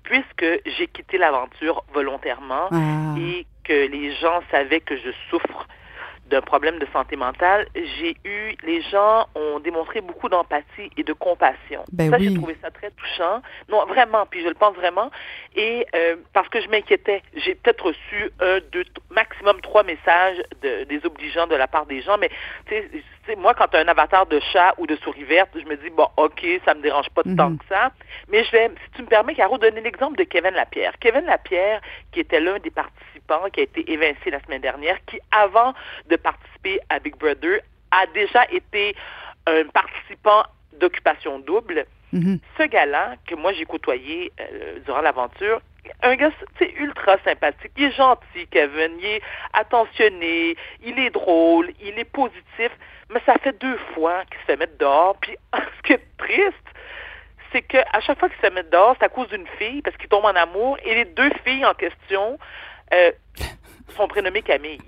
puisque 0.03 0.47
j'ai 0.67 0.89
quitté 0.89 1.19
l'aventure 1.19 1.85
volontairement 1.95 2.69
Ah. 2.73 3.15
et 3.19 3.47
que 3.65 3.87
les 3.87 4.13
gens 4.17 4.41
savaient 4.51 4.81
que 4.81 4.97
je 4.97 5.11
souffre 5.31 5.67
d'un 6.33 6.41
problème 6.41 6.79
de 6.79 6.87
santé 6.93 7.15
mentale, 7.15 7.67
j'ai 7.75 8.17
eu, 8.25 8.57
les 8.63 8.81
gens 8.83 9.27
ont 9.35 9.61
démontré 9.61 10.01
beaucoup 10.01 10.31
d'empathie 10.31 10.91
et 10.97 11.03
de 11.03 11.13
compassion. 11.13 11.85
Ben 11.93 12.11
ça, 12.11 12.17
oui. 12.17 12.29
j'ai 12.29 12.35
trouvé 12.35 12.57
ça 12.63 12.71
très 12.71 12.91
touchant. 12.91 13.43
Non, 13.69 13.85
vraiment, 13.87 14.25
puis 14.25 14.43
je 14.43 14.49
le 14.49 14.55
pense 14.55 14.75
vraiment. 14.75 15.11
Et 15.55 15.87
euh, 15.95 16.17
parce 16.33 16.49
que 16.49 16.61
je 16.63 16.69
m'inquiétais, 16.69 17.23
j'ai 17.37 17.55
peut-être 17.55 17.85
reçu 17.85 18.31
un, 18.41 18.61
deux, 18.73 18.85
maximum 19.11 19.61
trois 19.61 19.83
messages 19.83 20.43
de, 20.63 20.85
désobligeants 20.85 21.47
de 21.47 21.55
la 21.57 21.69
part 21.69 21.85
des 21.85 22.01
gens, 22.01 22.17
mais 22.19 22.31
moi, 23.39 23.55
quand 23.55 23.69
tu 23.69 23.77
as 23.77 23.81
un 23.81 23.89
avatar 23.89 24.27
de 24.27 24.41
chat 24.53 24.75
ou 24.79 24.87
de 24.87 24.97
souris 24.97 25.25
verte, 25.25 25.51
je 25.55 25.65
me 25.67 25.77
dis, 25.77 25.91
bon, 25.91 26.09
OK, 26.17 26.45
ça 26.65 26.75
me 26.75 26.83
dérange 26.83 27.09
pas 27.11 27.23
tant 27.23 27.51
Mhm. 27.51 27.59
que 27.59 27.65
ça. 27.69 27.93
Mais 28.29 28.45
je 28.45 28.51
vais, 28.53 28.69
si 28.69 28.91
tu 28.97 29.03
me 29.03 29.07
permets, 29.07 29.35
Caro, 29.35 29.59
donner 29.59 29.81
l'exemple 29.81 30.17
de 30.17 30.25
Kevin 30.25 30.55
Lapierre. 30.55 30.93
Kevin 31.01 31.25
Lapierre, 31.27 31.81
qui 32.13 32.21
était 32.21 32.41
l'un 32.41 32.59
des 32.59 32.71
participants, 32.71 33.49
qui 33.53 33.61
a 33.61 33.63
été 33.65 33.91
évincé 33.91 34.31
la 34.31 34.41
semaine 34.43 34.61
dernière, 34.63 34.99
qui, 35.07 35.19
avant 35.31 35.73
de 36.09 36.17
participer 36.17 36.81
à 36.89 36.99
Big 36.99 37.17
Brother, 37.17 37.61
a 37.91 38.07
déjà 38.07 38.45
été 38.51 38.95
un 39.47 39.65
participant 39.69 40.45
d'occupation 40.81 41.39
double. 41.39 41.87
Mhm. 42.13 42.39
Ce 42.59 42.65
gars-là, 42.65 43.15
que 43.27 43.35
moi 43.35 43.53
j'ai 43.53 43.65
côtoyé 43.65 44.33
euh, 44.41 44.79
durant 44.85 45.01
l'aventure, 45.01 45.61
un 46.03 46.15
gars, 46.15 46.31
tu 46.59 46.65
sais, 46.67 46.73
ultra 46.79 47.17
sympathique. 47.25 47.73
Il 47.77 47.85
est 47.87 47.93
gentil, 47.93 48.47
Kevin. 48.51 48.93
Il 49.01 49.05
est 49.07 49.23
attentionné. 49.53 50.57
Il 50.85 50.99
est 50.99 51.11
drôle. 51.11 51.71
Il 51.81 51.99
est 51.99 52.05
positif. 52.11 52.71
Mais 53.13 53.21
ça 53.27 53.35
fait 53.43 53.59
deux 53.61 53.79
fois 53.95 54.25
qu'il 54.31 54.41
se 54.41 54.45
fait 54.47 54.57
mettre 54.57 54.79
dehors. 54.79 55.17
Puis, 55.21 55.37
ce 55.55 55.83
qui 55.83 55.93
est 55.93 56.17
triste, 56.19 56.57
c'est 57.53 57.63
qu'à 57.63 58.01
chaque 58.01 58.19
fois 58.19 58.29
qu'il 58.29 58.37
se 58.37 58.43
fait 58.43 58.55
mettre 58.55 58.71
dehors, 58.71 58.97
c'est 58.99 59.07
à 59.07 59.09
cause 59.09 59.29
d'une 59.29 59.47
fille, 59.59 59.83
parce 59.83 59.97
qu'il 59.97 60.09
tombe 60.09 60.25
en 60.25 60.35
amour. 60.35 60.79
Et 60.85 60.95
les 60.95 61.05
deux 61.05 61.31
filles 61.45 61.65
en 61.65 61.75
question 61.75 62.39
euh, 62.93 63.13
sont 63.97 64.09
prénommées 64.09 64.43
Camille. 64.43 64.81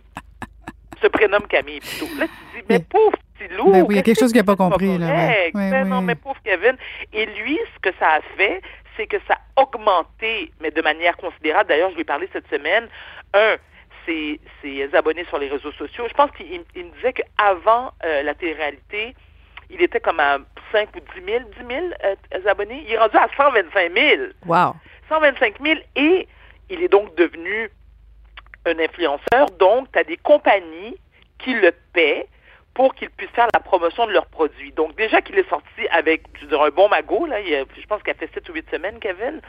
Se 1.03 1.09
prénomment 1.09 1.47
Camille, 1.47 1.81
plutôt. 1.81 2.09
Là, 2.19 2.27
tu 2.27 2.61
dis, 2.61 2.67
mais 2.69 2.79
pauvre 2.79 3.17
petit 3.37 3.53
loup. 3.55 3.73
Ben 3.73 3.83
oui, 3.83 3.95
il 3.95 3.97
y 3.97 3.99
a 3.99 4.03
quelque 4.03 4.19
chose 4.19 4.33
qu'il 4.33 4.41
n'a 4.41 4.45
pas 4.45 4.57
compris, 4.57 4.97
là, 4.97 5.07
ouais. 5.07 5.51
Ben 5.53 5.87
non, 5.87 6.01
mais 6.01 6.15
pauvre 6.15 6.41
Kevin. 6.45 6.77
Et 7.13 7.27
lui, 7.27 7.59
ce 7.75 7.81
que 7.81 7.95
ça 7.99 8.09
a 8.09 8.21
fait, 8.37 8.63
c'est 8.97 9.07
que 9.07 9.17
ça 9.29 9.35
a 9.35 9.63
augmenté, 9.63 10.53
mais 10.61 10.71
de 10.71 10.81
manière 10.81 11.17
considérable. 11.17 11.69
D'ailleurs, 11.69 11.91
je 11.91 11.97
lui 11.97 12.03
ai 12.03 12.07
parlé 12.07 12.29
cette 12.33 12.49
semaine. 12.49 12.89
Un, 13.35 13.57
ses, 14.07 14.41
ses 14.63 14.95
abonnés 14.95 15.25
sur 15.27 15.39
les 15.39 15.49
réseaux 15.49 15.73
sociaux. 15.73 16.07
Je 16.09 16.15
pense 16.15 16.31
qu'il 16.33 16.51
il- 16.53 16.65
il 16.75 16.87
me 16.87 16.91
disait 16.97 17.13
qu'avant 17.13 17.93
euh, 18.05 18.23
la 18.23 18.35
télé-réalité, 18.35 19.15
il 19.71 19.83
était 19.83 20.01
comme 20.01 20.21
à 20.21 20.39
5 20.73 20.89
ou 20.97 21.01
10 21.19 21.25
000, 21.25 21.45
10 21.69 21.75
000 21.75 21.87
euh, 22.05 22.15
abonnés. 22.51 22.85
Il 22.87 22.93
est 22.93 22.99
rendu 22.99 23.17
à 23.17 23.29
125 23.37 23.93
000. 23.93 24.23
Wow. 24.47 24.75
125 25.09 25.55
000 25.63 25.81
et 25.97 26.29
il 26.71 26.83
est 26.83 26.89
donc 26.89 27.15
devenu 27.17 27.71
un 28.67 28.79
influenceur. 28.79 29.51
Donc, 29.59 29.91
tu 29.93 29.99
as 29.99 30.05
des 30.05 30.17
compagnies 30.17 30.97
qui 31.39 31.55
le 31.55 31.73
paient 31.93 32.27
pour 32.75 32.95
qu'il 32.95 33.09
puisse 33.11 33.31
faire 33.31 33.49
la 33.55 33.61
promotion 33.61 34.07
de 34.07 34.13
leurs 34.13 34.27
produits. 34.27 34.73
Donc, 34.73 34.97
déjà 34.97 35.23
qu'il 35.23 35.39
est 35.39 35.49
sorti 35.49 35.89
avec, 35.91 36.23
je 36.41 36.47
dire, 36.47 36.61
un 36.63 36.71
bon 36.71 36.89
magot, 36.89 37.27
là, 37.27 37.41
il 37.41 37.55
a- 37.55 37.65
je 37.81 37.87
pense 37.87 38.03
qu'il 38.03 38.11
a 38.11 38.15
fait 38.15 38.31
7 38.35 38.49
ou 38.49 38.53
8 38.55 38.69
semaines, 38.71 38.99
Kevin, 38.99 39.41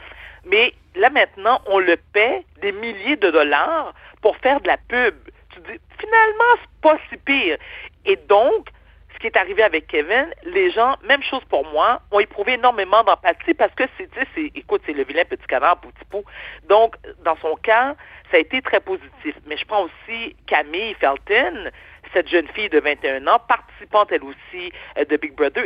mais 0.44 0.72
là, 0.94 1.10
maintenant, 1.10 1.60
on 1.66 1.78
le 1.78 1.96
paie 2.12 2.44
des 2.62 2.72
milliers 2.72 3.16
de 3.16 3.30
dollars 3.30 3.92
pour 4.22 4.36
faire 4.38 4.60
de 4.60 4.68
la 4.68 4.76
pub. 4.76 5.14
Tu 5.52 5.60
dis, 5.60 5.80
finalement, 5.98 6.52
c'est 6.60 6.80
pas 6.80 6.98
si 7.10 7.16
pire. 7.16 7.58
Et 8.04 8.16
donc, 8.16 8.68
ce 9.12 9.18
qui 9.18 9.26
est 9.26 9.36
arrivé 9.38 9.62
avec 9.62 9.86
Kevin, 9.86 10.26
les 10.44 10.70
gens, 10.70 10.96
même 11.02 11.22
chose 11.22 11.42
pour 11.48 11.64
moi, 11.72 12.02
ont 12.12 12.20
éprouvé 12.20 12.52
énormément 12.52 13.02
d'empathie 13.02 13.54
parce 13.54 13.74
que 13.74 13.84
c'est, 13.96 14.08
c'est, 14.34 14.52
écoute, 14.54 14.82
c'est 14.86 14.92
le 14.92 15.04
vilain 15.04 15.24
petit 15.24 15.46
canard 15.48 15.80
petit 15.80 16.04
pot. 16.10 16.24
Donc, 16.68 16.96
dans 17.24 17.36
son 17.36 17.56
cas, 17.56 17.96
ça 18.30 18.36
a 18.36 18.40
été 18.40 18.60
très 18.60 18.80
positif. 18.80 19.34
Mais 19.46 19.56
je 19.56 19.64
prends 19.64 19.84
aussi 19.84 20.36
Camille 20.46 20.94
Felton, 21.00 21.70
cette 22.12 22.28
jeune 22.28 22.48
fille 22.48 22.68
de 22.68 22.80
21 22.80 23.26
ans, 23.26 23.40
participante 23.48 24.10
elle 24.12 24.24
aussi 24.24 24.72
euh, 24.98 25.04
de 25.04 25.16
Big 25.16 25.34
Brother 25.34 25.64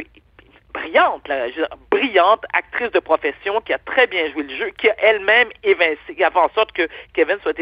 brillante, 0.73 1.29
brillante 1.91 2.45
actrice 2.53 2.91
de 2.93 3.01
profession 3.01 3.61
qui 3.61 3.73
a 3.73 3.79
très 3.79 4.07
bien 4.07 4.31
joué 4.33 4.43
le 4.45 4.55
jeu, 4.57 4.71
qui 4.71 4.89
a 4.89 4.95
elle-même 4.99 5.49
évincé, 5.63 6.15
qui 6.15 6.25
a 6.25 6.31
fait 6.31 6.39
en 6.39 6.49
sorte 6.51 6.73
que 6.73 6.89
Kevin 7.15 7.39
soit, 7.43 7.55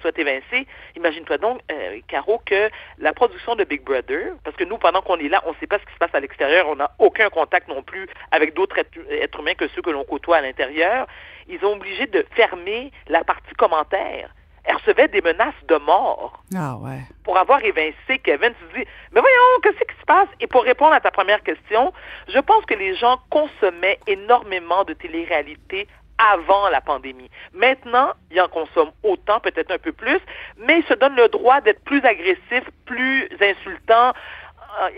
soit 0.00 0.18
évincé. 0.18 0.66
Imagine-toi 0.96 1.38
donc, 1.38 1.60
euh, 1.70 2.00
Caro, 2.08 2.40
que 2.44 2.70
la 2.98 3.12
production 3.12 3.56
de 3.56 3.64
Big 3.64 3.82
Brother, 3.82 4.34
parce 4.44 4.56
que 4.56 4.64
nous, 4.64 4.78
pendant 4.78 5.02
qu'on 5.02 5.18
est 5.18 5.28
là, 5.28 5.42
on 5.46 5.50
ne 5.50 5.56
sait 5.56 5.66
pas 5.66 5.78
ce 5.78 5.84
qui 5.84 5.92
se 5.92 5.98
passe 5.98 6.14
à 6.14 6.20
l'extérieur, 6.20 6.68
on 6.68 6.76
n'a 6.76 6.90
aucun 6.98 7.28
contact 7.30 7.68
non 7.68 7.82
plus 7.82 8.08
avec 8.30 8.54
d'autres 8.54 8.78
êtres 8.78 9.40
humains 9.40 9.54
que 9.54 9.68
ceux 9.68 9.82
que 9.82 9.90
l'on 9.90 10.04
côtoie 10.04 10.38
à 10.38 10.42
l'intérieur, 10.42 11.06
ils 11.48 11.64
ont 11.64 11.72
obligé 11.72 12.06
de 12.06 12.24
fermer 12.34 12.92
la 13.08 13.24
partie 13.24 13.54
commentaire 13.54 14.30
elle 14.64 14.76
recevait 14.76 15.08
des 15.08 15.20
menaces 15.20 15.54
de 15.68 15.76
mort. 15.76 16.42
Ah 16.54 16.76
ouais. 16.76 17.00
Pour 17.24 17.38
avoir 17.38 17.64
évincé 17.64 18.18
Kevin, 18.22 18.52
tu 18.58 18.66
te 18.66 18.78
dis, 18.78 18.86
mais 19.12 19.20
voyons, 19.20 19.60
qu'est-ce 19.62 19.78
qui 19.78 20.00
se 20.00 20.06
passe? 20.06 20.28
Et 20.40 20.46
pour 20.46 20.62
répondre 20.64 20.92
à 20.92 21.00
ta 21.00 21.10
première 21.10 21.42
question, 21.42 21.92
je 22.28 22.38
pense 22.38 22.64
que 22.66 22.74
les 22.74 22.94
gens 22.96 23.18
consommaient 23.30 23.98
énormément 24.06 24.84
de 24.84 24.94
télé-réalité 24.94 25.88
avant 26.20 26.68
la 26.68 26.80
pandémie. 26.80 27.30
Maintenant, 27.54 28.12
ils 28.30 28.40
en 28.40 28.48
consomment 28.48 28.92
autant, 29.02 29.40
peut-être 29.40 29.70
un 29.70 29.78
peu 29.78 29.92
plus, 29.92 30.20
mais 30.58 30.80
ils 30.80 30.84
se 30.84 30.94
donnent 30.94 31.16
le 31.16 31.28
droit 31.28 31.60
d'être 31.62 31.82
plus 31.84 32.04
agressifs, 32.04 32.68
plus 32.84 33.28
insultants, 33.40 34.12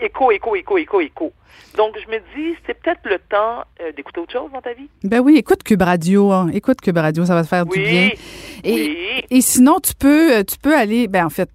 écho, 0.01 0.31
écho, 0.31 0.55
écho, 0.55 0.77
écho, 0.77 1.01
écho. 1.01 1.33
Donc, 1.75 1.95
je 2.03 2.09
me 2.11 2.19
dis, 2.35 2.55
c'est 2.65 2.79
peut-être 2.79 3.01
le 3.05 3.17
temps 3.17 3.63
euh, 3.81 3.91
d'écouter 3.91 4.19
autre 4.19 4.33
chose 4.33 4.51
dans 4.51 4.61
ta 4.61 4.73
vie. 4.73 4.89
Ben 5.03 5.19
oui, 5.19 5.37
écoute 5.37 5.63
Cube 5.63 5.81
Radio. 5.81 6.31
Hein. 6.31 6.49
Écoute 6.53 6.81
Cube 6.81 6.97
Radio, 6.97 7.25
ça 7.25 7.35
va 7.35 7.43
te 7.43 7.47
faire 7.47 7.65
du 7.65 7.79
bien. 7.79 8.09
Et, 8.63 8.73
oui. 8.73 8.97
et 9.29 9.41
sinon, 9.41 9.79
tu 9.79 9.93
peux, 9.95 10.37
euh, 10.37 10.43
tu 10.43 10.57
peux 10.57 10.75
aller, 10.75 11.07
ben 11.07 11.25
en 11.25 11.29
fait, 11.29 11.49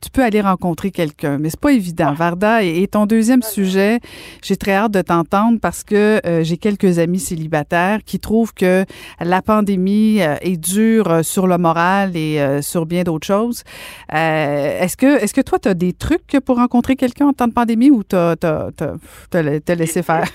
tu 0.00 0.10
peux 0.10 0.22
aller 0.22 0.40
rencontrer 0.40 0.90
quelqu'un, 0.90 1.38
mais 1.38 1.50
c'est 1.50 1.60
pas 1.60 1.72
évident. 1.72 2.12
Varda, 2.14 2.62
et, 2.62 2.86
ton 2.88 3.06
deuxième 3.06 3.42
sujet, 3.42 4.00
j'ai 4.42 4.56
très 4.56 4.72
hâte 4.72 4.92
de 4.92 5.02
t'entendre 5.02 5.58
parce 5.60 5.84
que 5.84 6.20
euh, 6.26 6.42
j'ai 6.42 6.56
quelques 6.56 6.98
amis 6.98 7.20
célibataires 7.20 8.00
qui 8.04 8.18
trouvent 8.18 8.54
que 8.54 8.84
la 9.20 9.42
pandémie 9.42 10.22
euh, 10.22 10.36
est 10.40 10.56
dure 10.56 11.10
euh, 11.10 11.22
sur 11.22 11.46
le 11.46 11.58
moral 11.58 12.16
et 12.16 12.40
sur 12.62 12.86
bien 12.86 13.02
d'autres 13.02 13.26
choses. 13.26 13.62
est-ce 14.10 14.96
que 14.96 15.22
est-ce 15.22 15.34
que 15.34 15.40
toi, 15.40 15.58
tu 15.58 15.68
as 15.68 15.74
des 15.74 15.92
trucs 15.92 16.38
pour 16.44 16.56
rencontrer 16.56 16.96
quelqu'un 16.96 17.28
en 17.28 17.32
temps 17.32 17.48
de 17.48 17.52
pandémie 17.52 17.90
ou 17.90 18.02
t'as 18.02 18.34
as, 18.42 19.74
laissé 19.74 20.02
faire? 20.02 20.28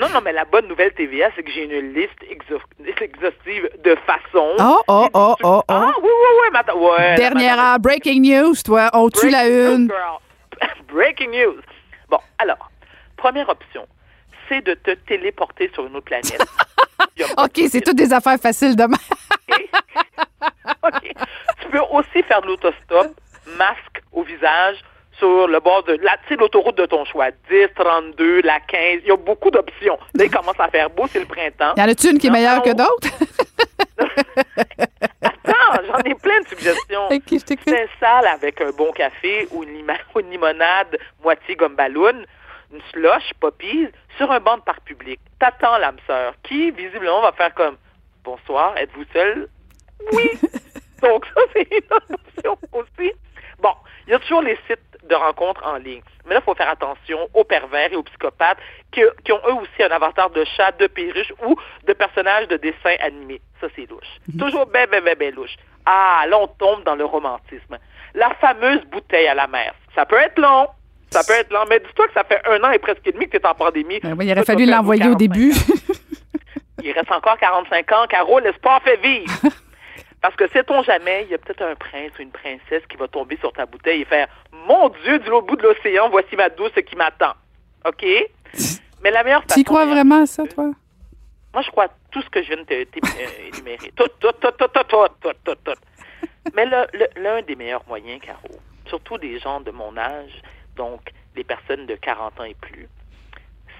Non, 0.00 0.08
non, 0.08 0.22
mais 0.22 0.32
la 0.32 0.46
bonne 0.46 0.66
nouvelle 0.66 0.94
TVA, 0.94 1.28
c'est 1.36 1.42
que 1.42 1.52
j'ai 1.52 1.64
une 1.64 1.92
liste 1.92 2.22
exhaustive 2.22 3.68
de 3.84 3.94
façons. 4.06 4.54
Oh, 4.58 4.80
oh, 4.88 5.08
oh, 5.12 5.34
oh, 5.42 5.44
oh. 5.44 5.62
Ah, 5.68 5.92
oui, 6.02 6.08
oui, 6.08 6.48
oui. 6.54 6.74
Ouais, 6.74 7.14
Dernière 7.16 7.78
breaking 7.78 8.22
news, 8.22 8.54
toi. 8.64 8.88
On 8.94 9.10
tue 9.10 9.28
la 9.28 9.46
une? 9.46 9.92
breaking 10.88 11.30
news. 11.32 11.60
Bon, 12.08 12.18
alors, 12.38 12.70
première 13.18 13.50
option, 13.50 13.86
c'est 14.48 14.64
de 14.64 14.72
te 14.72 14.92
téléporter 14.92 15.70
sur 15.74 15.86
une 15.86 15.94
autre 15.94 16.06
planète. 16.06 16.40
OK, 17.36 17.60
c'est 17.70 17.82
toutes 17.82 17.96
des 17.96 18.14
affaires 18.14 18.40
faciles 18.40 18.76
demain. 18.76 18.96
OK. 20.82 21.12
Tu 21.60 21.68
peux 21.68 21.82
aussi 21.90 22.22
faire 22.22 22.40
de 22.40 22.46
l'autostop, 22.46 23.08
masque 23.58 24.02
au 24.12 24.22
visage, 24.22 24.78
sur 25.20 25.46
le 25.46 25.60
bord 25.60 25.84
de 25.84 25.92
la, 26.02 26.16
l'autoroute 26.36 26.76
de 26.76 26.86
ton 26.86 27.04
choix. 27.04 27.30
10, 27.48 27.68
32, 27.76 28.42
la 28.42 28.58
15. 28.60 29.00
Il 29.02 29.08
y 29.08 29.12
a 29.12 29.16
beaucoup 29.16 29.50
d'options. 29.50 29.98
Là, 30.14 30.24
il 30.24 30.30
commence 30.30 30.58
à 30.58 30.68
faire 30.68 30.90
beau, 30.90 31.06
c'est 31.06 31.20
le 31.20 31.26
printemps. 31.26 31.74
Y 31.76 31.82
en 31.82 31.88
a-tu 31.88 32.10
une 32.10 32.18
qui 32.18 32.26
est 32.26 32.30
meilleure 32.30 32.62
que 32.62 32.70
d'autres? 32.70 33.08
Attends, 35.22 35.82
j'en 35.86 35.98
ai 35.98 36.14
plein 36.14 36.40
de 36.40 36.48
suggestions. 36.48 37.06
Okay, 37.06 37.38
c'est 37.38 37.88
salle 38.00 38.26
avec 38.26 38.60
un 38.60 38.70
bon 38.70 38.90
café 38.92 39.46
ou 39.52 39.62
une, 39.62 39.86
limonade 40.30 40.98
moitié 41.22 41.54
gomme 41.54 41.76
ballon, 41.76 42.24
une 42.72 42.80
slush, 42.90 43.30
poppies, 43.38 43.88
sur 44.16 44.32
un 44.32 44.40
banc 44.40 44.56
de 44.56 44.62
parc 44.62 44.82
public. 44.84 45.20
T'attends 45.38 45.78
l'âme 45.78 45.98
sœur, 46.06 46.34
qui 46.42 46.70
visiblement 46.70 47.20
va 47.22 47.32
faire 47.32 47.54
comme 47.54 47.76
Bonsoir, 48.24 48.76
êtes-vous 48.76 49.04
seul? 49.12 49.48
Oui! 50.12 50.30
Donc 51.02 51.24
ça, 51.34 51.40
c'est 51.54 51.66
une 51.70 51.90
option 51.90 52.58
aussi. 52.72 53.12
Bon, 53.62 53.72
il 54.06 54.10
y 54.10 54.14
a 54.14 54.18
toujours 54.18 54.42
les 54.42 54.58
sites 54.66 54.89
de 55.08 55.14
rencontres 55.14 55.62
en 55.66 55.76
ligne. 55.76 56.02
Mais 56.26 56.34
là, 56.34 56.40
il 56.40 56.44
faut 56.44 56.54
faire 56.54 56.68
attention 56.68 57.28
aux 57.34 57.44
pervers 57.44 57.92
et 57.92 57.96
aux 57.96 58.02
psychopathes 58.02 58.58
qui, 58.92 59.02
ont 59.32 59.40
eux 59.48 59.54
aussi 59.54 59.82
un 59.82 59.90
avatar 59.90 60.30
de 60.30 60.44
chat, 60.56 60.72
de 60.78 60.86
perruche 60.86 61.32
ou 61.46 61.56
de 61.86 61.92
personnages 61.92 62.48
de 62.48 62.56
dessin 62.56 62.96
animés. 63.00 63.40
Ça, 63.60 63.68
c'est 63.74 63.88
louche. 63.88 64.18
Mhm. 64.28 64.40
Toujours 64.40 64.66
bien, 64.66 64.86
bien, 64.86 65.00
bien, 65.00 65.14
bien 65.14 65.30
louche. 65.30 65.56
Ah, 65.86 66.24
là, 66.28 66.38
on 66.38 66.46
tombe 66.46 66.84
dans 66.84 66.94
le 66.94 67.04
romantisme. 67.04 67.78
La 68.14 68.30
fameuse 68.34 68.84
bouteille 68.86 69.28
à 69.28 69.34
la 69.34 69.46
mer. 69.46 69.74
Ça 69.94 70.04
peut 70.04 70.16
être 70.16 70.38
long. 70.38 70.68
Ça 71.10 71.22
peut 71.24 71.32
être 71.32 71.52
long. 71.52 71.64
Mais 71.68 71.80
dis-toi 71.80 72.06
que 72.08 72.14
ça 72.14 72.24
fait 72.24 72.40
un 72.46 72.62
an 72.62 72.70
et 72.70 72.78
presque 72.78 73.06
et 73.06 73.12
demi 73.12 73.26
que 73.26 73.36
tu 73.36 73.42
es 73.42 73.46
en 73.46 73.54
pandémie. 73.54 74.00
Ben 74.00 74.16
il 74.20 74.32
aurait 74.32 74.44
fallu 74.44 74.66
l'envoyer 74.66 75.08
au 75.08 75.14
début. 75.14 75.52
il 76.82 76.92
reste 76.92 77.10
encore 77.10 77.38
45 77.38 77.92
ans. 77.92 78.06
Caro, 78.08 78.38
l'espoir 78.40 78.82
fait 78.82 78.96
vivre. 78.96 79.32
Parce 80.20 80.36
que 80.36 80.48
sait-on 80.48 80.82
jamais, 80.82 81.24
il 81.24 81.30
y 81.30 81.34
a 81.34 81.38
peut-être 81.38 81.62
un 81.62 81.74
prince 81.74 82.12
ou 82.18 82.22
une 82.22 82.30
princesse 82.30 82.84
qui 82.88 82.96
va 82.96 83.08
tomber 83.08 83.38
sur 83.38 83.52
ta 83.52 83.64
bouteille 83.64 84.02
et 84.02 84.04
faire 84.04 84.28
Mon 84.52 84.90
Dieu, 85.02 85.18
du 85.18 85.30
l'autre 85.30 85.46
bout 85.46 85.56
de 85.56 85.62
l'océan, 85.62 86.10
voici 86.10 86.36
ma 86.36 86.50
douce 86.50 86.72
qui 86.86 86.96
m'attend. 86.96 87.32
OK? 87.86 88.04
Mais 89.02 89.10
la 89.10 89.24
meilleure 89.24 89.42
façon. 89.42 89.60
Tu 89.60 89.64
crois 89.64 89.86
vraiment 89.86 90.22
à 90.22 90.26
ça, 90.26 90.46
toi? 90.46 90.70
Moi, 91.54 91.62
je 91.62 91.70
crois 91.70 91.84
à 91.84 91.90
tout 92.10 92.20
ce 92.22 92.28
que 92.28 92.42
je 92.42 92.48
viens 92.48 92.58
de 92.58 92.84
t'énumérer. 92.84 93.92
tout, 93.96 94.08
tout, 94.20 94.32
tout, 94.40 94.50
tout, 94.58 94.68
tout, 94.68 95.06
tout, 95.20 95.32
tout, 95.42 95.54
tout. 95.64 95.80
Mais 96.54 96.66
l'un 97.16 97.42
des 97.42 97.56
meilleurs 97.56 97.86
moyens, 97.88 98.20
Caro, 98.20 98.60
surtout 98.86 99.16
des 99.16 99.38
gens 99.38 99.60
de 99.60 99.70
mon 99.70 99.96
âge, 99.96 100.42
donc 100.76 101.00
les 101.34 101.44
personnes 101.44 101.86
de 101.86 101.94
40 101.94 102.40
ans 102.40 102.44
et 102.44 102.54
plus, 102.54 102.88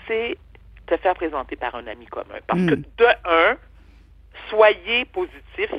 c'est 0.07 0.39
te 0.87 0.97
faire 0.97 1.15
présenter 1.15 1.57
par 1.57 1.75
un 1.75 1.87
ami 1.87 2.07
commun. 2.07 2.39
Parce 2.47 2.61
que, 2.61 2.75
de 2.75 3.07
un, 3.25 3.57
soyez 4.49 5.05
positif 5.05 5.71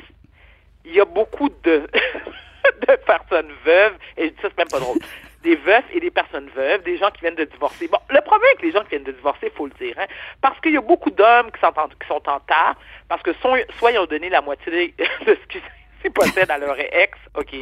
il 0.84 0.94
y 0.94 1.00
a 1.00 1.04
beaucoup 1.04 1.48
de, 1.48 1.86
de 2.88 2.96
personnes 3.06 3.50
veuves, 3.64 3.94
et 4.16 4.34
ça, 4.40 4.48
c'est 4.48 4.58
même 4.58 4.68
pas 4.68 4.80
drôle. 4.80 4.98
Des 5.42 5.56
veufs 5.56 5.84
et 5.92 6.00
des 6.00 6.10
personnes 6.10 6.48
veuves, 6.54 6.82
des 6.84 6.98
gens 6.98 7.10
qui 7.10 7.22
viennent 7.22 7.34
de 7.34 7.44
divorcer. 7.44 7.88
Bon, 7.88 7.98
le 8.10 8.20
problème 8.20 8.48
avec 8.50 8.62
les 8.62 8.70
gens 8.70 8.82
qui 8.84 8.90
viennent 8.90 9.04
de 9.04 9.12
divorcer, 9.12 9.50
il 9.52 9.56
faut 9.56 9.66
le 9.66 9.72
dire, 9.84 9.94
hein, 9.98 10.06
parce 10.40 10.58
qu'il 10.60 10.72
y 10.72 10.76
a 10.76 10.80
beaucoup 10.80 11.10
d'hommes 11.10 11.50
qui 11.50 11.60
sont, 11.60 11.72
en, 11.76 11.88
qui 11.88 12.06
sont 12.06 12.22
en 12.28 12.40
tard, 12.40 12.76
parce 13.08 13.22
que 13.22 13.32
soit 13.34 13.92
ils 13.92 13.98
ont 13.98 14.06
donné 14.06 14.28
la 14.28 14.40
moitié 14.40 14.94
de 15.26 15.36
ce 15.36 15.58
qu'ils 16.02 16.12
possèdent 16.14 16.50
à 16.50 16.58
leur 16.58 16.78
ex, 16.78 17.18
OK, 17.36 17.54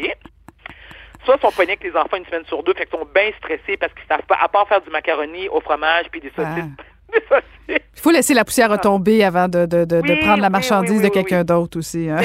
soit 1.24 1.36
ils 1.36 1.40
sont 1.40 1.52
poignés 1.52 1.72
avec 1.72 1.84
les 1.84 1.96
enfants 1.96 2.16
une 2.16 2.26
semaine 2.26 2.44
sur 2.46 2.62
deux, 2.62 2.74
fait 2.74 2.86
qu'ils 2.86 2.98
sont 2.98 3.08
bien 3.14 3.30
stressés 3.38 3.76
parce 3.78 3.94
qu'ils 3.94 4.06
savent 4.08 4.26
pas, 4.28 4.38
à 4.40 4.48
part 4.48 4.68
faire 4.68 4.82
du 4.82 4.90
macaroni 4.90 5.48
au 5.48 5.60
fromage 5.60 6.06
puis 6.10 6.20
des 6.20 6.30
saucisses. 6.36 6.64
Ah. 7.30 7.40
Il 7.68 8.00
faut 8.00 8.10
laisser 8.10 8.34
la 8.34 8.44
poussière 8.44 8.70
retomber 8.70 9.24
avant 9.24 9.48
de, 9.48 9.66
de, 9.66 9.84
de, 9.84 10.20
prendre 10.22 10.40
la 10.40 10.50
marchandise 10.50 11.02
de 11.02 11.08
quelqu'un 11.08 11.44
d'autre 11.44 11.78
aussi. 11.78 12.08
Hein? 12.08 12.20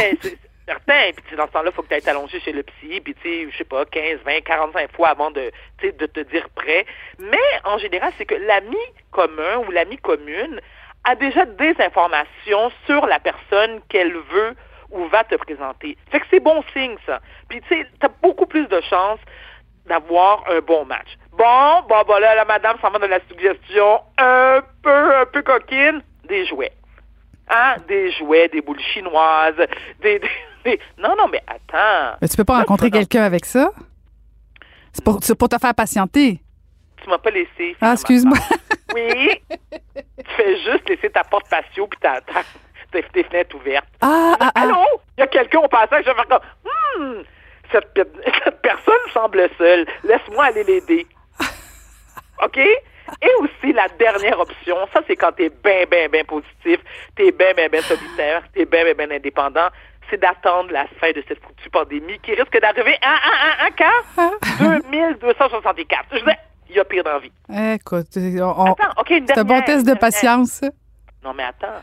Certain. 0.67 1.11
Puis 1.25 1.35
dans 1.35 1.47
ce 1.47 1.51
temps-là, 1.51 1.69
il 1.71 1.75
faut 1.75 1.83
que 1.83 1.87
tu 1.87 1.93
ailles 1.93 2.09
allongé 2.09 2.39
chez 2.39 2.51
le 2.51 2.63
psy, 2.63 3.01
puis 3.01 3.13
tu 3.15 3.21
sais, 3.21 3.51
je 3.51 3.57
sais 3.57 3.63
pas, 3.63 3.85
15, 3.85 4.19
20, 4.25 4.41
45 4.41 4.91
fois 4.95 5.09
avant 5.09 5.31
de, 5.31 5.51
de 5.81 6.05
te 6.05 6.19
dire 6.21 6.47
prêt. 6.55 6.85
Mais 7.19 7.37
en 7.63 7.77
général, 7.77 8.11
c'est 8.17 8.25
que 8.25 8.35
l'ami 8.35 8.77
commun 9.11 9.57
ou 9.67 9.71
l'ami 9.71 9.97
commune 9.97 10.59
a 11.03 11.15
déjà 11.15 11.45
des 11.45 11.75
informations 11.79 12.71
sur 12.85 13.05
la 13.05 13.19
personne 13.19 13.79
qu'elle 13.89 14.13
veut 14.13 14.55
ou 14.91 15.05
va 15.07 15.23
te 15.23 15.35
présenter. 15.35 15.97
Fait 16.11 16.19
que 16.19 16.25
c'est 16.31 16.39
bon 16.39 16.63
signe, 16.73 16.95
ça. 17.05 17.19
Puis 17.49 17.61
tu 17.61 17.67
sais, 17.69 17.87
t'as 17.99 18.09
beaucoup 18.21 18.45
plus 18.45 18.67
de 18.67 18.81
chances 18.81 19.19
d'avoir 19.85 20.43
un 20.49 20.59
bon 20.61 20.85
match. 20.85 21.07
Bon, 21.31 21.81
bon, 21.87 22.01
bon, 22.07 22.17
là, 22.17 22.35
la 22.35 22.45
madame 22.45 22.77
s'en 22.81 22.89
va 22.89 22.99
de 22.99 23.05
la 23.05 23.19
suggestion 23.27 24.01
un 24.17 24.61
peu, 24.81 25.15
un 25.15 25.25
peu 25.25 25.41
coquine, 25.43 26.01
des 26.27 26.45
jouets. 26.45 26.71
Hein? 27.49 27.75
Des 27.87 28.11
jouets, 28.13 28.47
des 28.47 28.61
boules 28.61 28.79
chinoises, 28.79 29.61
des, 30.01 30.19
Non, 30.97 31.15
non, 31.17 31.27
mais 31.31 31.41
attends. 31.47 32.17
Mais 32.21 32.27
tu 32.27 32.37
peux 32.37 32.43
pas 32.43 32.57
rencontrer 32.57 32.89
quelqu'un 32.89 33.23
avec 33.23 33.45
ça? 33.45 33.71
C'est 34.91 35.03
pour, 35.03 35.19
pour, 35.37 35.49
te 35.49 35.57
faire 35.57 35.75
patienter. 35.75 36.39
Tu 37.01 37.09
m'as 37.09 37.17
pas 37.17 37.29
laissé. 37.29 37.75
Ah, 37.81 37.93
excuse-moi. 37.93 38.37
Oui. 38.95 39.41
tu 39.91 40.35
fais 40.37 40.57
juste 40.63 40.87
laisser 40.87 41.09
ta 41.09 41.23
porte 41.23 41.49
patio 41.49 41.85
puis 41.87 41.99
ta, 41.99 42.21
tes 42.91 43.23
fenêtres 43.23 43.55
ouvertes. 43.55 43.87
Ah, 44.01 44.35
ah, 44.39 44.51
ah. 44.55 44.61
Allô? 44.61 44.77
Il 45.17 45.21
y 45.21 45.23
a 45.23 45.27
quelqu'un 45.27 45.59
au 45.59 45.67
passage, 45.67 46.05
je 46.05 46.09
vais 46.09 46.15
faire 46.15 46.27
comme, 46.27 47.23
cette, 47.71 48.09
cette 48.43 48.61
personne 48.61 48.95
semble 49.13 49.49
seule. 49.57 49.85
Laisse-moi 50.03 50.45
aller 50.45 50.63
l'aider. 50.63 51.05
OK? 52.43 52.57
Et 53.21 53.29
aussi, 53.39 53.71
la 53.73 53.87
dernière 53.99 54.39
option, 54.39 54.77
ça, 54.93 55.01
c'est 55.07 55.15
quand 55.15 55.31
t'es 55.33 55.49
bien, 55.49 55.85
bien, 55.89 56.07
bien 56.09 56.23
positif, 56.23 56.79
t'es 57.15 57.31
bien, 57.31 57.53
bien, 57.53 57.69
bien 57.69 57.81
solitaire, 57.81 58.43
t'es 58.53 58.65
bien, 58.65 58.83
bien, 58.83 58.93
bien 58.93 59.17
indépendant, 59.17 59.67
c'est 60.09 60.19
d'attendre 60.19 60.71
la 60.71 60.85
fin 60.99 61.11
de 61.11 61.23
cette 61.27 61.41
foutue 61.43 61.69
pandémie 61.69 62.19
qui 62.19 62.33
risque 62.33 62.59
d'arriver 62.59 62.97
à, 63.01 63.13
à, 63.13 63.63
à, 63.63 63.65
à 63.65 63.71
quand? 63.71 64.81
2264. 64.91 66.05
Je 66.11 66.19
disais, 66.19 66.37
Il 66.69 66.75
y 66.75 66.79
a 66.79 66.85
pire 66.85 67.03
dans 67.03 67.13
la 67.13 67.19
vie. 67.19 67.31
Écoute, 67.75 68.07
on- 68.17 68.71
Attends, 68.73 69.03
c'est 69.07 69.37
un 69.37 69.43
bon 69.43 69.61
test 69.61 69.85
de 69.87 69.93
patience. 69.93 70.61
Non, 71.23 71.33
mais 71.33 71.43
attends. 71.43 71.81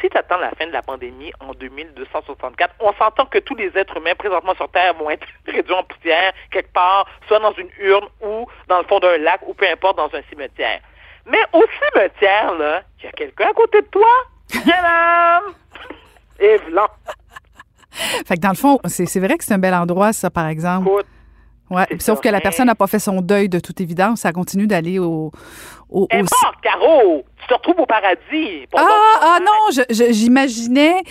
Si 0.00 0.10
tu 0.10 0.16
attends 0.18 0.36
la 0.38 0.50
fin 0.50 0.66
de 0.66 0.72
la 0.72 0.82
pandémie 0.82 1.32
en 1.40 1.54
2264, 1.54 2.74
on 2.80 2.92
s'entend 2.94 3.26
que 3.26 3.38
tous 3.38 3.54
les 3.54 3.70
êtres 3.76 3.96
humains 3.96 4.14
présentement 4.14 4.54
sur 4.54 4.68
Terre 4.70 4.92
vont 4.94 5.08
être 5.10 5.26
réduits 5.46 5.72
en 5.74 5.82
poussière 5.84 6.32
quelque 6.50 6.72
part, 6.72 7.06
soit 7.26 7.38
dans 7.38 7.52
une 7.54 7.70
urne 7.78 8.06
ou 8.20 8.46
dans 8.68 8.78
le 8.78 8.84
fond 8.84 8.98
d'un 8.98 9.16
lac 9.18 9.40
ou 9.46 9.54
peu 9.54 9.66
importe 9.68 9.96
dans 9.96 10.10
un 10.14 10.22
cimetière. 10.28 10.80
Mais 11.26 11.38
au 11.52 11.62
cimetière, 11.92 12.54
là, 12.54 12.82
il 12.98 13.04
y 13.06 13.08
a 13.08 13.12
quelqu'un 13.12 13.48
à 13.48 13.52
côté 13.54 13.80
de 13.80 13.86
toi. 13.86 14.08
Madame! 14.66 15.54
Et 16.40 16.58
blanc. 16.68 16.88
Fait 18.26 18.34
que 18.36 18.40
dans 18.40 18.50
le 18.50 18.54
fond, 18.56 18.78
c'est 18.86 19.20
vrai 19.20 19.36
que 19.38 19.44
c'est 19.44 19.54
un 19.54 19.58
bel 19.58 19.74
endroit, 19.74 20.12
ça, 20.12 20.30
par 20.30 20.46
exemple. 20.48 20.88
Écoute, 20.88 21.06
Ouais. 21.70 21.86
Sauf 21.98 22.16
ça. 22.18 22.22
que 22.22 22.28
la 22.28 22.42
personne 22.42 22.66
n'a 22.66 22.74
pas 22.74 22.86
fait 22.86 22.98
son 22.98 23.22
deuil 23.22 23.48
de 23.48 23.58
toute 23.58 23.80
évidence. 23.80 24.20
Ça 24.20 24.32
continue 24.32 24.66
d'aller 24.66 24.98
au. 24.98 25.32
au, 25.88 26.06
est 26.10 26.20
au- 26.20 26.26
Caro! 26.62 27.24
Tu 27.40 27.46
te 27.48 27.54
retrouves 27.54 27.80
au 27.80 27.86
paradis. 27.86 28.66
Ah, 28.76 28.82
ah 29.22 29.38
non, 29.40 29.82
j'imaginais. 30.10 31.02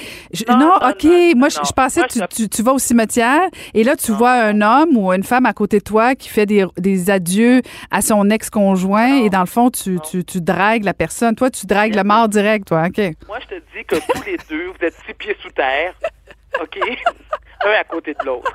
Non, 0.48 0.76
OK. 0.76 1.04
non, 1.04 1.32
moi, 1.36 1.50
je, 1.50 1.58
non. 1.58 1.64
je 1.66 1.72
pensais 1.76 2.02
que 2.04 2.08
tu, 2.14 2.20
tu- 2.30 2.50
tu 2.50 2.62
vas 2.62 2.74
au 2.74 2.78
cimetière 2.80 3.42
et 3.74 3.84
là, 3.84 3.96
tu 3.96 4.12
vois 4.12 4.32
un 4.32 4.62
homme 4.62 4.96
ou 4.96 5.12
une 5.12 5.24
femme 5.24 5.48
à 5.48 5.54
côté 5.54 5.80
de 5.80 5.84
toi 5.84 6.14
qui 6.16 6.30
fait 6.30 6.46
des, 6.46 6.66
des 6.78 7.10
adieux 7.10 7.62
à 7.90 8.02
son 8.02 8.30
ex-conjoint 8.30 9.24
et 9.24 9.30
dans 9.32 9.42
le 9.42 9.46
fond, 9.48 9.72
tu, 9.72 9.98
tu, 10.10 10.24
tu 10.24 10.40
dragues 10.40 10.84
la 10.84 10.94
personne. 10.94 11.36
Toi, 11.36 11.50
tu 11.50 11.66
dragues 11.66 11.96
le 11.96 12.04
mort 12.04 12.30
direct, 12.30 12.68
toi. 12.68 12.86
OK. 12.88 13.00
Moi, 13.28 13.40
je 13.42 13.56
te 13.56 13.62
dis 13.76 13.84
que 13.88 13.96
tous 13.96 14.24
les 14.26 14.38
deux, 14.50 14.68
vous 14.68 14.86
êtes 14.86 14.96
six 15.08 15.14
pieds 15.16 15.36
sous 15.42 15.50
terre. 15.52 15.94
OK? 16.62 16.80
Un 17.66 17.72
à 17.80 17.84
côté 17.86 18.14
de 18.20 18.26
l'autre. 18.26 18.52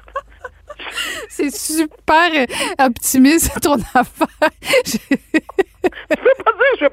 C'est 1.29 1.51
super 1.55 2.31
euh, 2.35 2.85
optimiste, 2.87 3.59
ton 3.63 3.77
affaire. 3.95 4.51
Je 6.11 6.17
peux 6.17 6.45
pas 6.45 6.53
dire 6.53 6.73
que 6.79 6.79
je 6.81 6.87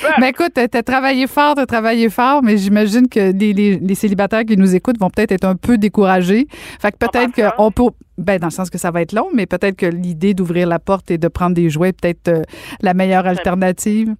peuple. 0.00 0.14
Mais 0.20 0.30
écoute, 0.30 0.52
t'as 0.54 0.82
travaillé 0.82 1.26
fort, 1.26 1.54
t'as 1.54 1.64
travaillé 1.66 2.10
fort, 2.10 2.42
mais 2.42 2.56
j'imagine 2.58 3.08
que 3.08 3.32
les, 3.32 3.52
les- 3.52 3.78
les 3.78 3.94
célibataires 3.94 4.44
qui 4.44 4.56
nous 4.56 4.74
écoutent 4.74 4.98
vont 4.98 5.10
peut-être 5.10 5.32
être 5.32 5.44
un 5.44 5.56
peu 5.56 5.78
découragés. 5.78 6.46
Fait 6.80 6.90
que 6.92 6.96
peut-être 6.98 7.32
qu'on 7.56 7.70
peut, 7.70 7.84
ben 8.18 8.38
dans 8.38 8.48
le 8.48 8.52
sens 8.52 8.68
que 8.68 8.78
ça 8.78 8.90
va 8.90 9.00
être 9.02 9.12
long, 9.12 9.28
mais 9.32 9.46
peut-être 9.46 9.76
que 9.76 9.86
l'idée 9.86 10.34
d'ouvrir 10.34 10.66
la 10.66 10.78
porte 10.78 11.10
et 11.10 11.18
de 11.18 11.28
prendre 11.28 11.54
des 11.54 11.70
jouets 11.70 11.90
est 11.90 12.00
peut-être 12.00 12.28
euh, 12.28 12.42
la 12.80 12.94
meilleure 12.94 13.26
alternative. 13.26 14.14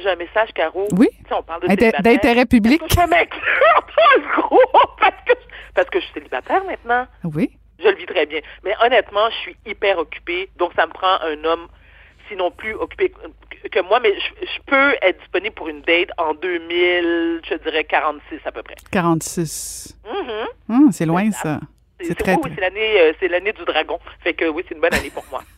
J'ai 0.00 0.08
un 0.10 0.16
message, 0.16 0.50
Caro. 0.54 0.86
Oui. 0.96 1.08
Tu 1.10 1.28
sais, 1.28 1.34
on 1.34 1.42
parle. 1.42 1.62
D'intérêt 2.02 2.46
public. 2.46 2.80
Je 2.88 3.00
le 3.00 3.06
parce 5.00 5.14
que, 5.26 5.32
parce 5.82 5.90
que 5.90 6.00
je 6.00 6.04
suis 6.06 6.14
célibataire 6.14 6.62
maintenant. 6.64 7.06
Oui? 7.24 7.50
Je 7.78 7.88
le 7.88 7.94
vis 7.96 8.06
très 8.06 8.26
bien. 8.26 8.40
Mais 8.64 8.74
honnêtement, 8.84 9.30
je 9.30 9.36
suis 9.36 9.56
hyper 9.66 9.98
occupée. 9.98 10.48
Donc, 10.58 10.72
ça 10.74 10.86
me 10.86 10.92
prend 10.92 11.20
un 11.22 11.44
homme, 11.44 11.68
sinon 12.28 12.50
plus 12.50 12.74
occupé 12.74 13.12
que- 13.70 13.80
moi. 13.88 14.00
Mais 14.00 14.12
je, 14.14 14.46
je 14.46 14.60
peux 14.66 14.94
être 15.02 15.18
disponible 15.20 15.54
pour 15.54 15.68
une 15.68 15.82
date 15.82 16.08
en 16.18 16.34
2000, 16.34 17.40
je 17.48 17.54
dirais 17.62 17.84
46 17.84 18.40
à 18.44 18.50
peu 18.52 18.62
près. 18.64 18.74
46. 18.90 19.96
Mhm. 20.04 20.74
Hum, 20.76 20.92
c'est 20.92 21.06
loin, 21.06 21.30
ça. 21.30 21.60
C'est 22.00 22.14
très, 22.16 22.34
oui, 22.34 22.40
très- 22.42 22.54
c'est 22.56 22.60
l'année, 22.60 23.00
euh, 23.00 23.12
c'est 23.20 23.28
l'année 23.28 23.52
du 23.52 23.64
dragon. 23.64 23.98
Fait 24.24 24.34
que 24.34 24.44
oui, 24.46 24.64
c'est 24.68 24.74
une 24.74 24.80
bonne 24.80 24.94
année 24.94 25.10
pour 25.10 25.24
moi. 25.30 25.42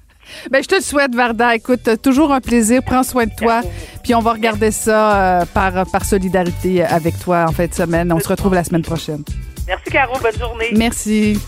Ben, 0.50 0.62
je 0.62 0.68
te 0.68 0.76
le 0.76 0.80
souhaite, 0.80 1.12
Varda. 1.12 1.56
Écoute, 1.56 1.88
euh, 1.88 1.96
toujours 1.96 2.30
un 2.32 2.40
plaisir. 2.40 2.82
Prends 2.86 3.02
soin 3.02 3.24
de 3.26 3.32
toi. 3.36 3.62
Puis 4.04 4.14
on 4.14 4.20
va 4.20 4.32
regarder 4.32 4.70
ça 4.70 5.40
euh, 5.40 5.44
par, 5.52 5.72
par 5.90 6.04
solidarité 6.04 6.84
avec 6.84 7.18
toi 7.18 7.46
en 7.48 7.52
fin 7.52 7.66
de 7.66 7.74
semaine. 7.74 8.12
On 8.12 8.20
se 8.20 8.28
retrouve 8.28 8.54
la 8.54 8.62
semaine 8.62 8.82
prochaine. 8.82 9.24
Merci, 9.70 9.90
Caro. 9.90 10.18
Bonne 10.18 10.36
journée. 10.36 10.70
Merci. 10.72 11.38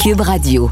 Cube 0.00 0.20
Radio. 0.20 0.70